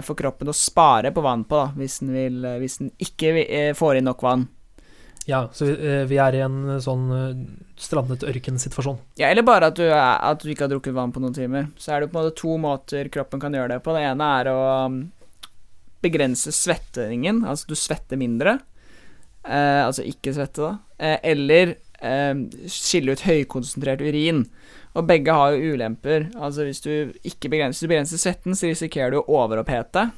for 0.06 0.13
kroppen 0.13 0.52
å 0.52 0.54
spare 0.54 1.10
på 1.10 1.22
vann 1.26 1.48
på, 1.50 1.58
da, 1.58 1.72
hvis 1.74 1.96
den, 2.04 2.12
vil, 2.13 2.43
hvis 2.62 2.76
den 2.78 2.91
ikke 3.02 3.72
får 3.74 3.98
inn 3.98 4.06
nok 4.06 4.19
vann. 4.22 4.43
Ja, 5.29 5.45
så 5.55 5.65
vi, 5.69 5.73
eh, 5.73 6.03
vi 6.09 6.19
er 6.19 6.36
i 6.36 6.43
en 6.43 6.57
eh, 6.75 6.81
sånn 6.83 7.07
strandet 7.09 7.79
strandet 7.79 8.25
ørkensituasjon. 8.27 8.99
Ja, 9.19 9.29
eller 9.29 9.45
bare 9.47 9.71
at 9.71 9.79
du, 9.79 9.86
er, 9.88 10.19
at 10.19 10.43
du 10.43 10.51
ikke 10.51 10.67
har 10.67 10.73
drukket 10.73 10.95
vann 10.95 11.13
på 11.15 11.23
noen 11.23 11.36
timer. 11.36 11.69
Så 11.77 11.93
er 11.93 12.03
det 12.03 12.12
på 12.12 12.19
en 12.19 12.25
måte 12.25 12.39
to 12.39 12.57
måter 12.62 13.09
kroppen 13.13 13.41
kan 13.41 13.55
gjøre 13.55 13.75
det 13.75 13.83
på. 13.86 13.95
Det 13.95 14.03
ene 14.07 14.29
er 14.39 14.51
å 14.51 14.59
um, 14.88 14.99
begrense 16.03 16.51
svettingen, 16.51 17.43
altså 17.47 17.71
du 17.71 17.75
svetter 17.79 18.19
mindre. 18.19 18.59
Eh, 19.43 19.81
altså 19.86 20.05
ikke 20.07 20.33
svette, 20.36 20.63
da. 20.63 20.77
Eh, 20.97 21.17
eller 21.33 21.75
eh, 21.99 22.33
skille 22.71 23.15
ut 23.15 23.25
høykonsentrert 23.27 24.03
urin. 24.03 24.45
Og 24.93 25.07
begge 25.09 25.33
har 25.36 25.55
jo 25.55 25.73
ulemper. 25.73 26.29
Altså 26.38 26.67
hvis 26.67 26.83
du 26.83 26.91
ikke 27.25 27.51
begrenser, 27.51 27.86
du 27.86 27.93
begrenser 27.93 28.21
svetten, 28.21 28.55
så 28.55 28.69
risikerer 28.69 29.15
du 29.15 29.21
å 29.21 29.39
overopphete. 29.41 30.12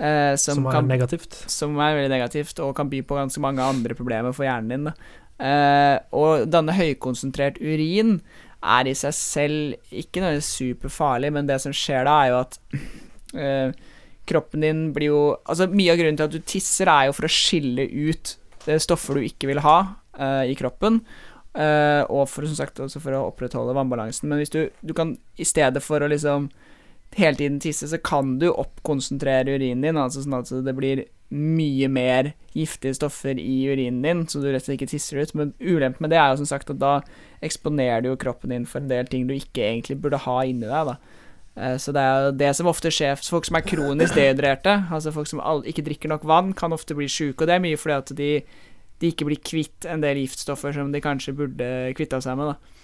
Eh, 0.00 0.34
som, 0.40 0.62
Som, 0.62 0.66
er 0.66 0.78
kan 0.78 0.88
negativt. 0.90 1.36
som 1.52 1.76
er 1.78 1.98
veldig 1.98 2.12
negativt 2.16 2.62
og 2.64 2.74
kan 2.78 2.90
by 2.90 3.02
på 3.06 3.18
ganske 3.18 3.42
mange 3.44 3.62
andre 3.64 3.96
problemer 3.98 4.34
for 4.36 4.48
hjernen 4.48 4.88
din. 4.88 4.94
Eh, 5.40 5.96
og 6.16 6.48
denne 6.52 6.74
høykonsentrert 6.76 7.60
urin 7.62 8.18
er 8.60 8.90
i 8.90 8.96
seg 8.98 9.14
selv 9.16 9.94
ikke 10.02 10.20
noe 10.24 10.42
superfarlig, 10.44 11.30
men 11.32 11.48
det 11.48 11.56
som 11.62 11.72
skjer 11.72 12.04
da, 12.04 12.18
er 12.20 12.32
jo 12.32 12.40
at 12.42 12.58
eh, 13.40 13.72
kroppen 14.28 14.66
din 14.66 14.82
blir 14.94 15.10
jo 15.10 15.22
Altså, 15.48 15.66
mye 15.72 15.94
av 15.94 16.00
grunnen 16.00 16.18
til 16.20 16.28
at 16.28 16.34
du 16.34 16.44
tisser, 16.44 16.90
er 16.92 17.08
jo 17.08 17.16
for 17.16 17.28
å 17.28 17.32
skille 17.32 17.88
ut 17.88 18.36
det 18.66 18.76
stoffer 18.84 19.16
du 19.16 19.24
ikke 19.24 19.48
vil 19.48 19.62
ha 19.64 19.78
eh, 20.20 20.52
i 20.52 20.56
kroppen. 20.58 21.00
eh, 21.56 22.02
og 22.04 22.28
for, 22.28 22.44
som 22.46 22.58
sagt, 22.58 22.80
også 22.84 23.00
for 23.00 23.16
å 23.16 23.26
opprettholde 23.30 23.74
vannbalansen. 23.74 24.28
Men 24.28 24.42
hvis 24.42 24.52
du, 24.52 24.60
du 24.84 24.92
kan 24.94 25.16
i 25.40 25.46
stedet 25.48 25.82
for 25.82 26.04
å 26.04 26.10
liksom 26.10 26.50
hele 27.18 27.36
tiden 27.36 27.58
tisse, 27.62 27.88
så 27.90 27.98
kan 27.98 28.36
du 28.38 28.50
oppkonsentrere 28.52 29.56
urinen 29.56 29.82
din, 29.82 29.98
altså 29.98 30.22
sånn 30.22 30.36
at 30.38 30.52
det 30.66 30.74
blir 30.76 31.04
mye 31.30 31.86
mer 31.90 32.32
giftige 32.58 32.96
stoffer 32.98 33.38
i 33.38 33.56
urinen 33.70 34.02
din, 34.02 34.22
så 34.26 34.40
du 34.42 34.48
rett 34.50 34.62
og 34.64 34.66
slett 34.66 34.80
ikke 34.80 34.90
tisser 34.90 35.20
ut. 35.22 35.32
Men 35.38 35.52
ulempen 35.62 36.02
med 36.06 36.10
det 36.14 36.18
er 36.18 36.32
jo 36.32 36.40
som 36.42 36.48
sagt 36.50 36.70
at 36.72 36.80
da 36.82 36.96
eksponerer 37.46 38.02
du 38.02 38.10
jo 38.12 38.20
kroppen 38.20 38.50
din 38.54 38.66
for 38.66 38.82
en 38.82 38.90
del 38.90 39.06
ting 39.10 39.26
du 39.28 39.34
ikke 39.36 39.62
egentlig 39.62 40.00
burde 40.02 40.22
ha 40.24 40.38
inni 40.46 40.66
deg, 40.66 40.90
da. 40.90 40.96
Eh, 41.56 41.76
Så 41.82 41.94
det 41.94 42.02
er 42.02 42.24
jo 42.26 42.32
det 42.38 42.50
som 42.56 42.70
ofte 42.70 42.90
skjer 42.94 43.18
Folk 43.26 43.46
som 43.46 43.58
er 43.58 43.66
kronisk 43.66 44.14
dehydrerte, 44.14 44.74
altså 44.90 45.12
folk 45.14 45.26
som 45.30 45.42
ikke 45.66 45.86
drikker 45.86 46.10
nok 46.10 46.26
vann, 46.26 46.52
kan 46.54 46.72
ofte 46.74 46.94
bli 46.98 47.06
sjuke, 47.10 47.42
og 47.42 47.50
det 47.50 47.58
er 47.58 47.64
mye 47.66 47.78
fordi 47.78 47.96
at 47.98 48.12
de, 48.18 48.30
de 49.02 49.10
ikke 49.10 49.26
blir 49.30 49.42
kvitt 49.42 49.86
en 49.90 50.02
del 50.02 50.22
giftstoffer 50.24 50.74
som 50.74 50.90
de 50.94 51.02
kanskje 51.02 51.34
burde 51.34 51.70
kvitta 51.98 52.22
seg 52.22 52.38
med, 52.38 52.54
da. 52.54 52.76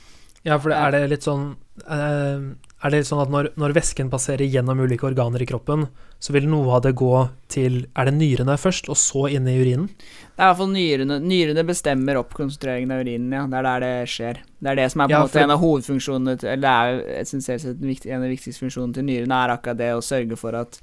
Ja, 0.46 0.58
for 0.62 0.70
det, 0.70 0.78
er 0.78 0.94
det 0.94 1.10
litt 1.10 1.26
sånn 1.26 1.56
eh, 1.90 2.50
Er 2.84 2.92
det 2.92 3.06
sånn 3.08 3.22
at 3.22 3.30
når, 3.32 3.46
når 3.56 3.72
væsken 3.72 4.10
passerer 4.12 4.44
gjennom 4.52 4.82
ulike 4.84 5.06
organer 5.08 5.40
i 5.40 5.46
kroppen, 5.48 5.86
så 6.20 6.34
vil 6.36 6.44
noe 6.48 6.74
av 6.76 6.82
det 6.84 6.92
gå 6.98 7.12
til 7.52 7.86
Er 7.96 8.10
det 8.10 8.14
nyrene 8.18 8.56
først, 8.60 8.90
og 8.92 8.98
så 9.00 9.22
inn 9.32 9.48
i 9.48 9.54
urinen? 9.56 9.86
Det 9.88 10.36
er 10.36 10.44
i 10.44 10.50
hvert 10.50 10.58
fall 10.60 10.72
nyrene. 10.74 11.16
Nyrene 11.24 11.64
bestemmer 11.64 12.20
oppkonsentreringen 12.20 12.92
av 12.92 13.00
urinen, 13.00 13.32
ja. 13.32 13.46
Det 13.48 13.56
er 13.62 13.66
der 13.68 13.80
det 13.86 13.94
skjer. 14.12 14.42
Det 14.60 14.72
er 14.72 14.78
det 14.82 14.86
som 14.92 15.00
er 15.00 15.08
på 15.08 15.10
en 15.10 15.16
Ja, 15.16 15.22
måte 15.24 15.32
for- 15.38 15.46
en 15.46 15.54
av 15.56 15.60
hovedfunksjonene 15.64 16.36
Eller 16.44 16.64
det 16.66 16.74
er 16.74 16.92
jo 16.92 17.00
essensielt 17.22 17.64
sett 17.64 17.80
en 17.80 17.88
viktig- 17.94 18.10
en 18.12 18.20
av 18.20 18.28
de 18.28 18.34
viktigste 18.36 18.64
funksjonene 18.66 18.94
til 18.94 19.08
nyrene, 19.08 19.40
er 19.44 19.54
akkurat 19.56 19.80
det 19.80 19.90
å 19.96 20.04
sørge 20.04 20.36
for 20.36 20.54
at 20.54 20.80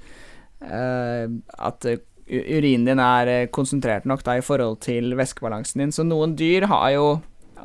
uh, 0.64 1.28
at 1.60 1.86
eh, 1.86 1.98
urinen 2.28 2.86
din 2.88 3.00
er 3.04 3.28
eh, 3.28 3.48
konsentrert 3.54 4.06
nok 4.10 4.24
da 4.24 4.38
i 4.39 4.41
forhold 4.46 4.80
til 4.82 5.14
væskebalansen 5.20 5.84
din. 5.84 5.91
Så 5.91 6.06
noen 6.08 6.36
dyr 6.39 6.66
har 6.72 6.89
jo 6.96 7.22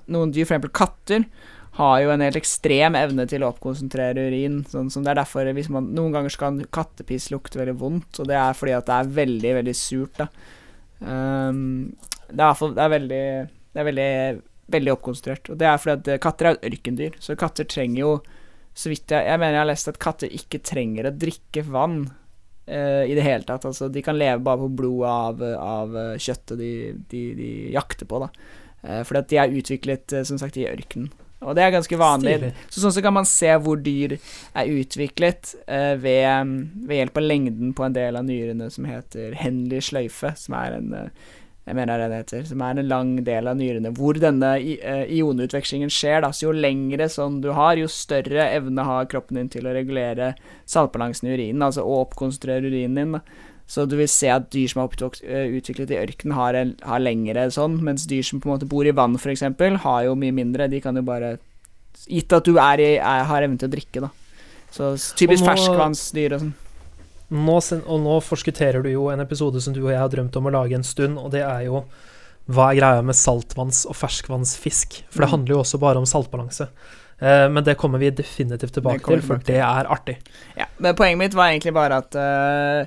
Noen 0.09 0.31
dyr, 0.33 0.47
f.eks. 0.47 0.69
katter, 0.73 1.25
har 1.79 2.01
jo 2.03 2.11
en 2.11 2.23
helt 2.25 2.39
ekstrem 2.41 2.97
evne 2.99 3.25
til 3.31 3.45
å 3.45 3.53
oppkonsentrere 3.53 4.25
urin. 4.29 4.63
Sånn 4.67 4.91
som 4.91 5.05
det 5.07 5.13
er 5.13 5.21
derfor 5.21 5.47
hvis 5.55 5.71
man 5.71 5.93
Noen 5.95 6.15
ganger 6.17 6.35
kan 6.41 6.59
kattepiss 6.75 7.29
lukte 7.31 7.61
veldig 7.61 7.77
vondt, 7.79 8.19
og 8.19 8.27
det 8.31 8.39
er 8.39 8.57
fordi 8.59 8.75
at 8.75 8.89
det 8.89 8.97
er 8.97 9.13
veldig, 9.21 9.53
veldig 9.61 9.75
surt, 9.79 10.19
da. 10.19 10.27
Um, 10.99 11.61
det 12.29 12.43
er 12.43 12.57
for, 12.59 12.73
Det 12.75 12.83
er 12.83 12.91
veldig 12.91 13.25
Det 13.47 13.79
er 13.79 13.87
veldig, 13.87 14.13
veldig 14.75 14.93
oppkonsentrert. 14.97 15.51
Og 15.53 15.61
det 15.61 15.69
er 15.71 15.79
fordi 15.79 16.15
at 16.17 16.25
katter 16.25 16.49
er 16.49 16.57
jo 16.57 16.73
ørkendyr, 16.73 17.21
så 17.23 17.39
katter 17.39 17.69
trenger 17.71 18.01
jo 18.01 18.11
Så 18.75 18.91
vidt 18.91 19.15
jeg 19.15 19.29
Jeg 19.31 19.39
mener 19.39 19.61
jeg 19.61 19.63
har 19.63 19.71
lest 19.71 19.93
at 19.93 20.03
katter 20.03 20.35
ikke 20.35 20.63
trenger 20.67 21.09
å 21.09 21.15
drikke 21.15 21.63
vann 21.71 22.01
uh, 22.09 23.05
i 23.07 23.15
det 23.15 23.23
hele 23.23 23.47
tatt. 23.47 23.69
Altså, 23.71 23.87
de 23.89 24.03
kan 24.03 24.19
leve 24.19 24.43
bare 24.43 24.65
på 24.65 24.73
blodet 24.83 25.15
av, 25.15 25.47
av 25.63 25.97
eh, 25.97 26.19
kjøttet 26.19 26.59
de, 26.59 26.73
de, 27.11 27.23
de 27.39 27.49
jakter 27.75 28.07
på, 28.11 28.21
da. 28.27 28.29
Uh, 28.83 29.01
fordi 29.07 29.23
at 29.23 29.31
de 29.33 29.41
er 29.43 29.57
utviklet, 29.63 30.15
uh, 30.15 30.27
som 30.27 30.39
sagt, 30.43 30.59
i 30.61 30.69
ørkenen. 30.69 31.11
Og 31.39 31.55
det 31.55 31.63
er 31.63 31.75
ganske 31.77 31.99
vanlig. 32.01 32.53
Så 32.67 32.83
sånn 32.83 32.95
så 32.97 33.03
kan 33.05 33.15
man 33.15 33.27
se 33.29 33.51
hvor 33.63 33.79
dyr 33.79 34.17
er 34.19 34.71
utviklet 34.75 35.55
eh, 35.71 35.95
ved, 36.01 36.55
ved 36.89 36.99
hjelp 36.99 37.21
av 37.21 37.29
lengden 37.29 37.75
på 37.79 37.87
en 37.87 37.95
del 37.95 38.19
av 38.19 38.27
nyrene 38.27 38.71
som 38.75 38.89
heter 38.89 39.37
henlig 39.39 39.85
sløyfe, 39.91 40.35
som 40.41 40.57
er 40.59 40.81
en 40.81 40.97
eh, 40.99 41.29
jeg 41.69 41.77
mener 41.77 42.01
det 42.01 42.05
er 42.07 42.23
heter, 42.23 42.45
som 42.49 42.63
er 42.65 42.79
en 42.81 42.89
lang 42.89 43.11
del 43.27 43.49
av 43.51 43.59
nyrene, 43.59 43.91
hvor 43.93 44.17
denne 44.17 44.55
eh, 44.57 45.03
ionutvekslingen 45.19 45.91
skjer. 45.93 46.23
Da. 46.25 46.31
Så 46.33 46.47
jo 46.47 46.55
lengre 46.57 47.11
sånn 47.13 47.43
du 47.45 47.51
har, 47.53 47.77
jo 47.77 47.91
større 47.93 48.47
evne 48.55 48.87
har 48.89 49.09
kroppen 49.13 49.37
din 49.37 49.51
til 49.53 49.69
å 49.69 49.75
regulere 49.77 50.31
saltbalansen 50.65 51.29
i 51.29 51.35
urinen, 51.37 51.67
altså 51.67 51.85
å 51.85 52.01
oppkonstruere 52.07 52.73
urinen 52.73 52.97
din. 52.97 53.19
Da. 53.19 53.48
Så 53.69 53.85
du 53.87 53.97
vil 53.99 54.09
se 54.09 54.31
at 54.33 54.47
dyr 54.51 54.67
som 54.73 54.81
er 54.81 54.89
eh, 55.29 55.51
utviklet 55.59 55.91
i 55.93 55.99
ørken, 56.01 56.33
har, 56.33 56.55
en- 56.57 56.77
har 56.89 57.03
lengre 57.05 57.51
sånn, 57.53 57.75
mens 57.85 58.07
dyr 58.09 58.23
som 58.25 58.41
på 58.41 58.49
en 58.49 58.55
måte 58.57 58.69
bor 58.69 58.87
i 58.89 58.95
vann, 58.97 59.15
f.eks., 59.21 59.43
har 59.85 60.05
jo 60.07 60.15
mye 60.17 60.33
mindre. 60.33 60.71
De 60.73 60.81
kan 60.81 60.97
jo 60.97 61.03
bare 61.03 61.37
Gitt 62.09 62.33
at 62.33 62.45
du 62.47 62.57
er 62.63 62.79
i, 62.81 62.93
er, 62.97 63.25
har 63.27 63.43
evne 63.43 63.59
til 63.59 63.69
å 63.69 63.73
drikke, 63.73 64.01
da. 64.05 64.09
Så 64.71 64.93
typisk 65.19 65.43
Og 65.43 65.49
nå- 65.49 65.53
ferskvannsdyr 65.53 66.35
og 66.37 66.41
sånn. 66.45 66.53
Nå, 67.31 67.57
og 67.85 67.99
nå 68.01 68.15
forskutterer 68.25 68.83
du 68.83 68.89
jo 68.93 69.09
en 69.13 69.21
episode 69.21 69.61
som 69.61 69.75
du 69.75 69.83
og 69.83 69.91
jeg 69.91 69.99
har 70.01 70.09
drømt 70.09 70.37
om 70.39 70.47
å 70.49 70.53
lage 70.55 70.79
en 70.79 70.87
stund, 70.87 71.19
og 71.21 71.33
det 71.35 71.43
er 71.45 71.67
jo 71.67 71.83
hva 72.49 72.71
er 72.73 72.79
greia 72.79 73.03
med 73.05 73.19
saltvanns- 73.19 73.85
og 73.91 73.97
ferskvannsfisk? 73.99 75.03
For 75.11 75.21
det 75.21 75.29
Mm. 75.29 75.33
handler 75.35 75.55
jo 75.57 75.59
også 75.61 75.79
bare 75.83 75.99
om 75.99 76.07
saltbalanse. 76.07 76.69
Eh, 77.21 77.49
men 77.49 77.65
det 77.65 77.77
kommer 77.77 77.99
vi 77.99 78.11
definitivt 78.11 78.73
tilbake 78.79 79.05
til, 79.05 79.21
for 79.21 79.37
det 79.45 79.59
er 79.59 79.85
artig. 79.91 80.17
Ja, 80.57 80.67
men 80.79 80.95
poenget 80.95 81.19
mitt 81.19 81.35
var 81.35 81.51
egentlig 81.51 81.75
bare 81.75 81.99
at 81.99 82.15
eh, 82.15 82.87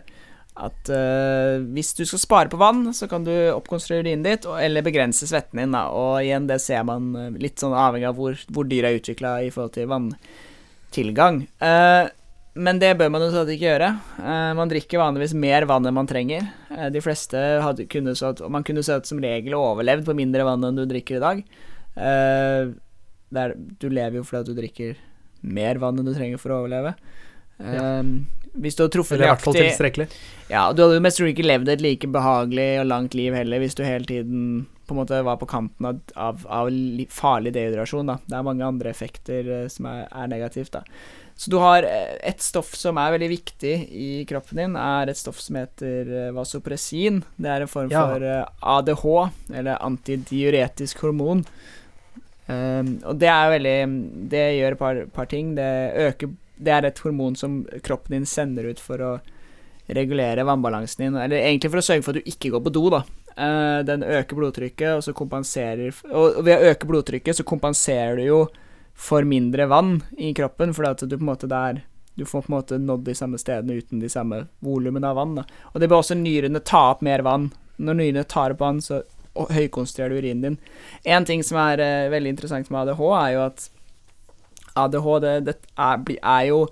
at 0.62 0.92
uh, 0.94 1.64
hvis 1.74 1.92
du 1.98 2.04
skal 2.06 2.22
spare 2.22 2.52
på 2.52 2.60
vann, 2.62 2.86
så 2.94 3.08
kan 3.10 3.26
du 3.26 3.34
oppkonstruere 3.54 4.06
urinen 4.06 4.26
ditt, 4.26 4.46
og, 4.50 4.60
eller 4.62 4.86
begrense 4.86 5.28
svetten 5.30 5.62
din, 5.62 5.74
da. 5.76 5.88
Og 5.96 6.22
igjen, 6.22 6.48
det 6.50 6.60
ser 6.64 6.86
man 6.88 7.12
eh, 7.18 7.30
litt 7.42 7.62
sånn 7.62 7.74
avhengig 7.74 8.10
av 8.12 8.18
hvor, 8.20 8.38
hvor 8.54 8.68
dyr 8.70 8.90
er 8.90 9.00
utvikla 9.00 9.36
i 9.46 9.50
forhold 9.54 9.74
til 9.78 9.90
vanntilgang. 9.92 11.44
Uh, 11.64 12.12
men 12.62 12.82
det 12.84 12.92
bør 13.00 13.10
man 13.14 13.26
jo 13.26 13.32
stadig 13.32 13.56
ikke 13.58 13.70
gjøre. 13.70 13.90
Uh, 14.20 14.52
man 14.60 14.72
drikker 14.72 15.02
vanligvis 15.02 15.34
mer 15.40 15.66
vann 15.70 15.88
enn 15.88 15.98
man 15.98 16.10
trenger. 16.10 16.52
Uh, 16.70 16.90
de 16.94 17.04
fleste 17.04 17.42
hadde, 17.66 17.88
kunne 17.92 18.14
så 18.18 18.34
at, 18.36 18.44
man 18.52 18.68
kunne 18.68 18.84
så 18.86 19.00
at 19.00 19.10
som 19.10 19.22
regel 19.24 19.58
overlevd 19.58 20.06
på 20.08 20.18
mindre 20.20 20.46
vann 20.48 20.68
enn 20.68 20.78
du 20.78 20.86
drikker 20.90 21.18
i 21.18 21.26
dag. 21.26 21.44
Uh, 21.96 22.76
det 23.32 23.48
er, 23.48 23.56
du 23.56 23.88
lever 23.90 24.20
jo 24.20 24.28
fordi 24.28 24.52
du 24.52 24.60
drikker 24.60 25.00
mer 25.42 25.80
vann 25.82 25.98
enn 25.98 26.08
du 26.08 26.14
trenger 26.14 26.42
for 26.42 26.54
å 26.54 26.62
overleve. 26.62 26.94
Eh, 27.62 28.04
Hvis 28.54 28.76
du 28.76 28.84
hadde 28.84 28.92
truffet 28.98 29.16
Eller 29.16 29.30
i 29.30 29.32
hvert 29.32 29.42
fall 29.46 29.56
tilstrekkelig. 29.56 30.08
ja, 30.52 30.66
og 30.70 30.76
du 30.76 30.82
hadde 30.84 30.98
jo 30.98 31.04
mest 31.06 31.18
trolig 31.22 31.32
ikke 31.38 31.48
levd 31.48 31.70
et 31.72 31.82
like 31.82 32.08
behagelig 32.12 32.70
og 32.82 32.88
langt 32.90 33.14
liv 33.16 33.34
heller 33.34 33.60
hvis 33.64 33.76
du 33.78 33.84
hele 33.88 34.04
tiden 34.06 34.68
på 34.88 34.92
en 34.96 35.00
måte 35.00 35.22
var 35.24 35.38
på 35.40 35.48
kanten 35.48 35.86
av, 35.88 36.02
av, 36.20 36.42
av 36.52 36.68
farlig 37.16 37.54
dehydrasjon. 37.56 38.10
da. 38.12 38.18
Det 38.28 38.36
er 38.36 38.44
mange 38.44 38.66
andre 38.68 38.90
effekter 38.92 39.48
uh, 39.48 39.68
som 39.72 39.86
er, 39.88 40.02
er 40.12 40.28
negativt. 40.28 40.74
da. 40.76 40.82
Så 41.42 41.50
du 41.50 41.56
har 41.64 41.82
eh, 41.88 42.18
et 42.28 42.44
stoff 42.44 42.74
som 42.76 43.00
er 43.02 43.14
veldig 43.16 43.30
viktig 43.32 43.72
i 43.98 44.10
kroppen 44.30 44.60
din, 44.60 44.76
er 44.78 45.10
et 45.10 45.18
stoff 45.18 45.40
som 45.42 45.56
heter 45.58 46.12
eh, 46.28 46.34
vasopressin. 46.36 47.22
Det 47.40 47.50
er 47.50 47.64
en 47.64 47.72
form 47.72 47.90
Ja. 47.90 48.04
for 48.12 48.28
ADH, 48.76 49.06
eller 49.56 49.80
antidiuretisk 49.82 51.00
hormon. 51.08 51.46
Um, 52.52 52.98
og 53.08 53.16
det 53.22 53.30
er 53.32 53.52
veldig 53.54 53.76
Det 54.30 54.44
gjør 54.58 54.76
et 54.76 54.80
par, 54.82 55.02
par 55.16 55.26
ting. 55.32 55.54
Det 55.56 55.70
øker 56.10 56.34
Det 56.62 56.74
er 56.74 56.88
et 56.88 57.00
hormon 57.04 57.38
som 57.38 57.62
kroppen 57.86 58.20
din 58.20 58.28
sender 58.30 58.70
ut 58.70 58.82
for 58.82 59.02
å 59.02 59.12
regulere 59.92 60.46
vannbalansen 60.48 61.06
din, 61.06 61.18
eller 61.20 61.42
egentlig 61.42 61.72
for 61.74 61.82
å 61.82 61.86
sørge 61.86 62.06
for 62.06 62.16
at 62.16 62.22
du 62.22 62.32
ikke 62.32 62.52
går 62.54 62.64
på 62.64 62.74
do, 62.74 62.84
da. 62.94 63.02
Eh, 63.36 63.80
den 63.88 64.04
øker 64.04 64.38
blodtrykket, 64.38 64.90
og 64.98 65.04
så 65.06 65.14
kompenserer 65.16 65.96
Og 66.12 66.42
ved 66.44 66.58
å 66.58 66.72
øke 66.72 66.88
blodtrykket, 66.90 67.40
så 67.40 67.48
kompenserer 67.48 68.20
du 68.20 68.26
jo 68.26 68.42
for 68.94 69.24
mindre 69.24 69.66
vann 69.72 70.02
i 70.20 70.34
kroppen, 70.36 70.76
fordi 70.76 70.90
at 70.92 71.06
du 71.08 71.16
på 71.16 71.24
en 71.24 71.32
måte 71.32 71.48
der 71.50 71.84
Du 72.18 72.26
får 72.26 72.44
på 72.44 72.52
en 72.52 72.58
måte 72.58 72.78
nådd 72.78 73.06
de 73.08 73.16
samme 73.16 73.40
stedene 73.40 73.78
uten 73.80 74.02
de 74.02 74.10
samme 74.12 74.44
volumene 74.60 75.08
av 75.08 75.16
vann. 75.16 75.36
Da. 75.40 75.46
Og 75.72 75.80
det 75.80 75.88
bør 75.88 76.02
også 76.04 76.18
nyrene 76.20 76.60
ta 76.60 76.90
opp 76.92 77.02
mer 77.02 77.24
vann. 77.24 77.54
Når 77.80 77.98
nyrene 77.98 78.24
tar 78.28 78.52
opp 78.52 78.60
vann, 78.60 78.82
så 78.84 79.00
høykonstruerer 79.34 80.12
du 80.12 80.20
urinen 80.20 80.42
din. 80.44 80.58
En 81.08 81.26
ting 81.26 81.40
som 81.44 81.58
er 81.64 81.80
eh, 81.80 82.10
veldig 82.12 82.34
interessant 82.36 82.70
med 82.70 82.82
ADH, 82.82 83.02
er 83.16 83.32
jo 83.32 83.46
at 83.46 83.70
ADH 84.80 85.08
det, 85.24 85.56
er, 85.76 86.04
er 86.22 86.46
jo 86.50 86.66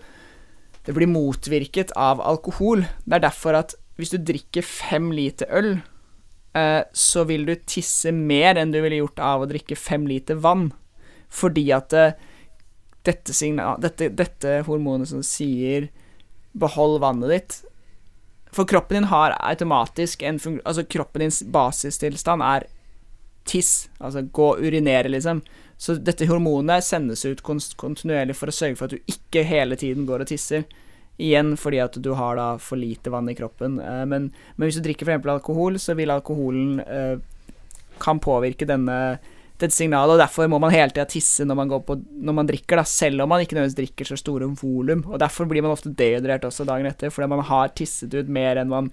Det 0.85 0.95
blir 0.95 1.09
motvirket 1.11 1.91
av 1.99 2.21
alkohol. 2.23 2.85
Det 3.05 3.19
er 3.19 3.25
derfor 3.27 3.59
at 3.59 3.75
hvis 3.99 4.13
du 4.15 4.21
drikker 4.23 4.63
fem 4.63 5.11
liter 5.11 5.49
øl, 5.51 5.73
eh, 6.55 6.81
så 6.95 7.25
vil 7.27 7.43
du 7.45 7.53
tisse 7.67 8.13
mer 8.15 8.57
enn 8.57 8.71
du 8.71 8.79
ville 8.79 9.01
gjort 9.01 9.19
av 9.21 9.43
å 9.43 9.49
drikke 9.49 9.77
fem 9.77 10.07
liter 10.09 10.39
vann. 10.39 10.69
Fordi 11.29 11.67
at 11.75 11.93
eh, 11.93 12.15
dette, 13.05 13.35
dette, 13.83 14.09
dette 14.15 14.55
hormonet 14.67 15.11
som 15.11 15.21
sier 15.23 15.91
'behold 16.57 17.01
vannet 17.03 17.29
ditt' 17.35 17.59
For 18.51 18.65
kroppen 18.65 18.95
din 18.95 19.09
har 19.11 19.35
automatisk 19.39 20.23
en 20.23 20.39
fun 20.39 20.61
Altså, 20.65 20.83
kroppen 20.83 21.21
dins 21.21 21.43
basistilstand 21.43 22.41
er 22.41 22.65
tiss. 23.45 23.89
Altså 23.99 24.21
gå 24.21 24.47
og 24.55 24.61
urinere, 24.61 25.09
liksom. 25.09 25.41
Så 25.80 25.95
dette 26.03 26.27
hormonet 26.27 26.84
sendes 26.84 27.23
ut 27.23 27.41
kontinuerlig 27.41 28.36
for 28.36 28.51
å 28.51 28.55
sørge 28.55 28.75
for 28.75 28.89
at 28.89 28.97
du 28.97 29.11
ikke 29.13 29.45
hele 29.47 29.77
tiden 29.80 30.03
går 30.09 30.25
og 30.25 30.32
tisser. 30.32 30.65
Igjen 31.19 31.53
fordi 31.59 31.80
at 31.84 31.95
du 32.03 32.13
har 32.19 32.36
da 32.39 32.49
for 32.63 32.80
lite 32.80 33.11
vann 33.11 33.32
i 33.32 33.36
kroppen. 33.36 33.77
Eh, 33.80 34.05
men, 34.07 34.30
men 34.55 34.67
hvis 34.67 34.80
du 34.80 34.84
drikker 34.84 35.07
f.eks. 35.07 35.27
alkohol, 35.32 35.80
så 35.80 35.95
vil 35.95 36.11
alkoholen 36.11 36.82
eh, 36.84 37.15
kan 38.03 38.19
påvirke 38.23 38.67
denne, 38.67 38.97
dette 39.59 39.75
signalet, 39.75 40.15
og 40.15 40.23
derfor 40.23 40.51
må 40.51 40.59
man 40.63 40.75
hele 40.75 40.91
tida 40.91 41.07
tisse 41.11 41.47
når 41.47 41.59
man, 41.61 41.73
på, 41.88 41.97
når 42.27 42.38
man 42.41 42.51
drikker, 42.51 42.80
da, 42.80 42.86
selv 42.88 43.23
om 43.23 43.32
man 43.32 43.43
ikke 43.43 43.55
nødvendigvis 43.55 43.80
drikker 43.80 44.11
så 44.11 44.19
store 44.19 44.51
volum. 44.59 45.05
Og 45.07 45.19
derfor 45.23 45.47
blir 45.47 45.63
man 45.63 45.75
ofte 45.75 45.91
dehydrert 45.95 46.47
også 46.47 46.67
dagen 46.67 46.88
etter, 46.91 47.11
fordi 47.11 47.32
man 47.36 47.45
har 47.47 47.71
tisset 47.75 48.15
ut 48.15 48.32
mer 48.32 48.59
enn 48.59 48.71
man 48.71 48.91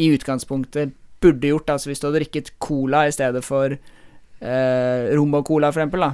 i 0.00 0.12
utgangspunktet 0.12 0.92
burde 1.24 1.52
gjort. 1.52 1.72
Altså 1.72 1.88
hvis 1.88 2.00
du 2.00 2.08
hadde 2.08 2.20
drikket 2.20 2.54
cola 2.60 3.06
i 3.08 3.16
stedet 3.16 3.44
for 3.44 3.76
eh, 4.42 5.12
rom 5.16 5.38
og 5.38 5.46
cola, 5.46 5.70
for 5.72 5.82
eksempel, 5.82 6.04
da. 6.04 6.12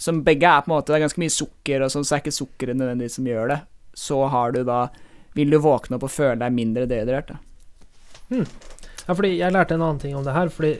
Som 0.00 0.22
begge 0.24 0.48
er 0.48 0.62
på 0.64 0.70
en 0.70 0.76
måte 0.78 0.92
Det 0.92 0.96
er 0.96 1.02
ganske 1.04 1.20
mye 1.20 1.32
sukker, 1.34 1.84
og 1.84 1.92
sånn, 1.92 2.06
så 2.08 2.16
er 2.16 2.22
ikke 2.22 2.32
sukkeret 2.32 2.78
nødvendigvis 2.78 3.18
som 3.18 3.26
gjør 3.28 3.54
det. 3.54 3.60
Så 3.94 4.20
har 4.32 4.54
du 4.56 4.62
da 4.64 4.86
Vil 5.36 5.52
du 5.52 5.60
våkne 5.62 5.98
opp 5.98 6.06
og 6.08 6.12
føle 6.14 6.38
deg 6.40 6.54
mindre 6.56 6.86
dehydrert, 6.90 7.34
da. 7.34 7.40
Ja, 8.30 9.14
fordi 9.16 9.34
jeg 9.40 9.52
lærte 9.54 9.74
en 9.74 9.82
annen 9.82 10.00
ting 10.02 10.14
om 10.16 10.24
det 10.26 10.34
her, 10.36 10.50
fordi 10.54 10.72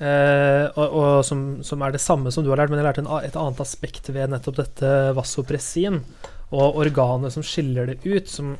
eh, 0.00 0.66
Og, 0.74 0.84
og 0.84 1.24
som, 1.28 1.62
som 1.64 1.82
er 1.84 1.94
det 1.94 2.02
samme 2.02 2.32
som 2.34 2.44
du 2.44 2.50
har 2.52 2.62
lært, 2.62 2.72
men 2.72 2.80
jeg 2.80 2.88
lærte 2.88 3.04
en, 3.04 3.10
et 3.20 3.36
annet 3.38 3.60
aspekt 3.64 4.08
ved 4.12 4.32
nettopp 4.32 4.60
dette 4.62 4.92
vasopressin, 5.16 6.02
og 6.54 6.78
organet 6.80 7.34
som 7.34 7.44
skiller 7.44 7.88
det 7.90 8.00
ut, 8.04 8.28
som 8.30 8.54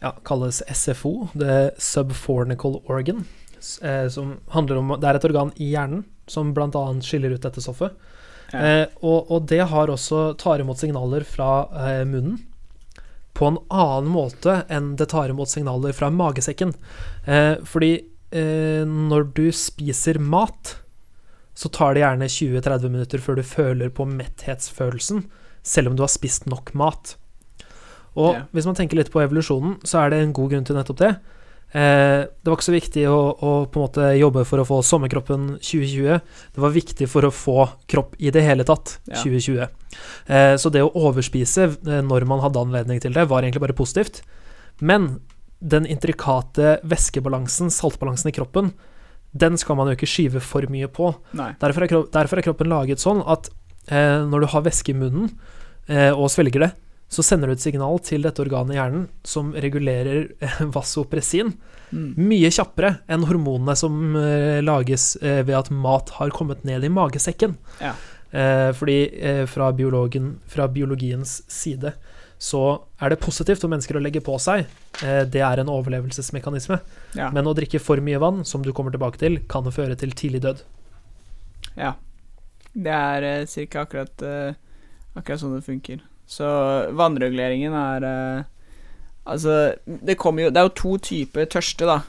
ja, 0.00 0.14
kalles 0.24 0.62
SFO, 0.72 1.28
det 1.36 1.74
subfornical 1.82 2.80
organ, 2.88 3.24
som 4.10 4.36
handler 4.54 4.78
om 4.80 4.94
Det 5.00 5.08
er 5.10 5.18
et 5.18 5.24
organ 5.28 5.52
i 5.56 5.70
hjernen 5.74 6.04
som 6.30 6.52
bl.a. 6.54 6.70
skiller 7.02 7.34
ut 7.34 7.42
dette 7.42 7.60
stoffet. 7.62 7.92
Ja. 8.52 8.60
Eh, 8.60 8.86
og, 9.02 9.30
og 9.30 9.46
det 9.50 9.60
har 9.70 9.90
også 9.92 10.34
tar 10.38 10.62
imot 10.62 10.78
signaler 10.80 11.22
fra 11.26 11.66
eh, 11.70 12.04
munnen 12.08 12.38
på 13.34 13.46
en 13.46 13.58
annen 13.70 14.10
måte 14.10 14.56
enn 14.68 14.96
det 14.98 15.06
tar 15.12 15.30
imot 15.30 15.48
signaler 15.48 15.94
fra 15.96 16.10
magesekken. 16.10 16.72
Eh, 17.26 17.56
fordi 17.64 17.92
eh, 18.34 18.82
når 18.86 19.28
du 19.36 19.46
spiser 19.54 20.18
mat, 20.18 20.74
så 21.54 21.70
tar 21.72 21.94
det 21.94 22.02
gjerne 22.02 22.28
20-30 22.30 22.90
minutter 22.90 23.22
før 23.22 23.38
du 23.38 23.44
føler 23.46 23.90
på 23.94 24.06
metthetsfølelsen. 24.08 25.24
selv 25.62 25.90
om 25.90 25.96
du 25.96 26.02
har 26.02 26.08
spist 26.08 26.46
nok 26.48 26.70
mat. 26.74 27.16
Og 28.16 28.34
Ja. 28.34 28.42
hvis 28.52 28.66
man 28.66 28.74
tenker 28.74 28.96
litt 28.96 29.10
på 29.12 29.20
evolusjonen, 29.20 29.78
så 29.84 30.00
er 30.06 30.10
det 30.10 30.22
en 30.22 30.32
god 30.32 30.50
grunn 30.50 30.64
til 30.64 30.74
nettopp 30.76 30.96
det. 30.98 31.10
Eh, 31.72 32.26
det 32.26 32.50
var 32.50 32.56
ikke 32.58 32.66
så 32.66 32.74
viktig 32.74 33.04
å, 33.06 33.18
å 33.38 33.50
på 33.70 33.78
en 33.78 33.84
måte 33.86 34.06
jobbe 34.18 34.42
for 34.48 34.62
å 34.62 34.66
få 34.66 34.80
sommerkroppen 34.86 35.52
2020. 35.62 36.20
Det 36.56 36.62
var 36.64 36.74
viktig 36.74 37.06
for 37.10 37.28
å 37.28 37.32
få 37.34 37.58
kropp 37.90 38.16
i 38.18 38.32
det 38.34 38.42
hele 38.46 38.66
tatt 38.66 38.96
Ja. 39.06 39.20
2020. 39.22 39.68
Eh, 40.26 40.54
så 40.58 40.72
det 40.74 40.82
å 40.82 40.90
overspise 40.98 41.68
eh, 41.70 42.00
når 42.06 42.26
man 42.26 42.42
hadde 42.42 42.58
anledning 42.62 43.00
til 43.02 43.14
det, 43.14 43.28
var 43.30 43.42
egentlig 43.46 43.62
bare 43.68 43.78
positivt. 43.78 44.22
Men 44.80 45.20
den 45.60 45.86
intrikate 45.86 46.78
væskebalansen, 46.88 47.70
saltbalansen 47.70 48.30
i 48.32 48.34
kroppen, 48.34 48.72
den 49.36 49.58
skal 49.60 49.76
man 49.78 49.86
jo 49.90 49.94
ikke 49.94 50.08
skyve 50.10 50.40
for 50.42 50.66
mye 50.72 50.88
på. 50.90 51.12
Derfor 51.60 51.84
er, 51.86 51.90
kropp, 51.92 52.10
derfor 52.16 52.40
er 52.40 52.46
kroppen 52.48 52.70
laget 52.72 52.98
sånn 53.02 53.20
at 53.30 53.50
eh, 53.92 54.24
når 54.26 54.40
du 54.42 54.46
har 54.56 54.64
væske 54.66 54.90
i 54.90 54.96
munnen 54.98 55.28
eh, 55.86 56.10
og 56.10 56.32
svelger 56.32 56.64
det, 56.66 56.70
så 57.10 57.24
sender 57.26 57.50
du 57.50 57.56
et 57.56 57.62
signal 57.64 57.98
til 58.06 58.22
dette 58.22 58.38
organet 58.42 58.76
i 58.76 58.78
hjernen 58.78 59.08
som 59.26 59.50
regulerer 59.52 60.28
eh, 60.40 60.62
vasopressin 60.76 61.56
Mm. 61.90 62.12
mye 62.22 62.46
kjappere 62.54 63.00
enn 63.10 63.24
hormonene 63.26 63.74
som 63.74 64.14
eh, 64.14 64.60
lages 64.62 65.16
eh, 65.16 65.40
ved 65.42 65.56
at 65.58 65.70
mat 65.74 66.12
har 66.20 66.30
kommet 66.30 66.60
ned 66.62 66.84
i 66.86 66.90
magesekken. 66.94 67.56
Ja. 67.82 67.96
Fordi 68.30 68.94
fra, 69.50 69.72
biologen, 69.74 70.36
fra 70.46 70.68
biologiens 70.70 71.32
side 71.50 71.90
så 72.38 72.60
er 73.02 73.10
det 73.10 73.18
positivt 73.24 73.58
for 73.64 73.72
mennesker 73.72 73.98
å 73.98 74.02
legge 74.04 74.22
på 74.22 74.36
seg. 74.38 74.68
Det 75.34 75.42
er 75.42 75.58
en 75.64 75.72
overlevelsesmekanisme. 75.74 76.78
Ja. 77.18 77.32
Men 77.34 77.50
å 77.50 77.56
drikke 77.58 77.80
for 77.82 77.98
mye 77.98 78.22
vann, 78.22 78.44
som 78.46 78.62
du 78.62 78.70
kommer 78.70 78.94
tilbake 78.94 79.18
til, 79.18 79.40
kan 79.50 79.66
føre 79.74 79.98
til 79.98 80.14
tidlig 80.14 80.44
død. 80.46 80.62
ja. 81.74 81.96
Det 82.70 82.94
er 82.94 83.50
ca. 83.50 83.82
Akkurat, 83.82 84.22
akkurat 85.18 85.42
sånn 85.42 85.58
det 85.58 85.66
funker. 85.66 86.06
Så 86.30 86.46
vannreguleringen 86.94 87.74
er 87.74 88.06
eh, 88.06 88.48
Altså, 89.30 89.74
det 89.84 90.16
kommer 90.18 90.46
jo 90.46 90.50
Det 90.50 90.60
er 90.60 90.68
jo 90.68 90.78
to 90.78 90.94
typer 91.10 91.48
tørste, 91.50 91.86
da. 91.86 92.00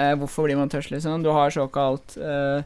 Eh, 0.00 0.14
hvorfor 0.18 0.46
blir 0.46 0.58
man 0.58 0.70
tørst, 0.72 0.90
liksom? 0.90 1.22
Du 1.22 1.30
har 1.34 1.52
såkalt 1.54 2.16
eh, 2.16 2.64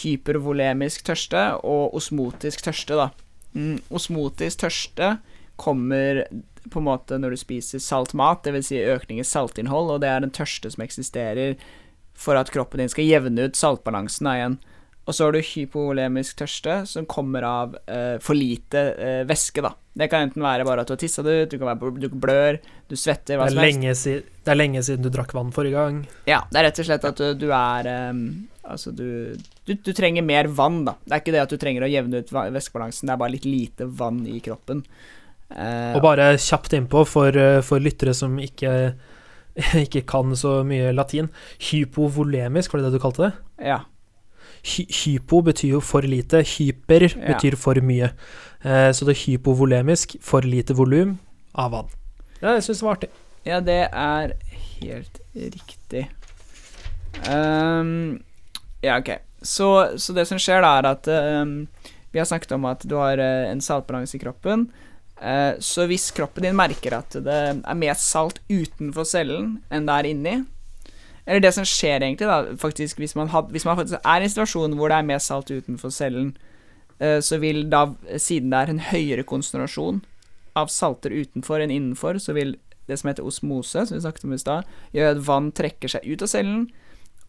hypervolemisk 0.00 1.04
tørste 1.04 1.42
og 1.60 1.96
osmotisk 1.98 2.64
tørste, 2.64 2.96
da. 2.96 3.08
Mm, 3.54 3.78
osmotisk 3.94 4.62
tørste 4.64 5.16
kommer 5.60 6.24
på 6.70 6.80
en 6.80 6.86
måte 6.86 7.18
når 7.20 7.34
du 7.34 7.40
spiser 7.42 7.82
salt 7.82 8.14
mat, 8.16 8.46
dvs. 8.46 8.70
Si 8.70 8.80
økning 8.80 9.20
i 9.20 9.26
saltinnhold, 9.28 9.92
og 9.92 10.00
det 10.02 10.10
er 10.10 10.24
den 10.24 10.32
tørste 10.34 10.72
som 10.72 10.86
eksisterer 10.86 11.58
for 12.14 12.38
at 12.38 12.50
kroppen 12.54 12.80
din 12.80 12.92
skal 12.92 13.06
jevne 13.06 13.48
ut 13.48 13.58
saltbalansen 13.58 14.30
da, 14.30 14.38
igjen. 14.38 14.56
Og 15.04 15.12
så 15.12 15.26
har 15.26 15.34
du 15.36 15.40
hypovolemisk 15.44 16.38
tørste, 16.40 16.78
som 16.88 17.04
kommer 17.08 17.44
av 17.44 17.74
eh, 17.84 18.16
for 18.24 18.36
lite 18.38 18.84
eh, 18.96 19.24
væske, 19.28 19.60
da. 19.64 19.74
Det 19.94 20.08
kan 20.10 20.24
enten 20.26 20.42
være 20.42 20.64
bare 20.66 20.82
at 20.82 20.88
du 20.88 20.94
har 20.94 21.00
tissa 21.02 21.22
det 21.22 21.34
ut, 21.42 21.52
du 21.52 21.58
kan 21.60 21.68
være 21.70 21.92
du 22.00 22.16
blør, 22.18 22.56
du 22.88 22.96
svetter, 22.98 23.36
hva 23.38 23.50
som 23.52 23.60
helst. 23.62 24.00
si, 24.00 24.16
det 24.24 24.54
er 24.54 24.58
lenge 24.58 24.82
siden 24.82 25.04
du 25.04 25.10
drakk 25.12 25.34
vann 25.36 25.52
forrige 25.54 25.76
gang. 25.76 26.00
Ja, 26.26 26.40
det 26.50 26.60
er 26.60 26.68
rett 26.70 26.80
og 26.80 26.88
slett 26.88 27.06
at 27.10 27.20
du, 27.20 27.28
du 27.44 27.48
er 27.54 27.90
um, 28.10 28.26
Altså, 28.64 28.94
du, 28.96 29.36
du 29.68 29.74
Du 29.76 29.92
trenger 29.92 30.24
mer 30.24 30.48
vann, 30.48 30.86
da. 30.86 30.96
Det 31.04 31.12
er 31.12 31.20
ikke 31.20 31.34
det 31.36 31.42
at 31.42 31.52
du 31.52 31.60
trenger 31.60 31.84
å 31.84 31.90
jevne 31.92 32.24
ut 32.24 32.32
væskebalansen, 32.32 33.10
det 33.10 33.12
er 33.12 33.20
bare 33.20 33.34
litt 33.36 33.44
lite 33.48 33.88
vann 34.00 34.22
i 34.24 34.38
kroppen. 34.44 34.80
Uh, 35.52 35.92
Og 35.94 36.00
bare 36.02 36.32
kjapt 36.40 36.72
innpå 36.74 37.04
for, 37.06 37.36
eh, 37.36 37.60
for 37.62 37.82
lyttere 37.84 38.16
som 38.16 38.38
ikke, 38.40 38.94
ikke 39.84 40.06
kan 40.08 40.32
så 40.32 40.62
mye 40.66 40.94
latin. 40.96 41.28
Hypovolemisk, 41.68 42.72
var 42.72 42.80
det 42.80 42.88
det 42.88 42.98
du 42.98 43.04
kalte 43.04 43.28
det? 43.28 43.34
ja. 43.74 43.82
Hy 44.64 44.86
hypo 44.88 45.42
betyr 45.44 45.74
jo 45.74 45.80
for 45.84 46.06
lite, 46.08 46.40
hyper 46.54 47.04
Ja. 47.10 47.34
betyr 47.34 47.56
for 47.60 47.76
mye. 47.84 48.12
Eh, 48.64 48.90
så 48.96 49.04
det 49.04 49.12
er 49.16 49.22
hypovolemisk, 49.26 50.16
for 50.24 50.40
lite 50.40 50.72
volum 50.74 51.18
av 51.54 51.70
vann. 51.72 51.90
Ja, 52.40 52.54
jeg 52.56 52.64
syns 52.64 52.80
det 52.80 52.86
var 52.86 52.96
artig. 52.96 53.10
ja, 53.44 53.60
det 53.60 53.88
er 53.92 54.32
helt 54.80 55.20
riktig. 55.36 56.06
Um, 57.30 58.22
ja, 58.82 58.98
ok. 58.98 59.18
Så, 59.42 59.68
så 60.00 60.14
det 60.16 60.26
som 60.28 60.40
skjer, 60.40 60.64
da, 60.64 60.78
er 60.80 60.88
at 60.94 61.08
um, 61.42 61.66
Vi 62.14 62.18
har 62.18 62.26
snakket 62.26 62.52
om 62.56 62.64
at 62.70 62.84
du 62.88 62.96
har 62.96 63.18
uh, 63.20 63.50
en 63.50 63.60
saltbalanse 63.60 64.16
i 64.16 64.22
kroppen. 64.22 64.68
Uh, 65.20 65.54
så 65.62 65.86
hvis 65.90 66.08
kroppen 66.14 66.46
din 66.46 66.56
merker 66.56 66.96
at 66.98 67.14
det 67.24 67.38
er 67.60 67.78
mer 67.78 67.94
salt 68.00 68.40
utenfor 68.50 69.06
cellen 69.06 69.58
enn 69.70 69.86
det 69.86 69.94
er 69.98 70.08
inni 70.10 70.34
Eller 71.24 71.40
det 71.40 71.54
som 71.56 71.66
skjer 71.68 72.02
egentlig, 72.02 72.28
da, 72.28 72.56
faktisk, 72.60 72.98
hvis 73.00 73.14
man, 73.16 73.30
had, 73.32 73.48
hvis 73.54 73.64
man 73.64 73.78
faktisk 73.78 74.00
er 74.00 74.20
i 74.20 74.26
en 74.26 74.32
situasjon 74.32 74.76
hvor 74.78 74.92
det 74.92 74.98
er 74.98 75.08
mer 75.08 75.22
salt 75.24 75.52
utenfor 75.52 75.92
cellen, 75.94 76.34
eh, 76.98 77.20
så 77.24 77.38
vil 77.40 77.64
da, 77.72 77.86
siden 78.20 78.52
det 78.52 78.60
er 78.60 78.74
en 78.74 78.84
høyere 78.90 79.24
konsentrasjon 79.28 80.02
av 80.58 80.70
salter 80.70 81.14
utenfor 81.14 81.64
enn 81.64 81.72
innenfor, 81.72 82.20
så 82.22 82.36
vil 82.36 82.56
det 82.86 82.98
som 83.00 83.08
heter 83.08 83.24
osmose, 83.26 83.86
som 83.86 83.96
vi 83.96 84.04
snakket 84.04 84.28
om 84.28 84.36
i 84.36 84.42
stad, 84.42 84.70
gjøre 84.92 85.16
at 85.16 85.24
vann 85.24 85.50
trekker 85.56 85.94
seg 85.96 86.04
ut 86.04 86.24
av 86.26 86.30
cellen, 86.30 86.68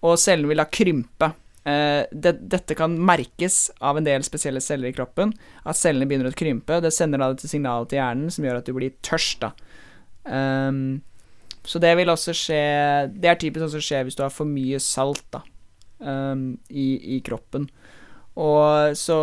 og 0.04 0.20
cellen 0.22 0.52
vil 0.52 0.60
da 0.60 0.68
krympe. 0.68 1.32
Eh, 1.66 2.04
det, 2.12 2.36
dette 2.52 2.76
kan 2.78 2.94
merkes 3.00 3.70
av 3.80 3.98
en 3.98 4.06
del 4.06 4.26
spesielle 4.28 4.62
celler 4.62 4.92
i 4.92 4.98
kroppen, 4.98 5.32
at 5.64 5.80
cellene 5.80 6.08
begynner 6.10 6.30
å 6.30 6.38
krympe. 6.38 6.82
Det 6.84 6.92
sender 6.94 7.24
da 7.24 7.32
et 7.34 7.48
signal 7.48 7.88
til 7.90 8.02
hjernen 8.02 8.34
som 8.34 8.46
gjør 8.46 8.60
at 8.60 8.68
du 8.68 8.76
blir 8.76 8.98
tørst, 9.06 9.48
da. 9.48 9.54
Ehm, 10.26 11.02
så 11.66 11.82
det 11.82 11.96
vil 11.98 12.12
også 12.12 12.34
skje 12.38 12.62
Det 13.10 13.30
er 13.30 13.38
typisk 13.42 13.66
sånn 13.66 13.76
som 13.78 13.84
skjer 13.84 14.06
hvis 14.06 14.18
du 14.18 14.24
har 14.26 14.34
for 14.34 14.50
mye 14.50 14.80
salt, 14.84 15.24
da, 15.34 15.42
um, 16.00 16.56
i, 16.70 17.18
i 17.18 17.22
kroppen. 17.26 17.70
Og 18.36 18.98
så 19.00 19.18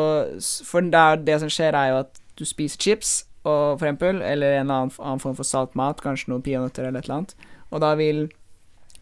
For 0.64 0.84
det, 0.84 1.26
det 1.28 1.38
som 1.42 1.52
skjer, 1.52 1.76
er 1.76 1.92
jo 1.92 2.00
at 2.02 2.22
du 2.38 2.46
spiser 2.48 2.80
chips, 2.80 3.12
og, 3.42 3.78
for 3.78 3.86
eksempel, 3.86 4.22
eller 4.24 4.60
en 4.60 4.70
annen, 4.70 4.94
annen 5.02 5.20
form 5.22 5.36
for 5.38 5.46
salt 5.46 5.74
mat, 5.78 6.00
kanskje 6.02 6.30
noen 6.30 6.44
peanøtter 6.46 6.86
eller 6.86 7.02
et 7.02 7.08
eller 7.08 7.20
annet, 7.20 7.36
og 7.72 7.82
da 7.82 7.92
vil 7.98 8.26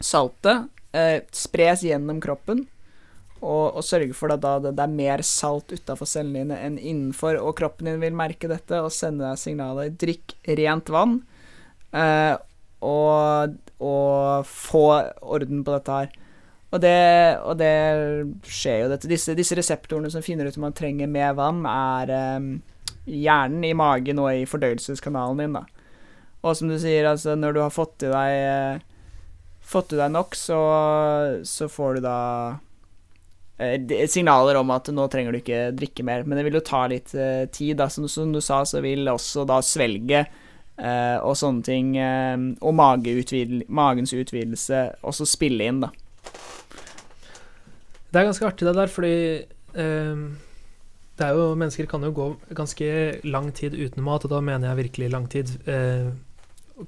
saltet 0.00 0.70
eh, 0.96 1.20
spres 1.36 1.84
gjennom 1.86 2.20
kroppen. 2.24 2.66
Og, 3.40 3.78
og 3.78 3.84
sørge 3.86 4.12
for 4.12 4.32
at 4.34 4.42
det, 4.44 4.74
det 4.76 4.84
er 4.84 4.92
mer 4.92 5.22
salt 5.24 5.72
utafor 5.72 6.08
cellene 6.08 6.42
dine 6.42 6.58
enn 6.60 6.76
innenfor, 6.76 7.38
og 7.40 7.54
kroppen 7.56 7.88
din 7.88 8.02
vil 8.02 8.16
merke 8.16 8.50
dette 8.50 8.82
og 8.84 8.92
sende 8.92 9.24
deg 9.24 9.40
signaler. 9.40 9.92
Drikk 9.96 10.34
rent 10.60 10.92
vann, 10.92 11.22
eh, 11.96 12.34
og, 12.80 13.56
og 13.82 14.48
få 14.48 14.84
orden 15.20 15.64
på 15.64 15.76
dette 15.76 16.00
her. 16.00 16.10
Og 16.70 16.82
det, 16.84 16.96
og 17.42 17.58
det 17.58 17.74
skjer 18.46 18.84
jo 18.84 18.90
dette. 18.92 19.10
Disse, 19.10 19.34
disse 19.38 19.56
reseptorene 19.58 20.10
som 20.12 20.22
finner 20.22 20.46
ut 20.46 20.58
om 20.58 20.68
man 20.68 20.76
trenger 20.76 21.10
mer 21.10 21.34
vann, 21.38 21.64
er 21.66 22.12
um, 22.38 22.52
hjernen 23.10 23.66
i 23.66 23.74
magen 23.74 24.22
og 24.22 24.30
i 24.30 24.46
fordøyelseskanalen 24.48 25.42
din, 25.42 25.58
da. 25.58 25.64
Og 26.46 26.56
som 26.56 26.70
du 26.70 26.78
sier, 26.80 27.08
altså, 27.10 27.34
når 27.36 27.56
du 27.56 27.60
har 27.64 27.74
fått 27.74 28.06
i 28.06 28.12
deg 28.12 28.36
eh, 28.46 28.86
Fått 29.70 29.92
i 29.92 29.98
deg 29.98 30.08
nok, 30.10 30.32
så, 30.34 30.56
så 31.46 31.66
får 31.70 31.98
du 31.98 32.00
da 32.02 32.14
eh, 33.60 34.06
signaler 34.10 34.56
om 34.58 34.72
at 34.74 34.88
nå 34.90 35.04
trenger 35.12 35.36
du 35.36 35.38
ikke 35.38 35.58
drikke 35.76 36.02
mer. 36.08 36.24
Men 36.24 36.40
det 36.40 36.46
vil 36.46 36.56
jo 36.58 36.62
ta 36.64 36.80
litt 36.90 37.12
eh, 37.14 37.44
tid, 37.52 37.76
da. 37.78 37.86
Som, 37.92 38.08
som 38.10 38.32
du 38.32 38.40
sa, 38.42 38.64
så 38.66 38.80
vil 38.82 39.06
også 39.12 39.44
da 39.46 39.60
svelge 39.62 40.24
eh, 40.24 40.49
og 41.22 41.36
sånne 41.36 41.64
ting, 41.66 41.96
eh, 41.96 42.36
og 42.60 42.74
mageutvidel- 42.74 43.66
magens 43.68 44.14
utvidelse 44.16 44.84
også 45.04 45.26
spille 45.28 45.66
inn, 45.68 45.80
da. 45.84 45.90
Det 48.10 48.18
er 48.18 48.26
ganske 48.26 48.46
artig 48.46 48.66
det 48.66 48.74
der, 48.74 48.90
fordi 48.90 49.16
eh, 49.78 50.22
det 51.20 51.26
er 51.28 51.36
jo, 51.36 51.54
Mennesker 51.54 51.86
kan 51.86 52.02
jo 52.02 52.14
gå 52.16 52.26
ganske 52.56 53.20
lang 53.28 53.52
tid 53.52 53.76
uten 53.76 54.02
mat, 54.02 54.24
og 54.24 54.32
da 54.32 54.40
mener 54.40 54.70
jeg 54.70 54.86
virkelig 54.86 55.10
lang 55.12 55.28
tid. 55.30 55.52
Eh, 55.68 56.10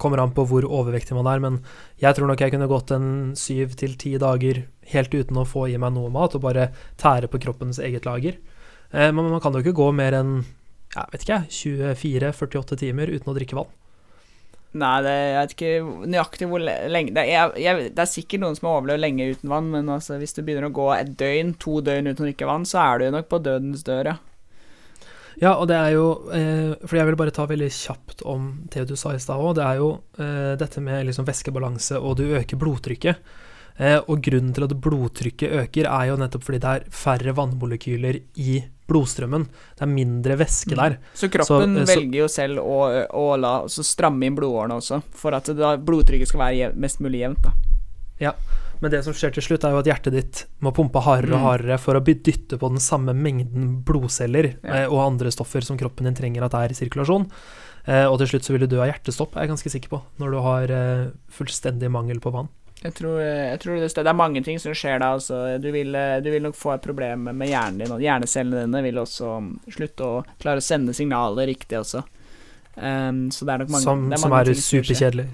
kommer 0.00 0.22
an 0.22 0.32
på 0.32 0.46
hvor 0.48 0.64
overvektig 0.64 1.12
man 1.12 1.28
er, 1.28 1.42
men 1.44 1.58
jeg 2.00 2.16
tror 2.16 2.30
nok 2.30 2.40
jeg 2.40 2.54
kunne 2.54 2.70
gått 2.70 2.94
en 2.96 3.36
syv 3.36 3.76
til 3.76 3.92
ti 4.00 4.14
dager 4.16 4.62
helt 4.94 5.12
uten 5.12 5.36
å 5.36 5.44
få 5.44 5.66
i 5.68 5.76
meg 5.76 5.92
noe 5.92 6.08
mat, 6.10 6.34
og 6.34 6.46
bare 6.46 6.70
tære 6.96 7.28
på 7.28 7.42
kroppens 7.44 7.78
eget 7.78 8.08
lager. 8.08 8.40
Eh, 8.92 9.12
men 9.12 9.28
man 9.28 9.40
kan 9.40 9.52
jo 9.52 9.60
ikke 9.60 9.76
gå 9.76 9.92
mer 9.94 10.16
enn 10.16 10.34
jeg 10.92 11.08
vet 11.12 11.22
ikke, 11.24 11.38
24-48 11.48 12.76
timer 12.82 13.08
uten 13.08 13.30
å 13.32 13.36
drikke 13.36 13.56
vann. 13.56 13.70
Nei, 14.72 14.92
det, 15.04 15.12
jeg 15.12 15.36
vet 15.36 15.54
ikke 15.54 16.06
nøyaktig 16.08 16.46
hvor 16.48 16.62
lenge 16.64 17.12
det 17.12 17.26
jeg, 17.28 17.48
jeg, 17.60 17.88
det 17.92 18.04
er 18.04 18.08
sikkert 18.08 18.40
noen 18.40 18.54
som 18.56 18.70
har 18.70 18.78
overlevd 18.78 19.02
lenge 19.04 19.26
uten 19.34 19.50
vann, 19.52 19.68
men 19.74 19.90
altså, 19.92 20.16
hvis 20.20 20.32
du 20.32 20.40
begynner 20.40 20.70
å 20.70 20.76
gå 20.78 20.86
et 20.96 21.10
døgn, 21.20 21.52
to 21.60 21.82
døgn 21.84 22.08
uten 22.08 22.24
å 22.24 22.28
drikke 22.30 22.48
vann, 22.48 22.64
så 22.68 22.80
er 22.80 23.02
du 23.02 23.10
nok 23.12 23.28
på 23.28 23.42
dødens 23.44 23.84
dør, 23.84 24.14
ja. 24.14 24.18
Ja, 25.40 25.54
og 25.56 25.66
det 25.70 25.76
er 25.78 25.94
jo 25.94 26.06
eh, 26.36 26.74
For 26.84 26.98
jeg 26.98 27.08
vil 27.08 27.16
bare 27.18 27.32
ta 27.34 27.46
veldig 27.48 27.70
kjapt 27.72 28.20
om 28.28 28.50
det 28.70 28.84
du 28.90 28.92
sa 29.00 29.14
i 29.16 29.20
stad 29.22 29.40
òg. 29.40 29.56
Det 29.58 29.64
er 29.64 29.78
jo 29.80 29.88
eh, 30.20 30.52
dette 30.60 30.82
med 30.84 31.08
liksom 31.08 31.26
væskebalanse, 31.26 31.98
og 31.98 32.18
du 32.20 32.26
øker 32.36 32.60
blodtrykket. 32.60 33.32
Eh, 33.80 33.98
og 33.98 34.20
grunnen 34.24 34.52
til 34.54 34.66
at 34.66 34.76
blodtrykket 34.84 35.56
øker, 35.64 35.88
er 35.88 36.10
jo 36.10 36.18
nettopp 36.20 36.44
fordi 36.46 36.60
det 36.62 36.74
er 36.76 36.86
færre 36.92 37.34
vannmolekyler 37.38 38.20
i 38.44 38.60
blodstrømmen. 38.88 39.46
Det 39.76 39.82
er 39.82 39.86
mindre 39.90 40.36
væske 40.36 40.74
der. 40.76 40.98
Så 41.14 41.28
kroppen 41.30 41.76
Så- 41.78 41.86
så- 41.86 41.96
velger 41.96 42.18
jo 42.18 42.28
selv 42.28 42.58
å, 42.58 43.06
å 43.12 43.38
la 43.40 43.62
så 43.66 43.82
stramme 43.84 44.24
inn 44.26 44.36
blodårene 44.36 44.74
også, 44.80 45.02
for 45.12 45.34
at 45.34 45.44
da 45.56 45.76
blodtrykket 45.76 46.28
skal 46.28 46.40
være 46.40 46.74
mest 46.76 47.00
mulig 47.00 47.20
jevnt, 47.22 47.42
da. 47.42 47.52
Ja, 48.20 48.32
Men 48.82 48.90
det 48.90 49.04
som 49.04 49.12
skjer 49.14 49.30
til 49.32 49.42
slutt, 49.44 49.62
er 49.62 49.70
jo 49.70 49.78
at 49.78 49.84
hjertet 49.86 50.10
ditt 50.12 50.44
må 50.60 50.72
pumpe 50.74 51.00
hardere 51.00 51.34
og 51.34 51.38
Mm. 51.38 51.44
hardere 51.46 51.78
for 51.78 51.94
å 51.94 52.00
dytte 52.02 52.58
på 52.58 52.68
den 52.68 52.78
samme 52.80 53.14
mengden 53.14 53.84
blodceller 53.84 54.56
Ja. 54.64 54.74
eh, 54.74 54.86
og 54.90 54.98
andre 55.06 55.30
stoffer 55.30 55.62
som 55.62 55.78
kroppen 55.78 56.02
din 56.02 56.14
trenger 56.16 56.42
at 56.42 56.52
er 56.54 56.68
i 56.68 56.74
sirkulasjon. 56.74 57.30
Eh, 57.86 58.04
og 58.10 58.18
til 58.18 58.26
slutt 58.26 58.42
så 58.42 58.50
vil 58.50 58.66
du 58.66 58.66
dø 58.66 58.80
av 58.82 58.88
hjertestopp, 58.92 59.36
er 59.36 59.46
jeg 59.46 59.50
ganske 59.50 59.70
sikker 59.70 59.88
på, 59.88 60.02
når 60.18 60.30
du 60.32 60.40
har 60.42 60.62
eh, 60.72 61.10
fullstendig 61.30 61.88
mangel 61.92 62.18
på 62.18 62.32
vann. 62.32 62.48
Jeg 62.82 62.94
tror, 62.98 63.20
jeg 63.22 63.58
tror 63.62 63.76
det, 63.78 63.90
det 63.94 64.10
er 64.10 64.18
mange 64.18 64.42
ting 64.42 64.58
som 64.58 64.74
skjer 64.74 64.98
da. 64.98 65.12
Altså. 65.14 65.42
Du, 65.62 65.68
vil, 65.74 65.94
du 65.94 66.30
vil 66.32 66.42
nok 66.42 66.56
få 66.58 66.74
et 66.74 66.82
problem 66.82 67.28
med 67.30 67.50
hjernen 67.50 67.84
din, 67.84 67.94
og 67.94 68.02
hjernecellene 68.02 68.64
dine 68.66 68.82
vil 68.88 68.98
også 69.04 69.36
um, 69.38 69.52
slutte 69.70 70.08
å 70.08 70.22
klare 70.42 70.58
å 70.62 70.66
sende 70.66 70.94
signaler 70.96 71.46
riktig 71.52 71.78
også. 71.78 72.02
Um, 72.74 73.28
så 73.30 73.46
det 73.46 73.54
er 73.54 73.62
nok 73.62 73.74
mange 73.74 73.86
som, 73.86 74.06
det 74.10 74.18
som 74.18 74.32
mange 74.32 74.56
er 74.56 74.64
superkjedelig. 74.66 75.28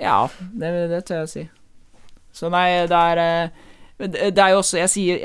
Ja, 0.00 0.18
det, 0.52 0.72
det 0.90 1.04
tør 1.06 1.22
jeg 1.22 1.28
å 1.28 1.32
si. 1.32 1.44
Så 2.36 2.50
nei, 2.52 2.68
det 2.90 3.02
er 3.12 3.22
eh, 3.22 3.66
det 3.96 4.36
er 4.36 4.52
jo 4.52 4.60
også 4.60 4.76
Jeg 4.76 4.92
sier 4.92 5.20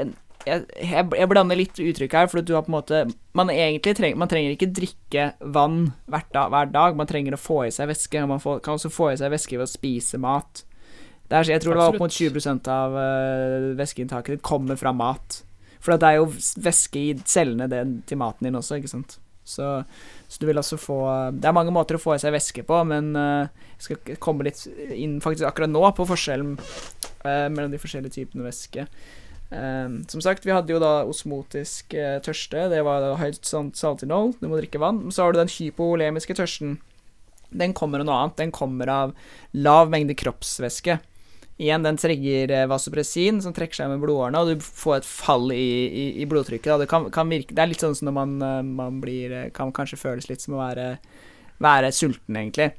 jeg, 0.48 0.62
jeg, 0.80 1.08
jeg 1.12 1.30
blander 1.30 1.60
litt 1.60 1.76
uttrykk 1.76 2.14
her, 2.16 2.30
for 2.32 2.42
du 2.42 2.54
har 2.56 2.64
på 2.66 2.72
en 2.72 2.78
måte 2.78 3.02
Man 3.38 3.52
egentlig 3.54 3.98
trenger 4.00 4.22
Man 4.22 4.32
trenger 4.32 4.56
ikke 4.56 4.72
drikke 4.74 5.26
vann 5.44 5.92
hver 6.08 6.24
dag, 6.34 6.50
hver 6.54 6.72
dag. 6.72 6.98
Man 6.98 7.10
trenger 7.10 7.36
å 7.36 7.42
få 7.42 7.66
i 7.68 7.74
seg 7.74 7.92
væske. 7.92 8.24
Man 8.30 8.42
får, 8.42 8.62
kan 8.66 8.80
også 8.80 8.94
få 8.94 9.12
i 9.12 9.20
seg 9.20 9.34
væske 9.34 9.60
ved 9.60 9.68
å 9.68 9.72
spise 9.72 10.22
mat. 10.22 10.64
Er, 11.32 11.48
jeg 11.48 11.64
tror 11.64 11.78
det 11.78 11.80
var 11.80 11.94
opp 11.94 12.04
mot 12.04 12.12
20 12.12 12.68
av 12.68 12.96
uh, 12.98 13.72
væskeinntaket 13.80 14.36
ditt 14.36 14.46
kommer 14.46 14.80
fra 14.80 14.92
mat. 14.92 15.42
For 15.82 15.98
det 15.98 16.08
er 16.08 16.20
jo 16.20 16.28
væske 16.62 17.02
i 17.02 17.12
cellene 17.26 17.70
det, 17.72 17.82
til 18.10 18.20
maten 18.22 18.48
din 18.48 18.60
også, 18.60 18.78
ikke 18.78 18.92
sant. 18.92 19.18
Så, 19.48 19.66
så 20.30 20.42
du 20.42 20.46
vil 20.46 20.60
altså 20.62 20.78
få 20.78 21.00
Det 21.34 21.48
er 21.50 21.56
mange 21.56 21.74
måter 21.74 21.98
å 21.98 22.00
få 22.00 22.14
i 22.14 22.20
seg 22.22 22.36
væske 22.36 22.64
på, 22.68 22.78
men 22.88 23.16
uh, 23.18 23.48
jeg 23.80 23.88
skal 23.88 24.20
komme 24.22 24.46
litt 24.46 24.62
inn 24.94 25.18
faktisk 25.24 25.48
akkurat 25.50 25.72
nå 25.72 25.82
på 25.98 26.06
forskjellen 26.12 26.54
uh, 26.60 27.48
mellom 27.50 27.74
de 27.74 27.82
forskjellige 27.82 28.20
typene 28.20 28.46
væske. 28.46 28.86
Uh, 29.52 30.04
som 30.12 30.22
sagt, 30.24 30.46
vi 30.46 30.54
hadde 30.54 30.76
jo 30.76 30.84
da 30.84 31.02
osmotisk 31.10 31.96
tørste. 32.28 32.68
Det 32.76 32.84
var 32.86 33.02
da 33.04 33.16
høyt 33.20 33.42
salt- 33.48 33.80
saltinnhold. 33.80 34.38
Du 34.44 34.50
må 34.52 34.60
drikke 34.62 34.84
vann. 34.84 35.08
Så 35.10 35.26
har 35.26 35.34
du 35.34 35.42
den 35.42 35.56
hypolemiske 35.56 36.38
tørsten. 36.38 36.78
Den 37.52 37.74
kommer 37.76 38.04
av 38.04 38.08
noe 38.08 38.20
annet. 38.20 38.38
Den 38.40 38.54
kommer 38.56 38.92
av 38.92 39.16
lav 39.58 39.90
mengde 39.92 40.16
kroppsvæske. 40.16 41.02
Igjen, 41.62 41.84
den 41.84 42.00
trigger 42.00 42.52
eh, 42.56 42.68
vasopressin, 42.70 43.42
som 43.44 43.54
trekker 43.54 43.82
seg 43.82 43.92
med 43.92 44.02
blodårene, 44.02 44.40
og 44.40 44.50
du 44.50 44.64
får 44.64 45.02
et 45.02 45.08
fall 45.08 45.52
i, 45.54 45.68
i, 45.88 46.06
i 46.24 46.28
blodtrykket. 46.30 46.74
Det, 46.82 46.88
kan, 46.90 47.10
kan 47.14 47.30
virke, 47.30 47.54
det 47.54 47.62
er 47.62 47.70
litt 47.70 47.84
sånn 47.84 47.98
som 47.98 48.10
når 48.10 48.16
man, 48.18 48.34
eh, 48.48 48.62
man 48.82 49.02
blir 49.04 49.36
eh, 49.36 49.50
Kan 49.54 49.74
kanskje 49.76 50.00
føles 50.02 50.30
litt 50.32 50.42
som 50.42 50.58
å 50.58 50.64
være, 50.64 50.96
være 51.62 51.92
sulten, 51.94 52.40
egentlig. 52.40 52.72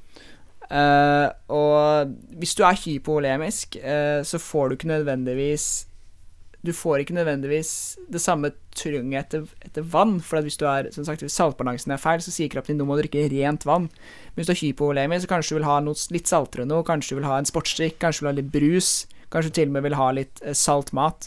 Uh, 0.73 1.29
og 1.53 2.13
hvis 2.41 2.55
du 2.57 2.63
er 2.65 2.79
hypovolemisk, 2.81 3.77
uh, 3.83 4.23
så 4.25 4.39
får 4.41 4.71
du 4.71 4.77
ikke 4.79 4.89
nødvendigvis 4.89 5.67
Du 6.63 6.71
får 6.71 7.03
ikke 7.03 7.17
nødvendigvis 7.17 7.99
det 8.13 8.21
samme 8.23 8.53
trynget 8.79 9.25
etter, 9.25 9.47
etter 9.67 9.87
vann. 9.95 10.21
For 10.23 10.45
hvis 10.47 10.61
er, 10.63 10.91
sagt, 10.95 11.25
hvis 11.25 11.35
saltbalansen 11.35 11.91
er 11.91 11.99
feil, 11.99 12.23
så 12.23 12.31
sier 12.31 12.53
kroppen 12.53 12.77
din 12.77 12.85
nå 12.85 12.87
må 12.87 12.97
du 12.97 13.03
drikke 13.03 13.25
rent 13.33 13.67
vann. 13.67 13.89
Men 13.91 14.39
hvis 14.39 14.51
du 14.51 14.55
er 14.55 14.61
hypovolemisk, 14.61 15.25
så 15.27 15.33
kanskje 15.35 15.55
du 15.55 15.59
vil 15.59 15.67
ha 15.67 15.81
noe 15.83 16.15
litt 16.15 16.31
saltere 16.31 16.69
noe. 16.69 16.87
Kanskje 16.87 17.17
du 17.17 17.21
vil 17.21 17.27
ha 17.27 17.41
en 17.41 17.51
sportsdrikk, 17.51 17.99
kanskje 18.03 18.23
du 18.23 18.27
vil 18.27 18.31
ha 18.31 18.39
litt 18.39 18.53
brus. 18.55 18.93
Kanskje 19.33 19.51
du 19.51 19.59
til 19.59 19.73
og 19.73 19.75
med 19.75 19.89
vil 19.89 19.99
ha 19.99 20.11
litt 20.15 20.43
eh, 20.45 20.55
salt 20.55 20.93
mat. 20.95 21.27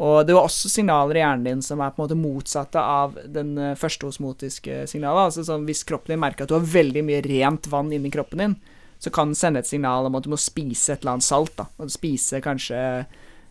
Og 0.00 0.22
det 0.24 0.36
var 0.36 0.46
også 0.46 0.70
signaler 0.72 1.18
i 1.18 1.24
hjernen 1.24 1.48
din 1.48 1.64
som 1.64 1.82
er 1.82 1.90
på 1.92 2.00
en 2.00 2.06
måte 2.06 2.16
motsatte 2.16 2.80
av 2.80 3.18
den 3.28 3.56
eh, 3.58 3.76
første 3.76 4.06
osmotiske 4.06 4.84
signalet. 4.88 5.32
Altså 5.32 5.44
sånn 5.48 5.66
hvis 5.68 5.82
kroppen 5.88 6.14
din 6.14 6.22
merker 6.22 6.46
at 6.46 6.52
du 6.52 6.56
har 6.56 6.74
veldig 6.78 7.02
mye 7.10 7.24
rent 7.26 7.66
vann 7.72 7.90
inni 7.92 8.12
kroppen 8.14 8.44
din, 8.44 8.54
så 9.00 9.10
kan 9.10 9.32
den 9.32 9.40
sende 9.40 9.64
et 9.64 9.68
signal 9.68 10.06
om 10.06 10.16
at 10.16 10.24
du 10.24 10.30
må 10.30 10.38
spise 10.40 10.94
et 10.94 11.02
eller 11.02 11.18
annet 11.18 11.26
salt. 11.26 11.56
da. 11.58 11.66
Og 11.80 11.90
spise 11.92 12.40
kanskje 12.44 12.80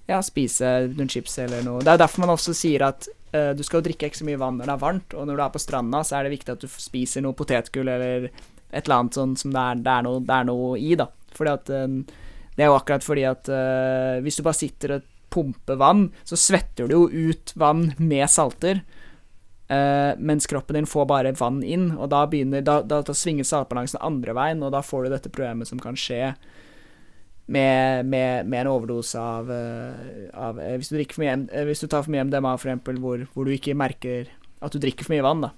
Ja, 0.09 0.23
spise 0.25 0.89
noen 0.89 1.09
chips 1.11 1.37
eller 1.43 1.61
noe. 1.65 1.83
Det 1.85 1.91
er 1.93 2.01
derfor 2.01 2.23
man 2.23 2.33
også 2.33 2.55
sier 2.57 2.87
at 2.87 3.05
uh, 3.35 3.51
du 3.53 3.61
skal 3.65 3.83
drikke 3.85 4.09
ikke 4.09 4.21
så 4.23 4.25
mye 4.25 4.39
vann 4.41 4.57
når 4.57 4.71
det 4.71 4.73
er 4.73 4.81
varmt, 4.81 5.13
og 5.13 5.27
når 5.29 5.37
du 5.37 5.43
er 5.45 5.51
på 5.53 5.61
stranda, 5.61 6.01
så 6.05 6.17
er 6.17 6.25
det 6.25 6.33
viktig 6.33 6.55
at 6.55 6.63
du 6.63 6.71
spiser 6.71 7.25
noe 7.25 7.37
potetgull 7.37 7.91
eller 7.93 8.29
et 8.29 8.83
eller 8.85 8.95
annet 8.95 9.17
sånn 9.17 9.35
som 9.37 9.53
det 9.53 9.61
er, 9.61 9.83
det 9.85 9.93
er, 9.93 10.05
noe, 10.05 10.23
det 10.25 10.35
er 10.35 10.47
noe 10.49 10.73
i, 10.81 10.95
da. 10.97 11.09
Fordi 11.37 11.53
at 11.53 11.71
eh, 11.73 11.87
Det 12.57 12.65
er 12.65 12.67
jo 12.67 12.75
akkurat 12.75 13.05
fordi 13.05 13.23
at 13.23 13.49
uh, 13.53 14.19
hvis 14.25 14.35
du 14.35 14.43
bare 14.43 14.57
sitter 14.57 14.95
og 14.97 15.05
pumper 15.31 15.77
vann, 15.79 16.09
så 16.27 16.35
svetter 16.35 16.89
du 16.89 16.95
jo 16.95 17.29
ut 17.29 17.53
vann 17.55 17.93
med 18.01 18.25
salter. 18.29 18.81
Uh, 19.69 20.17
mens 20.17 20.49
kroppen 20.49 20.75
din 20.75 20.89
får 20.89 21.05
bare 21.07 21.35
vann 21.37 21.61
inn, 21.63 21.91
og 21.93 22.09
da 22.09 22.25
begynner 22.27 22.65
Da, 22.65 22.81
da, 22.81 23.03
da 23.05 23.13
svinger 23.13 23.45
saltbalansen 23.45 24.01
andre 24.01 24.33
veien, 24.33 24.65
og 24.65 24.73
da 24.73 24.81
får 24.81 25.05
du 25.05 25.13
dette 25.13 25.31
problemet 25.31 25.69
som 25.69 25.79
kan 25.79 25.97
skje 25.97 26.33
med, 27.49 28.05
med, 28.05 28.45
med 28.45 28.61
en 28.61 28.71
overdose 28.71 29.21
av, 29.21 29.49
eh, 29.51 30.27
av 30.37 30.59
eh, 30.61 30.75
hvis, 30.77 30.91
du 30.91 30.99
for 31.09 31.23
mye, 31.23 31.39
eh, 31.49 31.65
hvis 31.69 31.81
du 31.81 31.87
tar 31.89 32.05
for 32.05 32.13
mye 32.13 32.27
MDMA, 32.29 32.53
eksempel, 32.59 32.99
hvor, 33.01 33.25
hvor 33.33 33.49
du 33.49 33.55
ikke 33.55 33.77
merker 33.77 34.29
at 34.61 34.75
du 34.75 34.79
drikker 34.81 35.07
for 35.07 35.15
mye 35.15 35.25
vann, 35.25 35.47
da. 35.47 35.53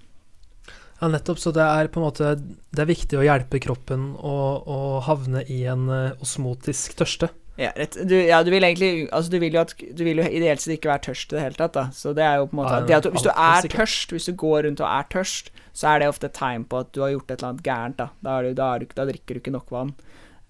Ja, 1.01 1.09
nettopp. 1.09 1.39
Så 1.41 1.51
det 1.55 1.65
er 1.65 1.89
på 1.89 1.97
en 1.97 2.05
måte 2.05 2.35
Det 2.37 2.83
er 2.83 2.85
viktig 2.85 3.17
å 3.17 3.23
hjelpe 3.25 3.57
kroppen 3.63 4.11
å, 4.21 4.35
å 4.61 4.79
havne 5.01 5.41
i 5.49 5.63
en 5.65 5.87
osmotisk 6.21 6.93
tørste. 6.99 7.31
Ja, 7.59 7.71
du, 7.75 8.13
ja, 8.15 8.43
du 8.45 8.51
vil 8.53 8.63
egentlig 8.63 9.09
Altså, 9.11 9.31
du 9.33 9.41
vil 9.41 9.57
jo 9.57 9.59
at 9.59 9.73
Du 9.75 10.05
vil 10.07 10.21
jo 10.21 10.23
ideelt 10.25 10.61
sett 10.63 10.77
ikke 10.77 10.91
være 10.93 11.03
tørst 11.09 11.33
i 11.33 11.35
det 11.35 11.43
hele 11.43 11.57
tatt, 11.57 11.73
da. 11.75 11.83
Så 11.93 12.13
det 12.17 12.23
er 12.23 12.39
jo 12.39 12.47
på 12.47 12.55
en 12.55 12.61
måte 12.61 12.77
Ja, 12.77 12.85
det 12.87 12.97
at 12.99 13.07
du, 13.07 13.11
Hvis 13.15 13.25
du 13.25 13.33
er 13.33 13.67
tørst, 13.73 14.13
hvis 14.15 14.29
du 14.29 14.35
går 14.39 14.67
rundt 14.67 14.83
og 14.83 14.87
er 14.87 15.09
tørst, 15.11 15.51
så 15.73 15.91
er 15.91 16.01
det 16.01 16.11
ofte 16.13 16.29
et 16.29 16.37
tegn 16.37 16.63
på 16.69 16.85
at 16.85 16.93
du 16.95 17.01
har 17.03 17.11
gjort 17.15 17.33
et 17.33 17.37
eller 17.39 17.49
annet 17.51 17.65
gærent, 17.65 17.99
da. 17.99 18.07
Da, 18.21 18.37
er 18.37 18.47
du, 18.47 18.55
da, 18.61 18.69
du, 18.79 18.87
da 18.95 19.07
drikker 19.09 19.35
du 19.35 19.41
ikke 19.41 19.55
nok 19.57 19.73
vann. 19.73 19.93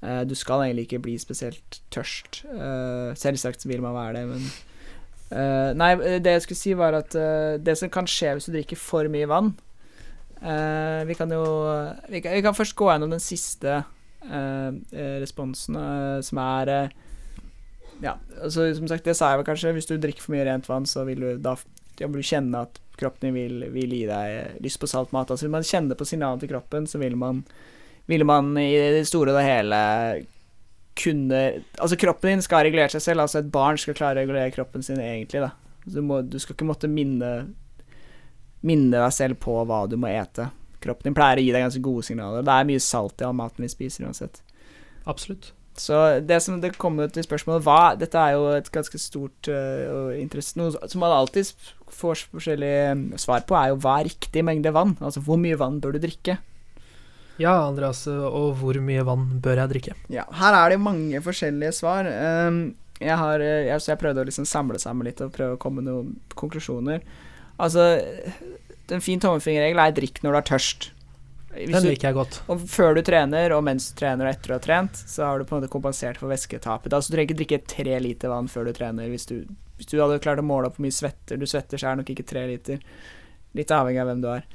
Eh, 0.02 0.22
du 0.26 0.34
skal 0.38 0.66
egentlig 0.66 0.88
ikke 0.88 1.04
bli 1.06 1.16
spesielt 1.22 1.82
tørst. 1.94 2.42
Eh, 2.50 3.14
selvsagt 3.18 3.68
vil 3.70 3.84
man 3.84 3.94
være 3.94 4.16
det, 4.18 4.24
men 4.32 4.48
eh, 5.38 5.74
Nei, 5.78 5.92
det 6.24 6.38
jeg 6.38 6.46
skulle 6.48 6.62
si, 6.62 6.74
var 6.78 6.98
at 6.98 7.18
det 7.62 7.78
som 7.78 7.92
kan 7.94 8.10
skje 8.10 8.34
hvis 8.36 8.50
du 8.50 8.56
drikker 8.56 8.80
for 8.80 9.08
mye 9.12 9.30
vann 9.30 9.54
Vi 10.42 11.16
kan 11.16 11.30
jo 11.30 11.44
vi 12.10 12.22
kan, 12.24 12.34
vi 12.34 12.42
kan 12.42 12.58
først 12.58 12.76
gå 12.76 12.88
gjennom 12.90 13.12
den 13.14 13.22
siste 13.22 13.84
responsen, 14.22 15.78
som 16.26 16.40
er 16.42 16.72
Ja, 18.02 18.16
altså 18.42 18.72
som 18.74 18.88
sagt, 18.90 19.06
det 19.06 19.16
sa 19.18 19.30
jeg 19.30 19.42
vel 19.42 19.46
kanskje. 19.46 19.74
Hvis 19.78 19.90
du 19.90 20.00
drikker 20.02 20.26
for 20.26 20.34
mye 20.34 20.46
rent 20.48 20.70
vann, 20.70 20.88
så 20.90 21.06
vil 21.06 21.22
du 21.22 21.30
da 21.38 21.54
ja, 22.00 22.08
vil 22.08 22.24
du 22.24 22.26
kjenne 22.26 22.64
at 22.66 22.80
kroppen 22.98 23.28
din 23.28 23.38
vil, 23.38 23.68
vil 23.74 23.94
gi 23.94 24.08
deg 24.10 24.62
lyst 24.66 24.82
på 24.82 24.90
salt 24.90 25.14
mat. 25.14 25.30
Altså 25.30 25.46
hvis 25.46 25.54
man 25.54 25.66
kjenner 25.66 25.98
på 25.98 26.08
signalene 26.10 26.42
til 26.42 26.50
kroppen, 26.50 26.90
så 26.90 26.98
vil 27.02 27.18
man 27.18 27.44
ville 28.12 28.28
man 28.28 28.54
i 28.60 28.70
det 28.98 29.08
store 29.10 29.32
og 29.34 29.40
det 29.40 29.48
hele 29.48 29.82
kunne 31.02 31.40
Altså, 31.80 31.96
kroppen 31.96 32.36
din 32.36 32.44
skal 32.44 32.66
regulere 32.68 32.92
seg 32.92 33.04
selv. 33.06 33.24
Altså, 33.24 33.40
et 33.40 33.52
barn 33.52 33.80
skal 33.80 33.96
klare 33.98 34.20
å 34.20 34.22
regulere 34.22 34.54
kroppen 34.54 34.84
sin 34.86 35.00
egentlig, 35.00 35.44
da. 35.44 35.54
Du, 35.86 36.02
må, 36.06 36.20
du 36.22 36.38
skal 36.40 36.58
ikke 36.58 36.68
måtte 36.70 36.92
minne 36.92 37.32
Minne 38.62 38.94
deg 38.94 39.14
selv 39.16 39.40
på 39.42 39.56
hva 39.66 39.88
du 39.90 39.96
må 39.98 40.12
ete. 40.12 40.52
Kroppen 40.84 41.08
din 41.10 41.16
pleier 41.18 41.40
å 41.40 41.42
gi 41.42 41.50
deg 41.50 41.64
ganske 41.64 41.82
gode 41.82 42.06
signaler. 42.06 42.44
Det 42.46 42.54
er 42.54 42.68
mye 42.70 42.84
salt 42.84 43.24
i 43.24 43.26
all 43.26 43.34
maten 43.34 43.66
vi 43.66 43.72
spiser 43.72 44.06
uansett. 44.06 44.44
Absolutt. 45.10 45.48
Så 45.82 45.98
det 46.28 46.38
som 46.46 46.60
det 46.62 46.76
kommer 46.78 47.10
til 47.10 47.26
spørsmålet 47.26 47.64
hva, 47.66 47.96
Dette 47.98 48.20
er 48.20 48.36
jo 48.36 48.50
et 48.54 48.68
ganske 48.74 49.00
stort 49.02 49.50
uh, 49.50 49.88
og 49.88 50.20
interesse 50.20 50.60
Noe 50.60 50.76
som 50.76 51.02
man 51.02 51.16
alltid 51.16 51.54
får 51.92 52.26
forskjellige 52.36 52.84
eh, 52.92 53.04
svar 53.20 53.48
på, 53.48 53.56
er 53.58 53.72
jo 53.72 53.80
hva 53.82 53.98
er 54.00 54.10
riktig 54.12 54.44
mengde 54.46 54.74
vann? 54.76 54.94
Altså 55.00 55.24
hvor 55.26 55.40
mye 55.42 55.58
vann 55.60 55.80
bør 55.84 55.96
du 55.96 56.04
drikke? 56.04 56.38
Ja, 57.40 57.56
Andreas, 57.64 58.04
og 58.08 58.58
hvor 58.60 58.78
mye 58.84 59.04
vann 59.08 59.28
bør 59.42 59.64
jeg 59.64 59.72
drikke? 59.72 59.98
Ja, 60.14 60.28
her 60.42 60.58
er 60.58 60.74
det 60.74 60.82
mange 60.84 61.22
forskjellige 61.24 61.74
svar. 61.80 62.10
Um, 62.10 62.64
jeg 63.02 63.18
har, 63.18 63.42
eh, 63.42 63.68
jeg, 63.70 63.82
så 63.82 63.94
jeg 63.94 64.02
prøvde 64.04 64.22
å 64.22 64.28
liksom 64.28 64.46
samle 64.46 64.80
sammen 64.82 65.08
litt 65.08 65.22
og 65.24 65.34
prøve 65.34 65.58
å 65.58 65.62
komme 65.62 65.82
med 65.82 65.90
noen 65.90 66.16
konklusjoner. 66.38 67.02
Altså, 67.62 67.86
en 68.92 69.04
fin 69.04 69.22
tommelfingerregel 69.22 69.82
er 69.82 69.96
drikk 69.96 70.22
når 70.22 70.36
du 70.36 70.40
er 70.42 70.50
tørst. 70.52 70.92
Hvis 71.52 71.74
Den 71.76 71.84
du, 71.84 71.90
liker 71.92 72.08
jeg 72.08 72.16
godt. 72.16 72.38
og 72.48 72.62
før 72.72 72.96
du 72.96 73.02
trener, 73.04 73.52
og 73.52 73.66
mens 73.68 73.90
du 73.90 73.98
trener 74.00 74.28
og 74.28 74.32
etter 74.32 74.54
du 74.54 74.56
har 74.56 74.64
trent, 74.64 75.02
så 75.10 75.26
har 75.28 75.40
du 75.40 75.48
på 75.48 75.56
en 75.56 75.60
måte 75.60 75.72
kompensert 75.72 76.22
for 76.22 76.32
væsketapet. 76.32 76.94
Altså, 76.94 77.12
du 77.12 77.18
trenger 77.18 77.32
ikke 77.34 77.40
drikke 77.42 77.60
tre 77.74 77.98
liter 78.04 78.32
vann 78.32 78.48
før 78.52 78.70
du 78.70 78.76
trener. 78.78 79.10
Hvis 79.12 79.28
du, 79.28 79.42
hvis 79.80 79.90
du 79.92 79.98
hadde 80.00 80.22
klart 80.24 80.40
å 80.40 80.46
måle 80.48 80.70
opp 80.70 80.78
hvor 80.78 80.86
mye 80.86 80.96
svetter 80.96 81.42
du 81.42 81.48
svetter, 81.50 81.82
så 81.82 81.90
er 81.90 81.98
det 81.98 82.04
nok 82.06 82.14
ikke 82.14 82.30
tre 82.30 82.46
liter. 82.54 82.80
Litt 83.58 83.74
avhengig 83.76 84.04
av 84.04 84.12
hvem 84.12 84.24
du 84.24 84.30
er. 84.32 84.48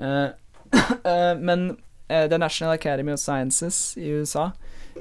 Uh, 0.00 0.74
uh, 0.74 1.36
men 1.48 1.68
The 2.10 2.38
National 2.42 2.74
Academy 2.74 3.14
of 3.14 3.22
Sciences 3.22 3.94
i 3.96 4.10
USA 4.18 4.50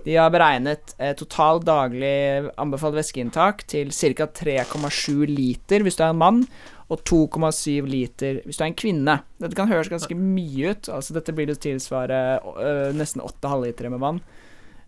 de 0.05 0.15
har 0.15 0.31
beregnet 0.31 0.93
eh, 0.97 1.13
total 1.17 1.61
daglig 1.65 2.49
anbefalt 2.59 2.97
væskeinntak 2.97 3.65
til 3.69 3.91
ca. 3.93 4.27
3,7 4.39 5.25
liter 5.29 5.83
hvis 5.85 5.99
du 5.99 6.03
er 6.05 6.13
en 6.13 6.21
mann, 6.21 6.43
og 6.89 7.03
2,7 7.05 7.89
liter 7.89 8.41
hvis 8.45 8.59
du 8.59 8.63
er 8.63 8.69
en 8.69 8.79
kvinne. 8.79 9.17
Dette 9.41 9.57
kan 9.57 9.69
høres 9.69 9.91
ganske 9.91 10.15
mye 10.17 10.73
ut. 10.73 10.89
Altså 10.93 11.15
Dette 11.17 11.35
blir 11.35 11.49
det 11.49 11.59
tilsvare 11.65 12.39
øh, 12.39 12.89
nesten 12.97 13.23
8 13.25 13.51
halvlitere 13.51 13.93
med 13.93 14.03
vann. 14.03 14.23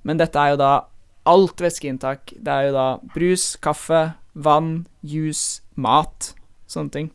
Men 0.07 0.21
dette 0.21 0.39
er 0.39 0.55
jo 0.55 0.61
da 0.61 0.71
alt 1.29 1.61
væskeinntak. 1.61 2.33
Det 2.37 2.53
er 2.53 2.69
jo 2.69 2.77
da 2.77 2.87
brus, 3.13 3.53
kaffe, 3.61 4.03
vann, 4.33 4.87
juice, 5.05 5.61
mat. 5.75 6.33
Sånne 6.71 6.93
ting. 6.93 7.11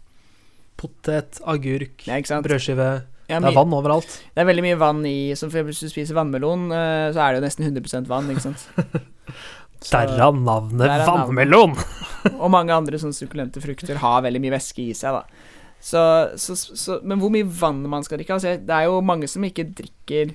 Potet, 0.76 1.40
agurk, 1.48 2.04
brødskive. 2.04 2.90
Ja, 3.27 3.41
Det 3.43 3.51
er 3.51 3.57
vann 3.57 3.74
overalt. 3.74 4.12
Det 4.35 4.43
er 4.43 4.47
veldig 4.47 4.62
mye 4.62 4.79
vann 4.79 5.01
i 5.09 5.35
Som 5.35 5.51
for 5.51 5.66
hvis 5.66 5.81
du 5.83 5.91
spiser 5.91 6.14
vannmelon, 6.14 6.68
øh, 6.70 7.09
så 7.11 7.24
er 7.24 7.35
det 7.35 7.41
jo 7.41 7.47
nesten 7.47 7.66
100 7.66 8.07
vann, 8.11 8.31
ikke 8.31 8.45
sant. 8.45 8.68
Derav 9.91 10.39
navnet 10.39 10.87
navnet. 10.87 11.07
vannmelon! 11.07 11.74
og 12.43 12.51
mange 12.51 12.74
andre 12.74 12.99
sånne 12.99 13.16
sukkulente 13.16 13.62
frukter 13.62 13.99
har 14.03 14.24
veldig 14.24 14.41
mye 14.43 14.55
væske 14.57 14.87
i 14.87 14.95
seg, 14.97 15.18
da. 15.18 15.53
Så, 15.83 16.01
så, 16.41 16.57
så, 16.57 17.01
men 17.05 17.20
hvor 17.20 17.31
mye 17.35 17.47
vann 17.47 17.83
man 17.91 18.03
skal 18.03 18.16
drikke 18.18 18.39
altså, 18.39 18.55
Det 18.57 18.72
er 18.72 18.87
jo 18.89 19.03
mange 19.05 19.29
som 19.29 19.45
ikke 19.45 19.68
drikker 19.77 20.33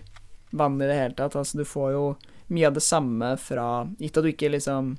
vann 0.55 0.77
i 0.77 0.85
det 0.85 0.99
hele 0.99 1.15
tatt. 1.17 1.35
Altså, 1.39 1.57
du 1.59 1.67
får 1.67 1.95
jo 1.95 2.03
mye 2.51 2.67
av 2.67 2.75
det 2.75 2.83
samme 2.85 3.33
fra 3.39 3.67
Gitt 3.99 4.19
at 4.19 4.27
du 4.27 4.31
ikke 4.31 4.51
liksom 4.53 4.93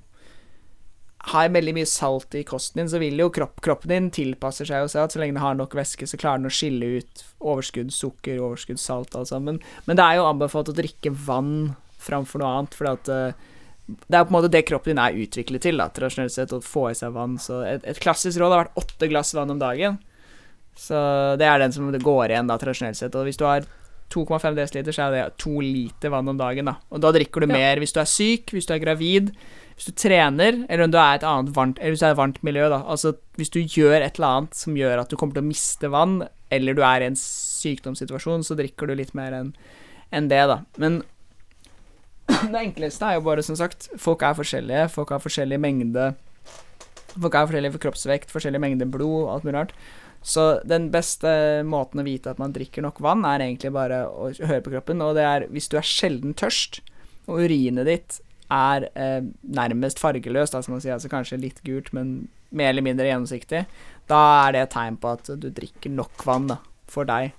har 1.31 1.53
veldig 1.55 1.75
mye 1.77 1.87
salt 1.87 2.35
i 2.35 2.43
kosten 2.47 2.81
din, 2.81 2.91
så 2.91 2.99
vil 2.99 3.21
jo 3.21 3.29
kropp, 3.31 3.61
kroppen 3.63 3.93
din 3.93 4.11
tilpasser 4.15 4.67
seg 4.67 4.83
jo 4.83 4.91
seg 4.91 5.05
at 5.05 5.15
så 5.15 5.21
lenge 5.23 5.37
den 5.37 5.45
har 5.45 5.55
nok 5.59 5.77
væske, 5.79 6.09
så 6.11 6.19
klarer 6.19 6.43
den 6.43 6.51
å 6.51 6.55
skille 6.55 6.99
ut 6.99 7.23
overskudd 7.39 7.93
sukker, 7.95 8.41
overskudd 8.43 8.81
salt, 8.83 9.15
alt 9.19 9.31
sammen. 9.31 9.61
Men 9.87 9.99
det 9.99 10.07
er 10.07 10.19
jo 10.19 10.27
anbefalt 10.27 10.73
å 10.73 10.77
drikke 10.77 11.15
vann 11.15 11.77
framfor 12.03 12.43
noe 12.43 12.51
annet, 12.57 12.75
for 12.75 12.91
at 12.91 13.11
eh, 13.13 13.39
det 13.87 14.19
er 14.19 14.25
på 14.27 14.33
en 14.33 14.39
måte 14.39 14.51
det 14.51 14.65
kroppen 14.67 14.95
din 14.95 15.03
er 15.03 15.21
utviklet 15.23 15.63
til, 15.63 15.79
da, 15.79 15.89
tradisjonelt 15.95 16.35
sett, 16.35 16.55
å 16.55 16.63
få 16.65 16.89
i 16.91 16.99
seg 16.99 17.15
vann. 17.15 17.39
Så 17.43 17.61
et, 17.69 17.87
et 17.87 18.03
klassisk 18.03 18.43
råd 18.43 18.55
har 18.55 18.65
vært 18.65 18.83
åtte 18.83 19.11
glass 19.13 19.35
vann 19.39 19.55
om 19.55 19.63
dagen. 19.63 20.01
Så 20.79 20.97
det 21.39 21.47
er 21.47 21.61
den 21.61 21.75
som 21.75 21.91
det 21.93 22.03
går 22.03 22.33
igjen, 22.33 22.51
da, 22.51 22.59
tradisjonelt 22.59 22.99
sett. 22.99 23.15
Og 23.19 23.29
hvis 23.29 23.39
du 23.39 23.47
har 23.47 23.67
2,5 24.13 24.59
dl, 24.59 24.93
så 24.93 25.07
er 25.07 25.15
det 25.15 25.25
to 25.41 25.55
liter 25.63 26.13
vann 26.13 26.31
om 26.33 26.39
dagen, 26.39 26.71
da. 26.71 26.79
Og 26.93 27.03
da 27.03 27.13
drikker 27.15 27.45
du 27.45 27.53
mer 27.53 27.81
hvis 27.81 27.95
du 27.95 28.01
er 28.03 28.11
syk, 28.11 28.55
hvis 28.55 28.69
du 28.69 28.75
er 28.77 28.83
gravid, 28.83 29.33
hvis 29.77 29.89
du 29.89 29.97
trener, 29.97 30.63
eller 30.69 30.87
om 30.87 30.93
du 30.93 30.99
er 31.01 31.17
et 31.17 31.27
annet 31.27 31.55
varmt 31.57 31.79
Eller 31.81 31.95
hvis 31.95 32.03
du 32.03 32.07
er 32.07 32.15
et 32.15 32.21
varmt 32.21 32.43
miljø, 32.45 32.69
da. 32.73 32.83
Altså 32.85 33.15
hvis 33.41 33.53
du 33.53 33.61
gjør 33.61 34.01
et 34.01 34.19
eller 34.19 34.29
annet 34.29 34.59
som 34.59 34.77
gjør 34.77 35.01
at 35.03 35.11
du 35.11 35.17
kommer 35.17 35.39
til 35.39 35.45
å 35.45 35.49
miste 35.49 35.91
vann, 35.93 36.21
eller 36.53 36.77
du 36.77 36.83
er 36.85 37.03
i 37.03 37.09
en 37.09 37.19
sykdomssituasjon, 37.19 38.45
så 38.45 38.57
drikker 38.59 38.91
du 38.91 38.97
litt 38.99 39.15
mer 39.19 39.35
enn 39.39 39.55
en 40.13 40.29
det, 40.29 40.43
da. 40.51 40.59
Men 40.83 41.01
det 42.53 42.61
enkleste 42.61 43.09
er 43.09 43.17
jo 43.17 43.25
bare, 43.27 43.45
som 43.45 43.57
sagt, 43.59 43.89
folk 44.01 44.23
er 44.27 44.37
forskjellige. 44.37 44.91
Folk 44.93 45.15
har 45.15 45.25
forskjellig 45.25 45.61
mengde 45.63 46.13
Folk 47.13 47.35
er 47.37 47.45
forskjellige 47.45 47.75
for 47.75 47.83
kroppsvekt, 47.83 48.31
forskjellig 48.33 48.61
mengde 48.63 48.87
blod, 48.89 49.27
alt 49.29 49.45
mulig 49.45 49.59
rart. 49.59 49.75
Så 50.25 50.63
den 50.65 50.87
beste 50.95 51.29
måten 51.67 52.01
å 52.01 52.07
vite 52.07 52.31
at 52.33 52.39
man 52.41 52.55
drikker 52.55 52.85
nok 52.85 53.03
vann, 53.05 53.27
er 53.29 53.43
egentlig 53.45 53.73
bare 53.75 54.07
å 54.09 54.31
høre 54.33 54.63
på 54.65 54.73
kroppen. 54.73 55.03
Og 55.05 55.19
det 55.19 55.27
er 55.29 55.45
hvis 55.53 55.69
du 55.69 55.77
er 55.77 55.85
sjelden 55.85 56.33
tørst, 56.39 56.81
og 57.29 57.43
urinet 57.45 57.85
ditt 57.91 58.21
er 58.53 58.89
eh, 58.93 59.21
nærmest 59.43 60.01
fargeløst, 60.03 60.55
da 60.55 60.63
skal 60.63 60.77
man 60.77 60.85
si, 60.85 60.93
altså 60.93 61.11
kanskje 61.13 61.41
litt 61.41 61.63
gult, 61.67 61.93
men 61.97 62.29
mer 62.53 62.73
eller 62.73 62.85
mindre 62.85 63.09
gjennomsiktig, 63.09 63.65
da 64.11 64.23
er 64.45 64.55
det 64.55 64.67
et 64.67 64.75
tegn 64.75 64.99
på 65.01 65.15
at 65.17 65.31
du 65.41 65.49
drikker 65.49 65.93
nok 65.95 66.27
vann 66.29 66.51
da, 66.53 66.59
for 66.91 67.09
deg. 67.09 67.33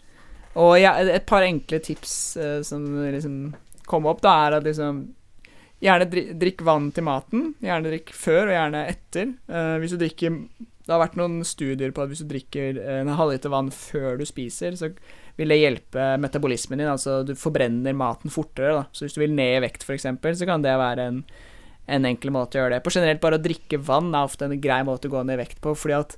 Og 0.60 0.76
ja, 0.78 0.96
et 1.02 1.26
par 1.30 1.46
enkle 1.46 1.82
tips 1.84 2.16
eh, 2.38 2.60
som 2.66 2.86
liksom 3.04 3.54
kom 3.90 4.08
opp, 4.10 4.22
da, 4.26 4.38
er 4.48 4.60
at 4.60 4.70
liksom 4.70 5.06
Gjerne 5.84 6.06
drikk 6.40 6.62
vann 6.64 6.86
til 6.96 7.04
maten. 7.04 7.50
Gjerne 7.60 7.90
drikk 7.92 8.14
før, 8.16 8.46
og 8.46 8.54
gjerne 8.56 8.86
etter. 8.88 9.34
Eh, 9.52 9.74
hvis 9.82 9.92
du 9.92 9.98
drikker 10.00 10.38
Det 10.84 10.92
har 10.92 11.02
vært 11.02 11.18
noen 11.20 11.42
studier 11.48 11.92
på 11.96 12.04
at 12.04 12.12
hvis 12.12 12.22
du 12.24 12.30
drikker 12.30 12.80
eh, 12.80 13.02
en 13.02 13.12
halvliter 13.18 13.52
vann 13.52 13.72
før 13.76 14.16
du 14.20 14.24
spiser, 14.28 14.78
så 14.80 14.94
vil 15.40 15.54
det 15.54 15.60
hjelpe 15.60 16.12
metabolismen 16.22 16.82
din. 16.82 16.92
Altså 16.92 17.22
du 17.28 17.34
forbrenner 17.40 17.96
maten 17.98 18.34
fortere. 18.34 18.76
Da. 18.78 18.84
Så 18.94 19.06
hvis 19.06 19.18
du 19.18 19.24
vil 19.24 19.36
ned 19.36 19.58
i 19.58 19.64
vekt, 19.66 19.86
f.eks., 19.86 20.08
så 20.40 20.50
kan 20.50 20.66
det 20.66 20.76
være 20.80 21.08
en, 21.10 21.22
en 21.88 22.10
enkel 22.10 22.34
måte 22.36 22.60
å 22.60 22.64
gjøre 22.64 22.78
det 22.78 22.84
på. 22.86 22.94
Generelt 22.94 23.24
bare 23.24 23.40
å 23.40 23.44
drikke 23.44 23.82
vann 23.82 24.14
er 24.14 24.30
ofte 24.30 24.48
en 24.48 24.62
grei 24.62 24.82
måte 24.88 25.10
å 25.10 25.16
gå 25.16 25.24
ned 25.26 25.40
i 25.40 25.44
vekt 25.44 25.62
på, 25.64 25.76
fordi 25.78 25.98
at 26.00 26.18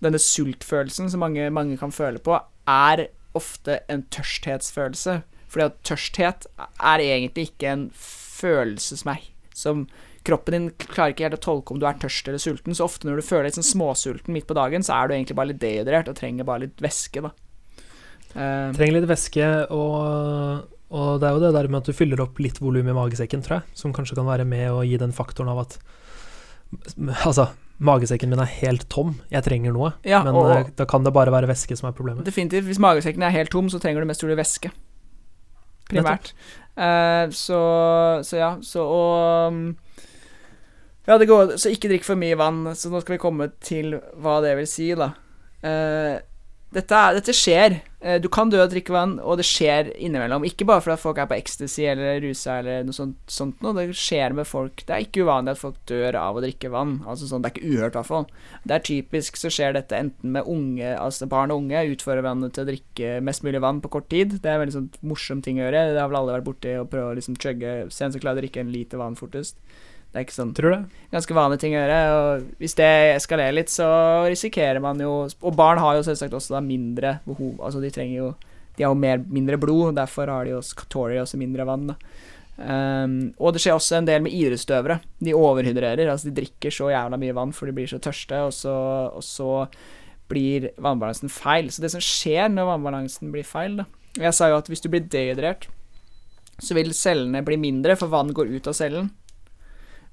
denne 0.00 0.20
sultfølelsen 0.22 1.10
som 1.12 1.20
mange, 1.20 1.50
mange 1.52 1.76
kan 1.80 1.92
føle 1.92 2.22
på, 2.24 2.38
er 2.70 3.08
ofte 3.36 3.82
en 3.92 4.06
tørsthetsfølelse. 4.12 5.20
Fordi 5.50 5.66
at 5.66 5.82
tørsthet 5.86 6.46
er 6.56 7.02
egentlig 7.04 7.50
ikke 7.50 7.74
en 7.74 7.90
følelse 8.40 9.00
som 9.02 9.12
er 9.12 9.26
som 9.60 9.84
Kroppen 10.24 10.52
din 10.52 10.66
klarer 10.76 11.14
ikke 11.14 11.24
helt 11.24 11.38
å 11.38 11.44
tolke 11.46 11.72
om 11.72 11.78
du 11.80 11.86
er 11.88 11.96
tørst 11.96 12.26
eller 12.28 12.40
sulten, 12.42 12.74
så 12.76 12.84
ofte 12.84 13.08
når 13.08 13.22
du 13.22 13.24
føler 13.24 13.46
litt 13.48 13.56
sånn 13.56 13.64
småsulten 13.64 14.34
midt 14.36 14.44
på 14.50 14.56
dagen, 14.56 14.84
så 14.84 14.98
er 14.98 15.08
du 15.08 15.14
egentlig 15.16 15.36
bare 15.38 15.48
litt 15.54 15.62
dehydrert 15.62 16.10
og 16.12 16.18
trenger 16.18 16.44
bare 16.48 16.66
litt 16.66 16.82
væske, 16.84 17.22
da. 17.24 17.30
Eh, 18.34 18.68
Trenger 18.76 18.98
litt 18.98 19.08
væske, 19.10 19.46
og, 19.74 20.68
og 20.94 21.08
det 21.22 21.28
er 21.28 21.34
jo 21.34 21.42
det 21.42 21.54
der 21.56 21.70
med 21.70 21.80
at 21.82 21.90
du 21.90 21.96
fyller 21.96 22.22
opp 22.22 22.38
litt 22.42 22.60
volum 22.62 22.90
i 22.90 22.96
magesekken, 22.96 23.42
tror 23.46 23.60
jeg, 23.60 23.78
som 23.82 23.94
kanskje 23.96 24.18
kan 24.20 24.28
være 24.28 24.46
med 24.48 24.68
å 24.70 24.84
gi 24.86 25.00
den 25.00 25.16
faktoren 25.16 25.50
av 25.52 25.64
at 25.66 25.80
Altså, 27.26 27.48
magesekken 27.82 28.30
min 28.30 28.38
er 28.38 28.50
helt 28.60 28.84
tom, 28.92 29.16
jeg 29.32 29.42
trenger 29.42 29.74
noe, 29.74 29.88
ja, 30.06 30.20
men 30.22 30.36
og, 30.38 30.50
eh, 30.54 30.68
da 30.78 30.86
kan 30.86 31.02
det 31.02 31.10
bare 31.16 31.32
være 31.34 31.48
væske 31.50 31.74
som 31.74 31.88
er 31.88 31.96
problemet. 31.98 32.22
Definitivt. 32.28 32.68
Hvis 32.68 32.78
magesekken 32.78 33.24
er 33.26 33.34
helt 33.34 33.50
tom, 33.50 33.66
så 33.72 33.80
trenger 33.82 34.04
du 34.04 34.10
mest 34.10 34.22
trolig 34.22 34.38
væske. 34.38 34.70
Primært. 35.90 36.30
Uh, 36.78 37.26
så, 37.34 37.60
så 38.22 38.36
ja, 38.38 38.50
så 38.62 38.84
og 38.86 39.50
um, 39.50 39.64
Ja, 41.08 41.16
det 41.18 41.26
går 41.26 41.56
Så 41.58 41.72
ikke 41.74 41.90
drikk 41.90 42.06
for 42.06 42.16
mye 42.16 42.36
vann. 42.38 42.62
Så 42.78 42.92
nå 42.92 43.00
skal 43.02 43.16
vi 43.16 43.22
komme 43.24 43.50
til 43.58 43.96
hva 44.22 44.38
det 44.44 44.54
vil 44.60 44.68
si, 44.70 44.92
da. 44.94 45.10
Eh, 45.66 46.20
dette, 46.74 46.98
dette 47.16 47.34
skjer. 47.34 47.80
Eh, 48.00 48.16
du 48.22 48.28
kan 48.32 48.48
dø 48.48 48.60
av 48.62 48.68
å 48.68 48.72
drikke 48.72 48.94
vann, 48.94 49.16
og 49.20 49.40
det 49.40 49.44
skjer 49.48 49.90
innimellom. 49.98 50.44
Ikke 50.46 50.64
bare 50.68 50.80
fordi 50.84 51.02
folk 51.02 51.18
er 51.20 51.28
på 51.28 51.36
ecstasy 51.36 51.84
eller 51.90 52.20
rusa 52.24 52.60
eller 52.60 52.86
noe 52.86 52.96
sånt, 52.96 53.18
sånt 53.28 53.60
noe. 53.64 53.74
Det 53.76 53.96
skjer 53.98 54.36
med 54.38 54.48
folk. 54.48 54.84
Det 54.86 54.94
er 54.94 55.04
ikke 55.04 55.26
uvanlig 55.26 55.56
at 55.56 55.60
folk 55.60 55.80
dør 55.90 56.16
av 56.20 56.38
å 56.38 56.44
drikke 56.44 56.70
vann. 56.72 57.00
Altså 57.04 57.28
sånn, 57.28 57.42
Det 57.42 57.50
er 57.50 57.56
ikke 57.58 57.74
uhørt, 57.74 57.92
i 57.92 58.00
hvert 58.00 58.10
fall. 58.12 58.28
Det 58.64 58.76
er 58.76 58.86
typisk 58.86 59.40
så 59.40 59.52
skjer 59.52 59.76
dette 59.76 59.98
enten 59.98 60.32
med 60.36 60.46
unge, 60.46 60.94
altså 60.94 61.28
barn 61.28 61.52
og 61.52 61.64
unge 61.64 61.84
utfører 61.90 62.24
vannet 62.24 62.54
til 62.54 62.64
å 62.64 62.70
drikke 62.70 63.12
mest 63.26 63.44
mulig 63.44 63.60
vann 63.60 63.82
på 63.82 63.92
kort 63.92 64.08
tid. 64.08 64.38
Det 64.38 64.46
er 64.46 64.58
en 64.58 64.64
veldig 64.64 64.78
sånn 64.78 64.90
morsom 65.02 65.42
ting 65.42 65.60
å 65.60 65.66
gjøre. 65.66 65.90
Det 65.92 66.00
har 66.00 66.08
vel 66.12 66.22
alle 66.22 66.38
vært 66.38 66.48
borti 66.48 66.78
å 66.78 66.88
prøve 66.88 67.12
å 67.12 67.18
liksom 67.18 67.36
chugge 67.40 67.90
Se 67.90 68.04
en 68.04 68.12
som 68.12 68.20
klarer 68.22 68.38
å 68.38 68.44
drikke 68.44 68.62
en 68.62 68.72
liter 68.72 69.00
vann 69.00 69.18
fortest. 69.18 69.58
Det 70.10 70.18
er 70.18 70.26
ikke 70.26 70.34
sånn 70.34 70.54
Tror 70.58 70.74
du 70.74 70.96
ganske 71.12 71.34
vanlige 71.36 71.62
ting 71.62 71.74
å 71.76 71.80
gjøre. 71.80 71.98
Og 72.14 72.48
hvis 72.62 72.74
det 72.78 72.90
eskalerer 73.14 73.54
litt, 73.54 73.70
så 73.70 73.86
risikerer 74.26 74.82
man 74.82 74.98
jo 75.02 75.12
Og 75.28 75.54
barn 75.58 75.78
har 75.82 75.98
jo 75.98 76.06
selvsagt 76.06 76.34
også 76.34 76.56
da 76.56 76.64
mindre 76.64 77.18
behov 77.26 77.60
Altså 77.62 77.82
de 77.82 77.92
trenger 77.94 78.16
jo 78.16 78.32
De 78.74 78.84
har 78.84 78.90
jo 78.90 78.98
mer, 78.98 79.22
mindre 79.22 79.58
blod, 79.60 79.94
derfor 79.98 80.30
har 80.30 80.48
de 80.48 80.56
også, 80.58 80.86
de 81.10 81.20
også 81.20 81.38
mindre 81.38 81.66
vann. 81.68 81.94
Um, 82.60 83.32
og 83.40 83.54
det 83.54 83.62
skjer 83.64 83.76
også 83.76 83.98
en 83.98 84.06
del 84.08 84.22
med 84.24 84.32
idrettsutøvere. 84.36 84.98
De 85.20 85.34
overhydrerer. 85.36 86.08
Altså 86.08 86.28
de 86.28 86.36
drikker 86.38 86.72
så 86.72 86.88
jævla 86.92 87.18
mye 87.20 87.34
vann 87.36 87.52
for 87.56 87.68
de 87.68 87.74
blir 87.76 87.90
så 87.90 88.00
tørste, 88.00 88.38
og 88.46 88.54
så, 88.56 88.74
og 89.16 89.24
så 89.26 89.50
blir 90.30 90.70
vannbalansen 90.80 91.32
feil. 91.32 91.68
Så 91.68 91.84
det 91.84 91.92
som 91.92 92.04
skjer 92.04 92.48
når 92.52 92.70
vannbalansen 92.70 93.34
blir 93.34 93.44
feil 93.44 93.82
da. 93.82 93.88
Jeg 94.18 94.34
sa 94.34 94.48
jo 94.50 94.58
at 94.58 94.70
hvis 94.70 94.82
du 94.82 94.88
blir 94.92 95.04
dehydrert, 95.06 95.68
så 96.60 96.76
vil 96.76 96.92
cellene 96.96 97.44
bli 97.46 97.56
mindre, 97.60 97.96
for 97.96 98.12
vann 98.12 98.32
går 98.36 98.50
ut 98.56 98.68
av 98.70 98.76
cellen. 98.76 99.10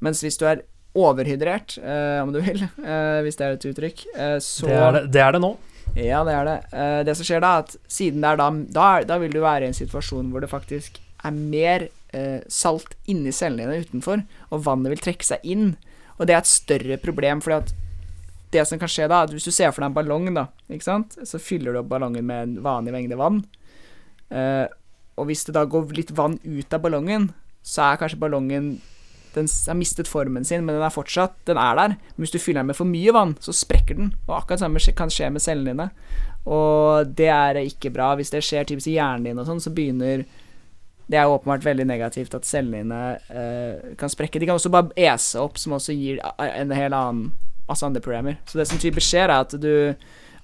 Mens 0.04 0.22
hvis 0.24 0.38
du 0.40 0.46
er 0.50 0.64
overhydrert, 0.98 1.78
eh, 1.82 2.20
om 2.24 2.34
du 2.34 2.40
vil, 2.42 2.64
eh, 2.92 3.20
hvis 3.26 3.40
det 3.40 3.48
er 3.48 3.58
et 3.58 3.68
uttrykk, 3.72 4.06
eh, 4.16 4.38
så 4.44 4.70
Det 4.70 4.78
er 4.78 4.96
det, 5.00 5.04
det 5.16 5.24
er 5.24 5.36
det 5.38 5.44
nå. 5.44 5.56
Ja, 5.98 6.22
det 6.28 6.34
er 6.36 6.46
det. 6.46 6.58
Eh, 6.78 7.00
det 7.08 7.16
som 7.18 7.26
skjer 7.26 7.42
da, 7.42 7.58
at 7.64 7.76
siden 7.90 8.22
det 8.22 8.32
er 8.32 8.40
da, 8.42 8.50
da, 8.76 8.88
da 9.08 9.18
vil 9.22 9.34
du 9.34 9.42
være 9.42 9.66
i 9.66 9.72
en 9.72 9.78
situasjon 9.78 10.30
hvor 10.32 10.44
det 10.44 10.52
faktisk 10.52 11.00
er 11.26 11.34
mer 11.34 11.88
eh, 12.14 12.40
salt 12.52 12.94
inni 13.10 13.34
cellene 13.34 13.74
dine 13.74 13.88
utenfor, 13.88 14.24
og 14.52 14.64
vannet 14.66 14.94
vil 14.94 15.04
trekke 15.08 15.26
seg 15.26 15.46
inn. 15.48 15.72
Og 16.18 16.26
det 16.28 16.36
er 16.36 16.42
et 16.44 16.50
større 16.50 16.98
problem, 17.02 17.42
fordi 17.46 17.60
at 17.62 17.74
det 18.54 18.64
som 18.68 18.80
kan 18.80 18.90
skje 18.92 19.10
da, 19.12 19.24
at 19.26 19.34
hvis 19.34 19.48
du 19.48 19.52
ser 19.52 19.74
for 19.74 19.84
deg 19.84 19.92
en 19.92 19.98
ballong, 19.98 20.30
da, 20.36 20.48
ikke 20.72 20.88
sant, 20.88 21.18
så 21.28 21.42
fyller 21.42 21.74
du 21.76 21.82
opp 21.82 21.90
ballongen 21.92 22.26
med 22.26 22.44
en 22.44 22.60
vanlig 22.66 22.94
mengde 22.96 23.18
vann. 23.20 23.42
Eh, 24.30 24.66
og 25.18 25.30
hvis 25.30 25.48
det 25.48 25.56
da 25.58 25.66
går 25.68 25.92
litt 25.98 26.14
vann 26.16 26.38
ut 26.46 26.74
av 26.78 26.84
ballongen, 26.84 27.32
så 27.66 27.90
er 27.90 28.00
kanskje 28.00 28.22
ballongen 28.22 28.78
den 29.36 29.48
har 29.68 29.78
mistet 29.78 30.10
formen 30.10 30.46
sin, 30.48 30.64
men 30.66 30.76
den 30.78 30.86
er 30.86 30.94
fortsatt 30.94 31.36
Den 31.46 31.60
er 31.62 31.76
der. 31.78 31.96
Men 32.16 32.24
hvis 32.24 32.34
du 32.34 32.40
fyller 32.40 32.62
den 32.62 32.72
med 32.72 32.78
for 32.80 32.90
mye 32.90 33.14
vann, 33.16 33.36
så 33.44 33.54
sprekker 33.56 33.98
den. 33.98 34.14
Og 34.28 34.36
akkurat 34.40 34.64
samme 34.64 34.82
kan 34.98 35.12
skje 35.14 35.30
med 35.34 35.44
cellene 35.44 35.74
dine. 35.74 35.90
Og 36.48 37.14
det 37.18 37.30
er 37.34 37.62
ikke 37.64 37.92
bra. 37.94 38.14
Hvis 38.16 38.32
det 38.34 38.44
skjer 38.46 38.68
typisk 38.68 38.92
i 38.92 38.98
hjernen 38.98 39.28
din 39.28 39.42
og 39.42 39.48
sånn, 39.50 39.64
så 39.64 39.74
begynner 39.74 40.26
Det 41.08 41.16
er 41.16 41.32
åpenbart 41.32 41.64
veldig 41.64 41.86
negativt 41.88 42.34
at 42.36 42.48
cellene 42.48 42.84
dine 42.84 43.02
eh, 43.32 43.94
kan 44.00 44.12
sprekke. 44.12 44.40
De 44.40 44.48
kan 44.50 44.60
også 44.60 44.72
bare 44.74 44.92
ese 44.96 45.40
opp, 45.40 45.56
som 45.58 45.78
også 45.78 45.96
gir 45.96 46.20
en 46.44 46.74
hel 46.76 46.92
annen 46.92 47.30
masse 47.68 47.86
andre 47.88 48.02
problemer. 48.04 48.42
Så 48.48 48.60
det 48.60 48.68
som 48.68 48.80
typisk 48.80 49.08
skjer, 49.08 49.32
er 49.32 49.46
at 49.46 49.56
du 49.56 49.96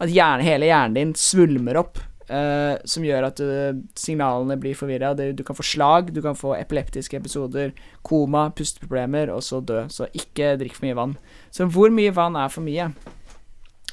At 0.01 0.09
hjernen, 0.09 0.43
hele 0.43 0.65
hjernen 0.65 0.95
din 0.95 1.11
svulmer 1.15 1.77
opp. 1.79 1.99
Eh, 2.28 2.76
som 2.86 3.05
gjør 3.05 3.28
at 3.28 3.41
uh, 3.43 3.76
signalene 3.99 4.57
blir 4.61 4.78
forvirra. 4.78 5.13
Du 5.15 5.43
kan 5.45 5.57
få 5.57 5.65
slag, 5.67 6.13
du 6.15 6.21
kan 6.24 6.38
få 6.38 6.55
epileptiske 6.57 7.17
episoder, 7.19 7.74
koma, 8.05 8.47
pusteproblemer, 8.55 9.32
og 9.34 9.43
så 9.43 9.61
dø. 9.63 9.84
Så 9.91 10.09
ikke 10.13 10.55
drikk 10.61 10.78
for 10.78 10.88
mye 10.88 10.99
vann. 10.99 11.15
Så 11.53 11.67
hvor 11.71 11.93
mye 11.93 12.13
vann 12.15 12.38
er 12.39 12.51
for 12.53 12.65
mye? 12.65 12.91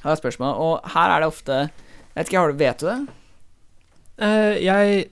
Det 0.00 0.08
er 0.08 0.20
spørsmålet. 0.20 0.60
Og 0.60 0.92
her 0.94 1.14
er 1.14 1.22
det 1.22 1.30
ofte 1.30 1.62
jeg 2.10 2.24
vet 2.24 2.30
ikke, 2.30 2.40
har 2.40 2.50
du, 2.50 2.58
Vet 2.58 2.80
du 2.82 2.86
det? 2.88 3.00
Uh, 4.20 4.54
jeg 4.60 5.10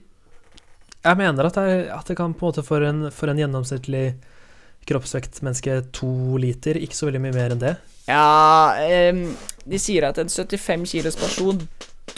Jeg 0.99 1.17
mener 1.17 1.47
at 1.47 1.55
det, 1.55 1.87
at 1.95 2.07
det 2.07 2.17
kan 2.17 2.33
på 2.33 2.45
en 2.45 2.49
måte 2.51 2.63
for 2.65 2.83
en, 2.83 3.05
for 3.11 3.31
en 3.31 3.39
gjennomsnittlig 3.39 4.17
kroppsvektmenneske 4.89 5.77
to 5.95 6.37
liter, 6.41 6.75
ikke 6.75 6.97
så 6.97 7.07
veldig 7.07 7.21
mye 7.23 7.35
mer 7.37 7.53
enn 7.53 7.61
det. 7.61 7.77
Ja 8.09 8.73
um, 9.13 9.21
De 9.69 9.79
sier 9.79 10.07
at 10.07 10.17
en 10.19 10.31
75 10.31 10.89
kilos 10.89 11.17
person 11.19 11.61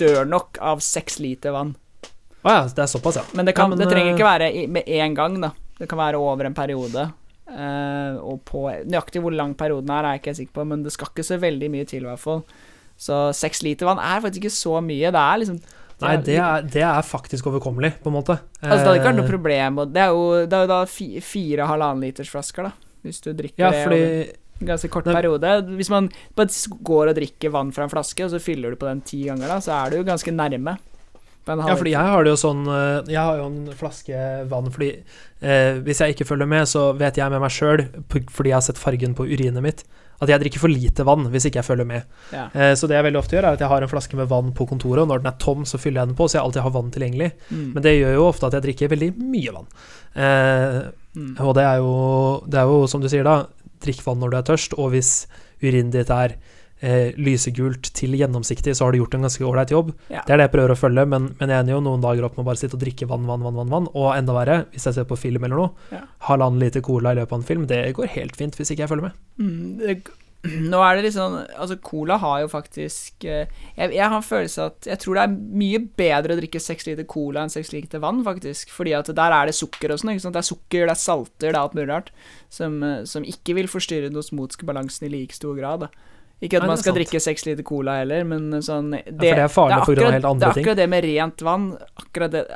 dør 0.02 0.28
nok 0.28 0.60
av 0.74 0.82
seks 0.84 1.20
liter 1.24 1.56
vann. 1.56 1.76
Å 2.42 2.54
ja, 2.56 2.62
det 2.66 2.84
er 2.84 2.90
såpass, 2.90 3.20
ja. 3.22 3.26
Men 3.38 3.46
det, 3.48 3.54
kan, 3.58 3.70
Ja, 3.70 3.76
men, 3.76 3.82
det 3.84 3.90
trenger 3.92 4.12
eh, 4.12 4.16
ikke 4.18 4.30
være 4.30 4.52
i, 4.52 4.68
med 4.68 4.88
en 4.90 5.18
gang, 5.18 5.38
da. 5.44 5.52
Det 5.78 5.88
kan 5.90 6.02
være 6.02 6.22
over 6.22 6.50
en 6.50 6.58
periode. 6.58 7.06
Eh, 7.52 8.18
og 8.22 8.42
på 8.48 8.66
nøyaktig 8.88 9.22
hvor 9.22 9.36
lang 9.36 9.54
perioden 9.60 9.92
er, 9.94 10.08
er 10.08 10.18
jeg 10.18 10.24
ikke 10.24 10.38
sikker 10.40 10.58
på, 10.58 10.66
men 10.72 10.86
det 10.86 10.94
skal 10.96 11.12
ikke 11.12 11.28
så 11.28 11.38
veldig 11.42 11.70
mye 11.74 11.88
til, 11.90 12.06
i 12.06 12.10
hvert 12.10 12.24
fall. 12.24 12.42
Så 13.02 13.20
seks 13.38 13.64
liter 13.66 13.90
vann 13.90 14.02
er 14.02 14.22
faktisk 14.24 14.46
ikke 14.46 14.58
så 14.58 14.76
mye. 14.86 15.14
Det 15.14 15.22
er 15.22 15.42
liksom 15.42 15.62
Nei, 16.02 16.16
det 16.26 16.38
er, 16.42 16.64
det 16.66 16.82
er 16.82 17.04
faktisk 17.06 17.46
overkommelig, 17.52 17.92
på 18.02 18.10
en 18.10 18.16
måte. 18.16 18.40
Altså, 18.58 18.80
det 18.80 18.88
hadde 18.88 18.96
ikke 18.98 19.10
vært 19.12 19.20
noe 19.20 19.28
Eh, 19.28 19.34
problem. 19.36 19.76
Det 19.94 20.02
er 20.02 20.16
jo, 20.16 20.24
det 20.50 20.58
er 20.58 20.64
jo 20.66 20.70
da 20.72 20.80
fire 20.90 21.68
halvannen 21.70 22.02
liters 22.02 22.32
flasker, 22.34 22.72
da. 22.72 22.90
Hvis 23.06 23.22
du 23.22 23.30
drikker 23.38 23.62
Ja, 23.62 23.70
fordi 23.84 24.00
over 24.02 24.41
en 24.62 24.70
ganske 24.72 24.90
kort 24.94 25.06
Nei. 25.10 25.16
periode. 25.18 25.56
Hvis 25.78 25.90
man 25.92 26.08
bare 26.38 26.78
går 26.92 27.12
og 27.12 27.18
drikker 27.18 27.52
vann 27.54 27.72
fra 27.76 27.84
en 27.88 27.94
flaske, 27.94 28.24
og 28.26 28.32
så 28.32 28.40
fyller 28.42 28.72
du 28.72 28.80
på 28.82 28.88
den 28.90 29.02
ti 29.02 29.24
ganger, 29.28 29.48
da, 29.52 29.60
så 29.64 29.74
er 29.82 29.92
du 29.92 29.98
jo 30.02 30.08
ganske 30.08 30.32
nærme. 30.34 30.78
Ja, 31.50 31.74
fordi 31.74 31.96
jeg 31.96 32.06
har 32.06 32.22
det 32.24 32.30
jo 32.30 32.38
sånn 32.38 32.68
eh, 32.70 33.00
Jeg 33.10 33.18
har 33.18 33.40
jo 33.40 33.48
en 33.50 33.72
flaske 33.74 34.14
vann 34.46 34.68
fordi 34.70 34.92
eh, 35.42 35.80
Hvis 35.82 35.98
jeg 36.04 36.14
ikke 36.14 36.28
følger 36.30 36.46
med, 36.46 36.68
så 36.70 36.92
vet 36.94 37.18
jeg 37.18 37.34
med 37.34 37.42
meg 37.42 37.50
sjøl, 37.50 37.82
fordi 38.30 38.52
jeg 38.52 38.56
har 38.60 38.62
sett 38.62 38.78
fargen 38.78 39.16
på 39.18 39.26
urinet 39.26 39.58
mitt, 39.66 39.82
at 40.22 40.30
jeg 40.30 40.38
drikker 40.44 40.62
for 40.62 40.70
lite 40.70 41.02
vann 41.04 41.26
hvis 41.34 41.48
ikke 41.50 41.58
jeg 41.64 41.66
følger 41.66 41.90
med. 41.90 42.06
Ja. 42.30 42.44
Eh, 42.54 42.76
så 42.78 42.86
det 42.86 42.94
jeg 43.00 43.08
veldig 43.08 43.20
ofte 43.24 43.36
gjør, 43.40 43.48
er 43.50 43.58
at 43.58 43.64
jeg 43.66 43.72
har 43.74 43.82
en 43.82 43.90
flaske 43.90 44.20
med 44.22 44.30
vann 44.30 44.54
på 44.54 44.70
kontoret, 44.70 45.02
og 45.02 45.10
når 45.10 45.24
den 45.24 45.32
er 45.34 45.40
tom, 45.42 45.66
så 45.66 45.82
fyller 45.82 46.04
jeg 46.04 46.12
den 46.12 46.20
på, 46.22 46.30
så 46.30 46.38
jeg 46.38 46.46
alltid 46.46 46.62
har 46.68 46.76
vann 46.78 46.94
tilgjengelig. 46.94 47.32
Mm. 47.50 47.66
Men 47.74 47.88
det 47.90 47.96
gjør 47.98 48.14
jo 48.20 48.28
ofte 48.30 48.46
at 48.52 48.60
jeg 48.60 48.68
drikker 48.70 48.94
veldig 48.94 49.12
mye 49.18 49.58
vann. 49.58 49.72
Eh, 50.16 50.82
Mm. 51.12 51.34
og 51.44 51.50
det 51.58 51.64
er, 51.68 51.82
jo, 51.84 51.96
det 52.48 52.56
er 52.62 52.70
jo, 52.72 52.86
som 52.88 53.02
du 53.04 53.10
sier 53.12 53.26
da, 53.28 53.34
drikk 53.84 54.02
vann 54.06 54.20
når 54.24 54.32
du 54.34 54.38
er 54.42 54.50
tørst, 54.54 54.74
og 54.78 54.92
hvis 54.96 55.12
urinen 55.62 55.92
ditt 55.94 56.10
er 56.14 56.36
eh, 56.82 57.12
lysegult 57.22 57.92
til 57.98 58.16
gjennomsiktig, 58.18 58.74
så 58.78 58.86
har 58.88 58.92
du 58.96 59.02
gjort 59.02 59.14
en 59.18 59.28
ganske 59.28 59.46
ålreit 59.46 59.74
jobb. 59.74 59.92
Ja. 60.10 60.24
Det 60.26 60.34
er 60.34 60.42
det 60.42 60.48
jeg 60.50 60.54
prøver 60.56 60.74
å 60.74 60.80
følge, 60.80 61.06
men, 61.06 61.28
men 61.40 61.54
jeg 61.54 61.62
ender 61.66 61.76
jo 61.78 61.84
noen 61.86 62.02
dager 62.02 62.26
opp 62.26 62.38
med 62.40 62.46
å 62.46 62.50
bare 62.50 62.62
sitte 62.62 62.78
og 62.80 62.82
drikke 62.86 63.06
vann, 63.12 63.28
vann, 63.30 63.44
vann, 63.46 63.60
vann, 63.62 63.70
vann. 63.76 63.90
Og 63.94 64.10
enda 64.16 64.34
verre, 64.38 64.58
hvis 64.74 64.88
jeg 64.90 64.98
ser 64.98 65.06
på 65.10 65.20
film 65.20 65.44
eller 65.46 65.62
noe, 65.62 65.70
Ja. 65.94 66.02
halvannen 66.32 66.62
liter 66.64 66.82
cola 66.86 67.14
i 67.14 67.20
løpet 67.22 67.36
av 67.38 67.40
en 67.44 67.48
film, 67.52 67.68
det 67.70 67.84
går 67.98 68.10
helt 68.18 68.36
fint 68.40 68.58
hvis 68.58 68.74
ikke 68.74 68.86
jeg 68.88 68.94
følger 68.96 69.10
med. 69.12 69.22
Mm, 69.38 69.78
det, 69.82 69.98
nå 70.72 70.80
er 70.82 71.02
det 71.04 71.12
sånn 71.14 71.36
Altså, 71.54 71.76
cola 71.86 72.16
har 72.18 72.40
jo 72.42 72.48
faktisk 72.50 73.26
eh, 73.30 73.46
jeg, 73.78 73.92
jeg 73.94 74.02
har 74.02 74.16
en 74.18 74.26
følelse 74.26 74.64
at 74.72 74.88
Jeg 74.90 74.98
tror 75.04 75.20
det 75.20 75.26
er 75.28 75.36
mye 75.62 75.82
bedre 76.02 76.34
å 76.34 76.40
drikke 76.40 76.62
seks 76.64 76.88
liter 76.90 77.06
cola 77.06 77.44
enn 77.44 77.54
seks 77.54 77.70
liter 77.76 78.02
vann, 78.02 78.24
faktisk. 78.26 78.72
Fordi 78.74 78.96
at 78.98 79.12
der 79.14 79.36
er 79.38 79.52
det 79.52 79.54
sukker 79.58 79.94
og 79.94 80.02
sånn. 80.02 80.16
ikke 80.16 80.26
sant? 80.26 80.34
Det 80.38 80.42
er 80.42 80.50
sukker, 80.50 80.86
det 80.90 80.96
er 80.96 81.02
salter, 81.04 81.48
det 81.50 81.54
er 81.54 81.60
alt 81.62 81.76
mulig 81.78 81.90
rart. 81.92 82.10
Som, 82.50 82.80
eh, 82.84 83.04
som 83.06 83.28
ikke 83.28 83.54
vil 83.60 83.70
forstyrre 83.70 84.10
den 84.10 84.18
osmotiske 84.22 84.66
balansen 84.66 85.06
i 85.08 85.14
like 85.14 85.38
stor 85.38 85.54
grad. 85.60 85.86
da 85.86 85.92
Ikke 86.42 86.58
at 86.58 86.66
Nei, 86.66 86.72
man 86.74 86.82
skal 86.82 86.96
sant. 86.96 87.02
drikke 87.04 87.22
seks 87.22 87.46
liter 87.46 87.68
cola 87.68 88.00
heller, 88.02 88.24
men 88.26 88.50
sånn 88.66 88.96
det, 88.98 89.04
for 89.14 89.22
det 89.22 89.46
er 89.46 89.52
farlig 89.54 89.78
grunn 89.78 89.98
akkurat- 90.00 90.16
helt 90.18 90.26
andre 90.32 90.40
Det 90.40 90.58
er 90.58 90.62
akkurat 90.64 90.82
det 90.82 90.90
med 90.90 91.04
rent 91.06 91.46
vann. 91.46 91.68
Akkurat 92.02 92.32
det 92.34 92.48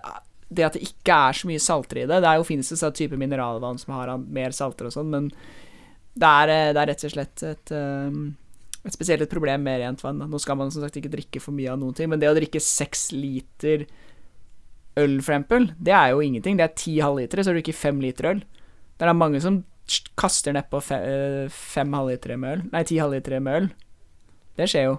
det 0.55 0.63
at 0.63 0.73
det 0.77 0.83
ikke 0.86 1.09
er 1.11 1.33
så 1.33 1.47
mye 1.49 1.59
salter 1.61 1.97
i 1.97 2.05
det. 2.05 2.21
Det 2.21 2.29
er 2.29 2.38
jo 2.38 2.43
finnes 2.47 2.69
det 2.69 2.77
sånn 2.77 2.93
type 2.95 3.17
mineralvann 3.17 3.79
som 3.81 3.93
har 3.97 4.11
mer 4.17 4.53
salter 4.53 4.86
og 4.86 4.93
sånn, 4.93 5.09
men 5.09 5.31
det 6.16 6.32
er, 6.32 6.51
eh, 6.53 6.72
det 6.74 6.82
er 6.82 6.91
rett 6.91 7.05
og 7.05 7.13
slett 7.13 7.43
et, 7.43 7.72
um, 7.76 8.20
et 8.86 8.95
spesielt 8.95 9.26
et 9.26 9.32
problem 9.32 9.66
med 9.68 9.82
rent 9.82 10.03
vann. 10.03 10.24
Nå 10.32 10.39
skal 10.39 10.57
man 10.59 10.72
som 10.72 10.86
sagt 10.86 10.97
ikke 11.01 11.11
drikke 11.11 11.43
for 11.43 11.55
mye 11.55 11.72
av 11.74 11.80
noen 11.82 11.95
ting, 11.97 12.09
men 12.11 12.22
det 12.22 12.32
å 12.32 12.38
drikke 12.38 12.61
seks 12.63 13.09
liter 13.16 13.86
øl, 14.95 15.20
for 15.20 15.36
eksempel, 15.36 15.70
det 15.76 15.95
er 15.95 16.13
jo 16.13 16.24
ingenting. 16.24 16.57
Det 16.59 16.68
er 16.70 16.78
ti 16.80 16.97
halvlitere, 17.03 17.43
så 17.43 17.51
du 17.51 17.59
drikker 17.59 17.76
fem 17.76 17.99
liter 18.03 18.32
øl. 18.32 18.43
Det 18.95 19.07
er 19.07 19.18
mange 19.18 19.41
som 19.43 19.63
kaster 20.18 20.55
nedpå 20.55 20.80
fem, 20.82 21.01
eh, 21.03 21.49
fem 21.51 21.91
halvlitere 21.93 22.39
med 22.39 22.53
øl. 22.53 22.61
Nei, 22.72 22.84
ti 22.88 23.01
halvlitere 23.01 23.41
med 23.43 23.61
øl. 23.61 23.68
Det 24.55 24.70
skjer 24.72 24.88
jo. 24.88 24.95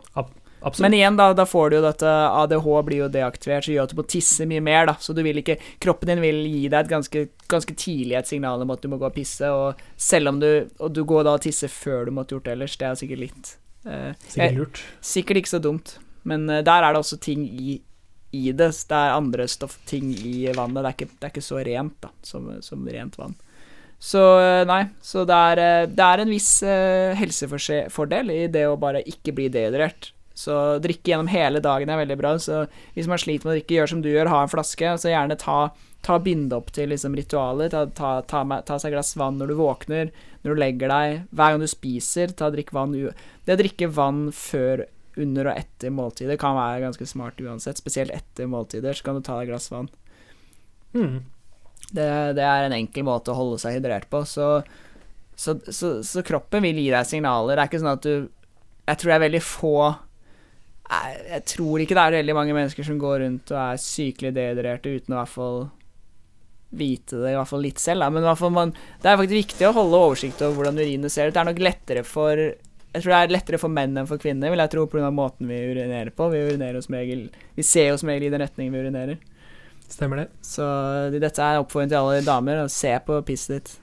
Absolutt. 0.61 0.82
Men 0.86 0.94
igjen, 0.98 1.16
da, 1.18 1.26
da 1.36 1.44
får 1.46 1.70
du 1.70 1.76
jo 1.76 1.82
dette 1.84 2.11
ADH 2.11 2.64
blir 2.86 2.98
jo 3.04 3.09
deaktivert, 3.12 3.66
så 3.66 3.74
gjør 3.74 3.84
at 3.86 3.92
du 3.92 3.98
må 4.00 4.04
tisse 4.09 4.46
mye 4.48 4.62
mer, 4.64 4.86
da. 4.88 4.94
Så 4.98 5.12
du 5.14 5.20
vil 5.22 5.38
ikke 5.42 5.59
Kroppen 5.84 6.09
din 6.11 6.22
vil 6.24 6.40
gi 6.48 6.62
deg 6.72 6.80
et 6.86 6.90
ganske, 6.90 7.26
ganske 7.52 7.74
tidlig 7.78 8.16
et 8.18 8.26
signal 8.30 8.64
om 8.64 8.72
at 8.74 8.82
du 8.82 8.88
må 8.90 8.98
gå 8.98 9.07
og 9.07 9.14
pisse, 9.14 9.46
og 9.52 9.76
selv 10.00 10.32
om 10.32 10.40
du 10.40 10.48
Og 10.80 10.90
du 10.96 11.04
går 11.04 11.24
da 11.28 11.36
og 11.36 11.44
tisser 11.44 11.68
før 11.70 12.07
du 12.09 12.14
måtte 12.16 12.34
gjort 12.34 12.48
det 12.48 12.57
ellers, 12.57 12.76
det 12.80 12.88
er 12.88 12.98
sikkert 13.02 13.22
litt 13.26 13.52
eh, 13.86 14.12
Sikkert 14.26 14.42
jeg- 14.48 14.57
lurt. 14.59 14.82
Sikkert 15.00 15.42
ikke 15.42 15.54
så 15.54 15.62
dumt, 15.62 15.98
men 16.24 16.48
eh, 16.50 16.62
der 16.66 16.82
er 16.88 16.92
det 16.96 17.04
også 17.04 17.20
ting 17.20 17.44
i, 17.46 17.76
i 18.32 18.50
det. 18.50 18.72
Det 18.88 18.96
er 18.96 19.14
andre 19.20 19.46
stoffting 19.46 20.11
i 20.18 20.48
vannet. 20.57 20.82
Det 20.82 20.88
er 20.90 20.96
ikke, 20.96 21.11
det 21.20 21.28
er 21.28 21.34
ikke 21.36 21.46
så 21.52 21.62
rent 21.68 22.00
da, 22.02 22.11
som, 22.26 22.48
som 22.64 22.82
rent 22.88 23.14
vann. 23.20 23.36
Så 24.02 24.24
eh, 24.40 24.64
nei, 24.68 24.82
så 25.00 25.22
det 25.28 25.36
er, 25.52 25.62
eh, 25.62 25.86
det 25.94 26.04
er 26.11 26.24
en 26.24 26.32
viss 26.34 26.50
helsefordel 27.20 28.30
i 28.34 28.42
det 28.52 28.66
å 28.68 28.76
bare 28.80 29.04
ikke 29.07 29.32
bli 29.36 29.46
dehydrert. 29.52 30.11
Så 30.37 30.55
drikke 30.84 31.14
gjennom 31.14 31.30
hele 31.32 31.62
dagen 31.64 31.89
er 31.89 32.03
veldig 32.03 32.16
bra. 32.20 32.34
Så 32.43 32.66
hvis 32.93 33.09
man 33.09 33.20
sliter 33.20 33.49
med 33.49 33.55
å 33.55 33.57
drikke, 33.57 33.76
gjør 33.78 33.93
som 33.95 34.03
du 34.05 34.11
gjør, 34.11 34.28
ha 34.28 34.43
en 34.45 34.51
flaske. 34.53 34.91
Så 35.01 35.09
gjerne 35.09 35.39
ta, 35.41 35.59
ta 36.05 36.18
binde 36.20 36.59
opp 36.59 36.68
til 36.76 36.93
liksom, 36.93 37.16
ritualer. 37.16 37.70
Ta, 37.72 37.87
ta, 37.97 38.18
ta, 38.28 38.43
ta 38.68 38.76
seg 38.76 38.93
et 38.93 38.99
glass 38.99 39.14
vann 39.16 39.41
når 39.41 39.53
du 39.53 39.57
våkner, 39.62 40.12
når 40.45 40.53
du 40.53 40.61
legger 40.61 40.93
deg, 40.93 41.22
hver 41.32 41.55
gang 41.55 41.64
du 41.64 41.70
spiser. 41.72 42.37
Ta 42.37 42.51
Drikk 42.53 42.74
vann 42.76 42.93
Det 42.93 43.57
å 43.57 43.61
drikke 43.62 43.89
vann 43.97 44.26
før, 44.37 44.84
under 45.16 45.49
og 45.49 45.57
etter 45.57 45.93
måltider 45.97 46.37
kan 46.37 46.59
være 46.59 46.82
ganske 46.84 47.09
smart 47.09 47.41
uansett. 47.41 47.80
Spesielt 47.80 48.12
etter 48.12 48.51
måltider, 48.53 48.93
så 48.93 49.07
kan 49.07 49.16
du 49.16 49.24
ta 49.24 49.39
deg 49.39 49.49
et 49.49 49.55
glass 49.55 49.70
vann. 49.72 49.89
Mm. 50.93 51.22
Det, 51.89 52.09
det 52.37 52.45
er 52.45 52.66
en 52.66 52.76
enkel 52.76 53.07
måte 53.09 53.32
å 53.32 53.39
holde 53.39 53.57
seg 53.62 53.78
hydrert 53.78 54.11
på. 54.12 54.20
Så, 54.28 54.61
så, 55.32 55.57
så, 55.64 55.97
så 56.05 56.24
kroppen 56.26 56.68
vil 56.68 56.82
gi 56.82 56.91
deg 56.93 57.09
signaler. 57.09 57.57
Det 57.57 57.64
er 57.64 57.70
ikke 57.70 57.80
sånn 57.80 57.95
at 57.95 58.05
du 58.05 58.14
Jeg 58.87 59.01
tror 59.01 59.11
det 59.11 59.16
er 59.16 59.24
veldig 59.24 59.43
få 59.43 59.78
jeg, 60.87 61.43
tror 61.53 61.82
ikke 61.82 61.97
det 61.97 62.05
er 62.05 62.18
veldig 62.20 62.37
mange 62.37 62.55
mennesker 62.57 62.87
som 62.87 63.01
går 63.01 63.20
rundt 63.24 63.51
og 63.55 63.59
er 63.62 63.80
sykelig 63.82 64.32
dehydrerte 64.37 64.93
uten 64.93 65.14
å 65.14 65.16
i 65.16 65.20
hvert 65.20 65.34
fall 65.34 65.59
vite 66.76 67.18
det, 67.22 67.32
i 67.32 67.37
hvert 67.39 67.51
fall 67.51 67.64
litt 67.64 67.80
selv. 67.82 68.05
Da. 68.05 68.11
Men 68.12 68.55
man, 68.55 68.72
det 69.03 69.11
er 69.11 69.18
faktisk 69.18 69.41
viktig 69.41 69.68
å 69.68 69.74
holde 69.76 70.03
oversikt 70.09 70.43
over 70.45 70.61
hvordan 70.61 70.80
urinet 70.82 71.12
ser 71.14 71.30
ut. 71.30 71.34
Det 71.34 71.43
er 71.43 71.51
nok 71.51 71.62
lettere 71.66 72.05
for 72.07 72.43
jeg 72.97 73.05
tror 73.05 73.12
det 73.12 73.16
er 73.18 73.32
lettere 73.34 73.59
for 73.61 73.72
menn 73.72 73.99
enn 74.01 74.09
for 74.09 74.20
kvinner, 74.20 74.49
vil 74.49 74.62
jeg 74.62 74.72
tro, 74.72 74.87
pga. 74.89 75.11
måten 75.12 75.51
vi 75.51 75.59
urinerer 75.68 76.14
på. 76.16 76.30
Vi 76.32 76.45
urinerer 76.47 76.80
som 76.80 76.97
regel 76.97 77.26
Vi 77.57 77.64
ser 77.66 77.91
jo 77.91 77.99
som 78.01 78.09
regel 78.09 78.30
i 78.30 78.30
den 78.32 78.41
retningen 78.41 78.72
vi 78.72 78.84
urinerer. 78.87 79.18
Stemmer 79.87 80.22
det. 80.22 80.28
Så 80.43 80.64
dette 81.12 81.43
er 81.43 81.59
en 81.59 81.66
oppfordring 81.66 81.93
til 81.93 81.99
alle 82.01 82.24
damer. 82.24 82.64
å 82.64 82.72
Se 82.72 82.95
på 83.05 83.20
pisset 83.28 83.59
ditt. 83.59 83.74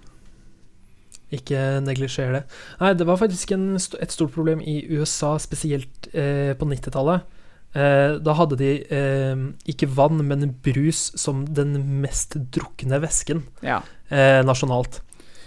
Ikke 1.33 1.59
neglisjer 1.81 2.33
det. 2.35 2.43
Nei, 2.81 2.91
det 2.99 3.07
var 3.09 3.17
faktisk 3.21 3.51
en, 3.55 3.71
et 3.75 4.13
stort 4.13 4.33
problem 4.35 4.61
i 4.61 4.83
USA, 4.93 5.33
spesielt 5.41 6.09
eh, 6.13 6.53
på 6.59 6.67
90-tallet. 6.69 7.25
Eh, 7.73 8.19
da 8.21 8.35
hadde 8.37 8.59
de 8.59 8.71
eh, 8.93 9.39
ikke 9.73 9.89
vann, 9.97 10.21
men 10.29 10.51
brus 10.65 11.07
som 11.17 11.41
den 11.57 11.73
mest 12.03 12.37
drukne 12.53 12.99
væsken 13.01 13.41
Ja. 13.65 13.79
eh, 14.13 14.43
nasjonalt. 14.45 15.01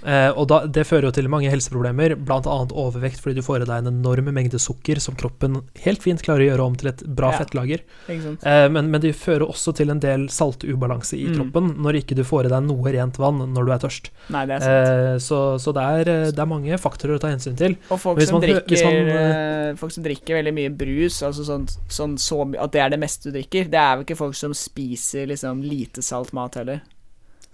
Eh, 0.07 0.31
og 0.39 0.47
da, 0.47 0.61
det 0.71 0.85
fører 0.87 1.09
jo 1.09 1.11
til 1.17 1.27
mange 1.33 1.51
helseproblemer, 1.51 2.15
bl.a. 2.15 2.39
overvekt 2.71 3.19
fordi 3.25 3.41
du 3.41 3.43
får 3.43 3.65
i 3.65 3.67
deg 3.67 3.81
en 3.83 3.91
enorm 3.91 4.29
mengde 4.33 4.61
sukker 4.63 5.01
som 5.03 5.17
kroppen 5.19 5.61
helt 5.83 6.03
fint 6.05 6.23
klarer 6.23 6.45
å 6.45 6.51
gjøre 6.53 6.67
om 6.71 6.77
til 6.79 6.89
et 6.93 7.03
bra 7.05 7.33
Ja. 7.33 7.41
fettlager. 7.43 7.83
Eh, 8.09 8.69
men, 8.71 8.91
men 8.93 9.01
det 9.03 9.17
fører 9.19 9.43
også 9.49 9.75
til 9.75 9.91
en 9.91 9.99
del 10.01 10.29
saltubalanse 10.31 11.19
i 11.19 11.27
Mm. 11.27 11.35
kroppen 11.41 11.73
når 11.83 11.99
ikke 12.05 12.15
du 12.15 12.23
får 12.23 12.47
i 12.47 12.53
deg 12.55 12.63
noe 12.69 12.93
rent 12.95 13.19
vann 13.19 13.43
når 13.53 13.67
du 13.67 13.73
er 13.75 13.83
tørst. 13.83 14.11
Nei, 14.31 14.45
det 14.47 14.61
er 14.61 14.61
sant. 14.61 14.89
Eh, 14.89 15.19
så 15.27 15.43
så 15.59 15.73
det, 15.75 15.83
er, 15.83 16.09
eh, 16.13 16.31
det 16.31 16.39
er 16.39 16.47
mange 16.47 16.79
faktorer 16.79 17.17
å 17.19 17.21
ta 17.21 17.29
hensyn 17.35 17.57
til. 17.59 17.75
Og 17.91 17.99
folk 17.99 18.21
som, 18.23 18.39
man 18.39 18.47
drikker, 18.47 18.85
man, 18.85 19.09
eh, 19.11 19.75
folk 19.75 19.93
som 19.93 20.05
drikker 20.07 20.39
veldig 20.39 20.55
mye 20.55 20.71
brus, 20.77 21.23
altså 21.27 21.43
sånn, 21.45 21.67
sånn 21.91 22.15
så 22.17 22.45
at 22.63 22.71
det 22.73 22.81
er 22.85 22.91
det 22.95 23.01
meste 23.03 23.27
du 23.31 23.33
drikker, 23.41 23.69
det 23.71 23.81
er 23.83 23.97
jo 23.99 24.05
ikke 24.07 24.17
folk 24.23 24.35
som 24.39 24.55
spiser 24.55 25.27
liksom 25.27 25.63
lite 25.67 26.03
salt 26.03 26.33
mat 26.33 26.55
heller. 26.55 26.81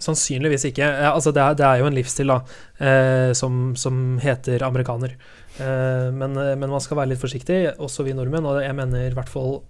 Sannsynligvis 0.03 0.67
ikke. 0.69 0.87
Altså 1.09 1.31
det, 1.35 1.43
er, 1.43 1.57
det 1.59 1.67
er 1.67 1.81
jo 1.81 1.89
en 1.89 1.97
livsstil 1.97 2.33
da, 2.33 2.39
eh, 2.83 3.29
som, 3.37 3.73
som 3.79 4.17
heter 4.23 4.65
amerikaner. 4.67 5.15
Eh, 5.57 6.09
men, 6.13 6.35
eh, 6.37 6.55
men 6.59 6.71
man 6.71 6.83
skal 6.83 6.99
være 6.99 7.13
litt 7.13 7.23
forsiktig, 7.23 7.61
også 7.77 8.05
vi 8.07 8.15
nordmenn. 8.17 8.49
Og 8.49 8.61
jeg 8.63 8.75
mener 8.77 9.07
i 9.07 9.15
hvert 9.15 9.31
fall 9.31 9.61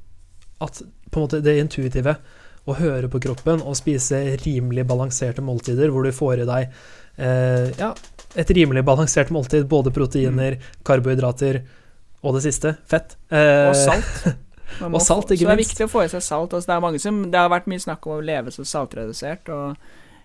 at 0.64 0.82
måte 1.14 1.44
det 1.44 1.60
intuitive 1.62 2.18
å 2.64 2.76
høre 2.78 3.10
på 3.12 3.20
kroppen 3.24 3.62
og 3.62 3.76
spise 3.78 4.22
rimelig 4.46 4.86
balanserte 4.88 5.44
måltider, 5.44 5.92
hvor 5.92 6.06
du 6.08 6.16
får 6.16 6.44
i 6.44 6.48
deg 6.48 6.78
eh, 7.20 7.70
ja, 7.80 7.92
et 8.40 8.54
rimelig 8.56 8.86
balansert 8.88 9.34
måltid, 9.34 9.68
både 9.70 9.92
proteiner, 9.94 10.58
karbohydrater 10.88 11.62
og 12.24 12.38
det 12.38 12.46
siste, 12.46 12.78
fett. 12.88 13.18
Eh, 13.30 13.68
Og 13.70 13.76
salt. 13.78 14.24
Og 14.82 15.02
salt, 15.06 15.30
ikke 15.30 15.44
minst. 15.44 15.44
Så 15.44 15.46
det 15.46 15.54
er 15.54 15.60
viktig 15.60 15.86
å 15.86 15.92
få 15.92 16.02
i 16.02 16.10
seg 16.10 16.24
salt. 16.26 16.54
Altså, 16.56 16.66
det, 16.66 16.76
er 16.76 16.82
mange 16.82 17.02
som, 17.02 17.20
det 17.30 17.38
har 17.38 17.52
vært 17.52 17.68
mye 17.70 17.84
snakk 17.84 18.08
om 18.08 18.16
å 18.16 18.24
leve 18.26 18.50
så 18.50 18.64
saltredusert, 18.66 19.52
og 19.54 19.76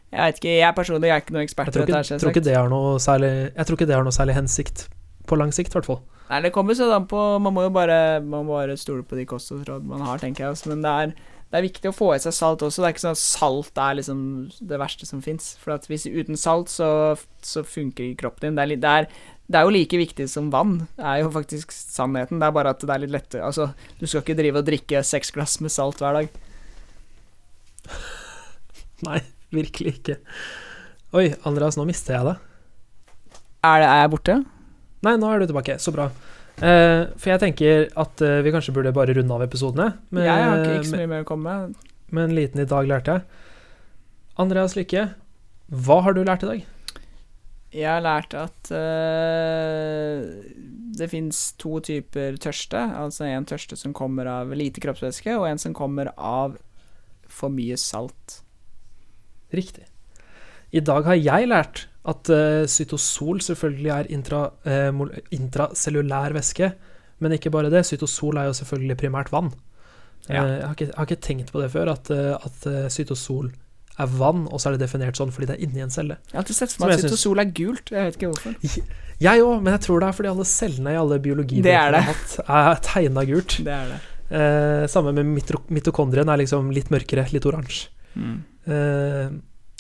jeg 0.09 0.20
vet 0.24 0.38
ikke, 0.40 0.52
jeg 0.56 0.76
personlig 0.76 1.11
jeg 1.11 1.14
er 1.18 1.24
ikke 1.24 1.34
noen 1.36 1.44
ekspert 1.44 1.72
på 1.72 1.82
dette. 1.84 2.18
tror 2.22 2.32
ikke 2.32 2.44
det 2.46 2.54
har 2.56 2.70
noe 2.72 2.94
særlig 3.02 3.32
Jeg 3.52 3.68
tror 3.68 3.76
ikke 3.76 3.88
det 3.90 3.96
har 3.98 4.06
noe 4.06 4.16
særlig 4.16 4.38
hensikt. 4.38 4.86
På 5.28 5.36
lang 5.36 5.50
sikt, 5.52 5.74
i 5.74 5.76
hvert 5.76 5.88
fall. 5.88 5.98
Nei, 6.28 6.42
det 6.44 6.52
kommer 6.54 6.76
sånn 6.76 6.92
an 6.92 7.09
på 7.09 7.20
Man 7.44 7.54
må 7.56 7.66
jo 7.66 7.72
bare, 7.72 8.20
man 8.24 8.46
må 8.48 8.56
bare 8.56 8.78
stole 8.80 9.04
på 9.04 9.18
de 9.18 9.26
kostholdsråd 9.28 9.84
man 9.88 10.04
har, 10.06 10.20
tenker 10.22 10.46
jeg. 10.46 10.56
Også. 10.56 10.70
Men 10.72 10.84
det 10.84 10.94
er, 11.02 11.12
det 11.52 11.61
er 11.61 11.66
viktig 11.66 11.90
å 11.90 11.96
få 11.96 12.11
i 12.14 12.22
seg 12.24 12.36
salt 12.36 12.64
også. 12.64 12.80
Det 12.80 12.88
er 12.88 12.96
ikke 12.96 13.04
sånn 13.04 13.18
at 13.18 13.24
salt 13.24 13.82
er 13.84 14.00
liksom 14.00 14.24
det 14.72 14.80
verste 14.80 15.09
som 15.09 15.20
fins. 15.24 15.50
For 15.61 15.76
at 15.76 15.88
hvis 15.92 16.09
uten 16.09 16.40
salt, 16.40 16.72
så, 16.72 16.90
så 17.44 17.64
funker 17.64 18.16
kroppen 18.20 18.48
din. 18.48 18.56
Det 18.56 18.64
er, 18.64 18.80
det, 18.80 18.96
er, 19.04 19.38
det 19.48 19.61
er 19.61 19.68
jo 19.68 19.76
like 19.76 20.02
viktig 20.06 20.28
som 20.32 20.48
vann. 20.54 20.78
Det 20.96 21.09
er 21.12 21.22
jo 21.26 21.32
faktisk 21.36 21.72
sannheten. 21.76 22.40
Det 22.40 22.48
er 22.48 22.59
bare 22.61 22.72
at 22.76 22.84
det 22.84 22.96
er 22.96 23.04
litt 23.04 23.16
lettere 23.16 23.48
Altså, 23.48 23.70
du 24.00 24.06
skal 24.09 24.24
ikke 24.24 24.40
drive 24.40 24.64
og 24.64 24.68
drikke 24.72 25.04
seks 25.04 25.36
glass 25.36 25.61
med 25.64 25.72
salt 25.72 26.00
hver 26.00 26.22
dag. 26.22 26.36
Nei, 29.04 29.20
virkelig 29.59 29.99
ikke. 29.99 30.18
Oi, 31.16 31.30
Andreas, 31.49 31.78
nå 31.78 31.86
mister 31.88 32.18
jeg 32.18 32.28
deg. 32.28 32.46
Er, 33.64 33.82
er 33.82 34.03
jeg 34.05 34.11
borte? 34.12 34.38
Nei, 35.07 35.14
nå 35.18 35.30
er 35.30 35.42
du 35.42 35.49
tilbake. 35.49 35.78
Så 35.82 35.94
bra. 35.94 36.09
Uh, 36.59 37.07
for 37.14 37.30
jeg 37.30 37.42
tenker 37.42 37.84
at 38.03 38.24
uh, 38.24 38.40
vi 38.42 38.53
kanskje 38.55 38.74
burde 38.74 38.94
bare 38.94 39.14
runde 39.16 39.34
av 39.34 39.44
episodene. 39.46 39.92
Med, 40.11 40.26
jeg 40.26 40.49
har 40.49 40.62
ikke, 40.62 40.80
ikke 40.80 40.90
så 40.90 41.03
mye 41.03 41.12
mer 41.12 41.26
å 41.26 41.28
komme 41.28 41.55
med. 41.55 41.92
med 42.11 42.28
en 42.28 42.34
liten 42.34 42.62
'i 42.62 42.66
dag 42.68 42.88
lærte 42.90 43.14
jeg'. 43.14 43.44
Andreas 44.38 44.74
Lykke, 44.78 45.05
hva 45.68 46.01
har 46.03 46.14
du 46.14 46.22
lært 46.26 46.44
i 46.46 46.51
dag? 46.51 46.66
Jeg 47.74 47.88
har 47.90 48.03
lært 48.03 48.34
at 48.34 48.70
uh, 48.72 50.24
det 50.99 51.11
fins 51.12 51.53
to 51.61 51.78
typer 51.84 52.38
tørste. 52.40 52.80
Altså 52.80 53.28
en 53.28 53.46
tørste 53.46 53.76
som 53.78 53.94
kommer 53.94 54.26
av 54.30 54.55
lite 54.57 54.82
kroppsvæske, 54.82 55.36
og 55.38 55.46
en 55.51 55.62
som 55.62 55.76
kommer 55.76 56.11
av 56.16 56.57
for 57.28 57.53
mye 57.55 57.76
salt. 57.78 58.40
Riktig. 59.55 59.86
I 60.72 60.82
dag 60.84 61.07
har 61.09 61.16
jeg 61.16 61.49
lært 61.49 61.86
at 62.09 62.28
uh, 62.32 62.64
cytosol 62.68 63.40
selvfølgelig 63.44 63.92
er 63.92 64.11
intra, 64.12 64.42
uh, 64.68 65.18
intracellulær 65.34 66.36
væske. 66.36 66.72
Men 67.18 67.34
ikke 67.34 67.53
bare 67.53 67.70
det. 67.72 67.86
Cytosol 67.88 68.38
er 68.40 68.51
jo 68.51 68.59
selvfølgelig 68.61 68.99
primært 69.01 69.32
vann. 69.34 69.51
Ja. 70.28 70.44
Uh, 70.44 70.53
jeg, 70.53 70.66
har 70.66 70.76
ikke, 70.76 70.90
jeg 70.90 70.99
har 70.99 71.09
ikke 71.09 71.24
tenkt 71.24 71.55
på 71.55 71.62
det 71.62 71.70
før, 71.72 71.92
at, 71.94 72.11
eh, 72.12 72.34
at 72.36 72.68
eh, 72.68 72.86
cytosol 72.92 73.51
er 73.99 74.11
vann, 74.14 74.44
og 74.46 74.61
så 74.61 74.68
er 74.68 74.76
det 74.76 74.84
definert 74.84 75.18
sånn 75.18 75.32
fordi 75.34 75.49
det 75.51 75.57
er 75.57 75.64
inni 75.66 75.82
en 75.82 75.90
celle. 75.90 76.20
Jeg 76.28 76.36
har 76.36 76.44
alltid 76.44 76.59
sett 76.61 76.74
for 76.74 76.86
meg 76.86 76.94
at 76.94 77.03
cytosol 77.03 77.42
er 77.42 77.49
gult. 77.51 77.90
Jeg 77.94 78.07
vet 78.11 78.18
ikke 78.18 78.30
hvorfor. 78.30 78.59
Jeg 79.18 79.42
òg, 79.42 79.57
men 79.64 79.74
jeg 79.74 79.82
tror 79.82 79.99
det 79.99 80.07
er 80.07 80.14
fordi 80.14 80.28
alle 80.30 80.44
cellene 80.46 80.92
i 80.94 80.99
alle 81.01 81.16
biologibøkene 81.18 82.03
har 82.05 82.05
hatt, 82.07 82.34
er 82.46 82.76
tegna 82.86 83.24
gult. 83.26 83.57
Det 83.66 83.72
er 83.74 83.88
det. 83.90 83.96
Eh, 84.38 84.82
samme 84.92 85.11
med 85.16 85.32
mitokondrien, 85.74 86.30
er 86.30 86.38
liksom 86.38 86.68
litt 86.76 86.92
mørkere, 86.94 87.24
litt 87.34 87.49
oransje. 87.51 87.88
Mm. 88.18 88.38
Eh, 88.68 89.38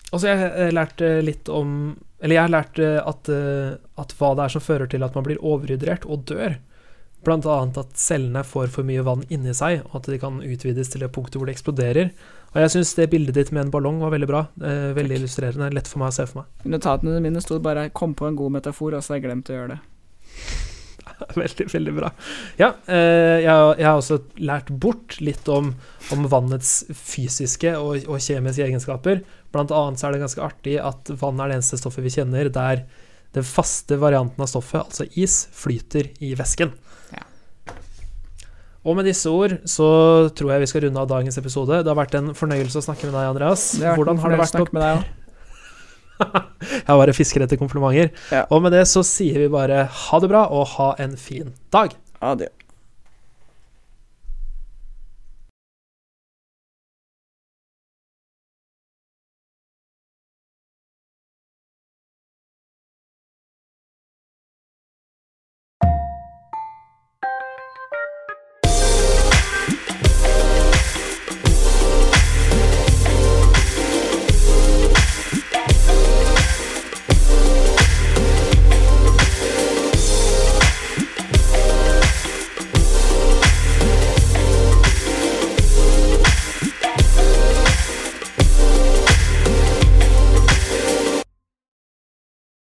og 0.08 0.22
så 0.22 0.30
har 0.30 0.44
jeg 0.46 0.76
lærte 0.76 1.08
eh, 1.18 1.24
litt 1.24 1.50
om 1.52 1.72
Eller 2.22 2.38
jeg 2.38 2.46
har 2.46 2.54
lært 2.54 2.78
eh, 2.80 2.96
at, 3.02 3.28
eh, 3.28 3.76
at 4.00 4.14
hva 4.16 4.30
det 4.38 4.46
er 4.46 4.54
som 4.54 4.64
fører 4.64 4.88
til 4.90 5.04
at 5.04 5.14
man 5.18 5.26
blir 5.26 5.42
overhydrert 5.44 6.06
og 6.08 6.24
dør. 6.30 6.56
Blant 7.26 7.46
annet 7.50 7.78
at 7.78 7.98
cellene 7.98 8.44
får 8.46 8.70
for 8.74 8.86
mye 8.86 9.02
vann 9.06 9.24
inni 9.28 9.52
seg, 9.54 9.82
og 9.90 10.00
at 10.00 10.08
de 10.10 10.18
kan 10.22 10.38
utvides 10.38 10.90
til 10.92 11.02
det 11.02 11.10
punktet 11.14 11.38
hvor 11.38 11.50
det 11.50 11.56
eksploderer. 11.56 12.12
Og 12.54 12.60
jeg 12.62 12.72
syns 12.72 12.94
det 12.96 13.10
bildet 13.12 13.36
ditt 13.36 13.50
med 13.52 13.66
en 13.66 13.72
ballong 13.74 13.98
var 14.00 14.14
veldig 14.14 14.30
bra. 14.30 14.44
Eh, 14.62 14.94
veldig 14.96 15.16
Takk. 15.16 15.20
illustrerende. 15.20 15.70
Lett 15.74 15.90
for 15.90 16.02
meg 16.02 16.12
å 16.12 16.16
se 16.16 16.26
for 16.30 16.42
meg. 16.42 16.66
Notatene 16.76 17.20
mine 17.22 17.42
sto 17.44 17.58
bare 17.58 17.90
'kom 17.90 18.14
på 18.14 18.26
en 18.28 18.36
god 18.36 18.52
metafor', 18.52 18.96
og 18.96 19.02
så 19.02 19.14
har 19.14 19.20
jeg 19.20 19.26
glemt 19.28 19.50
å 19.50 19.58
gjøre 19.58 19.68
det. 19.68 19.80
veldig, 21.42 21.66
veldig 21.72 21.94
bra. 21.96 22.12
Ja, 22.60 22.72
eh, 22.86 23.40
jeg, 23.42 23.74
jeg 23.80 23.88
har 23.88 23.98
også 23.98 24.20
lært 24.40 24.70
bort 24.70 25.18
litt 25.24 25.48
om, 25.52 25.72
om 26.14 26.30
vannets 26.30 26.80
fysiske 26.94 27.74
og, 27.80 28.06
og 28.06 28.22
kjemiske 28.22 28.66
egenskaper. 28.68 29.22
Blant 29.54 29.74
annet 29.74 30.00
så 30.00 30.08
er 30.08 30.16
det 30.16 30.24
ganske 30.24 30.44
artig 30.44 30.78
at 30.82 31.12
vann 31.20 31.40
er 31.40 31.50
det 31.50 31.60
eneste 31.60 31.80
stoffet 31.80 32.04
vi 32.06 32.14
kjenner 32.18 32.50
der 32.52 32.86
den 33.36 33.44
faste 33.44 33.98
varianten 34.00 34.40
av 34.40 34.48
stoffet, 34.48 34.80
altså 34.86 35.04
is, 35.20 35.42
flyter 35.52 36.08
i 36.24 36.32
væsken. 36.38 36.72
Ja. 37.12 37.24
Og 38.88 38.96
med 38.96 39.08
disse 39.08 39.28
ord 39.28 39.58
så 39.68 39.88
tror 40.38 40.54
jeg 40.54 40.64
vi 40.64 40.70
skal 40.70 40.86
runde 40.86 41.02
av 41.02 41.10
dagens 41.10 41.36
episode. 41.40 41.82
Det 41.82 41.92
har 41.92 41.98
vært 41.98 42.16
en 42.18 42.32
fornøyelse 42.36 42.80
å 42.80 42.86
snakke 42.88 43.08
med 43.08 43.18
deg, 43.18 43.32
Andreas. 43.34 43.70
Det 43.76 43.84
har 43.84 43.92
vært 43.92 44.04
Hvordan 44.04 44.22
har 44.22 44.32
det 44.32 44.40
vært 44.40 44.54
å 44.54 44.56
snakke 44.56 44.78
med 44.78 44.86
deg 44.86 45.00
òg. 45.00 45.14
Jeg 46.88 47.00
bare 47.00 47.14
fisker 47.16 47.44
etter 47.44 47.60
komplimenter. 47.60 48.12
Ja. 48.34 48.44
Og 48.54 48.62
med 48.64 48.74
det 48.76 48.84
så 48.90 49.04
sier 49.06 49.44
vi 49.44 49.50
bare 49.52 49.86
ha 49.86 50.22
det 50.22 50.30
bra 50.30 50.46
og 50.52 50.66
ha 50.76 50.92
en 51.02 51.16
fin 51.20 51.54
dag. 51.74 51.94
Adjø. 52.24 52.50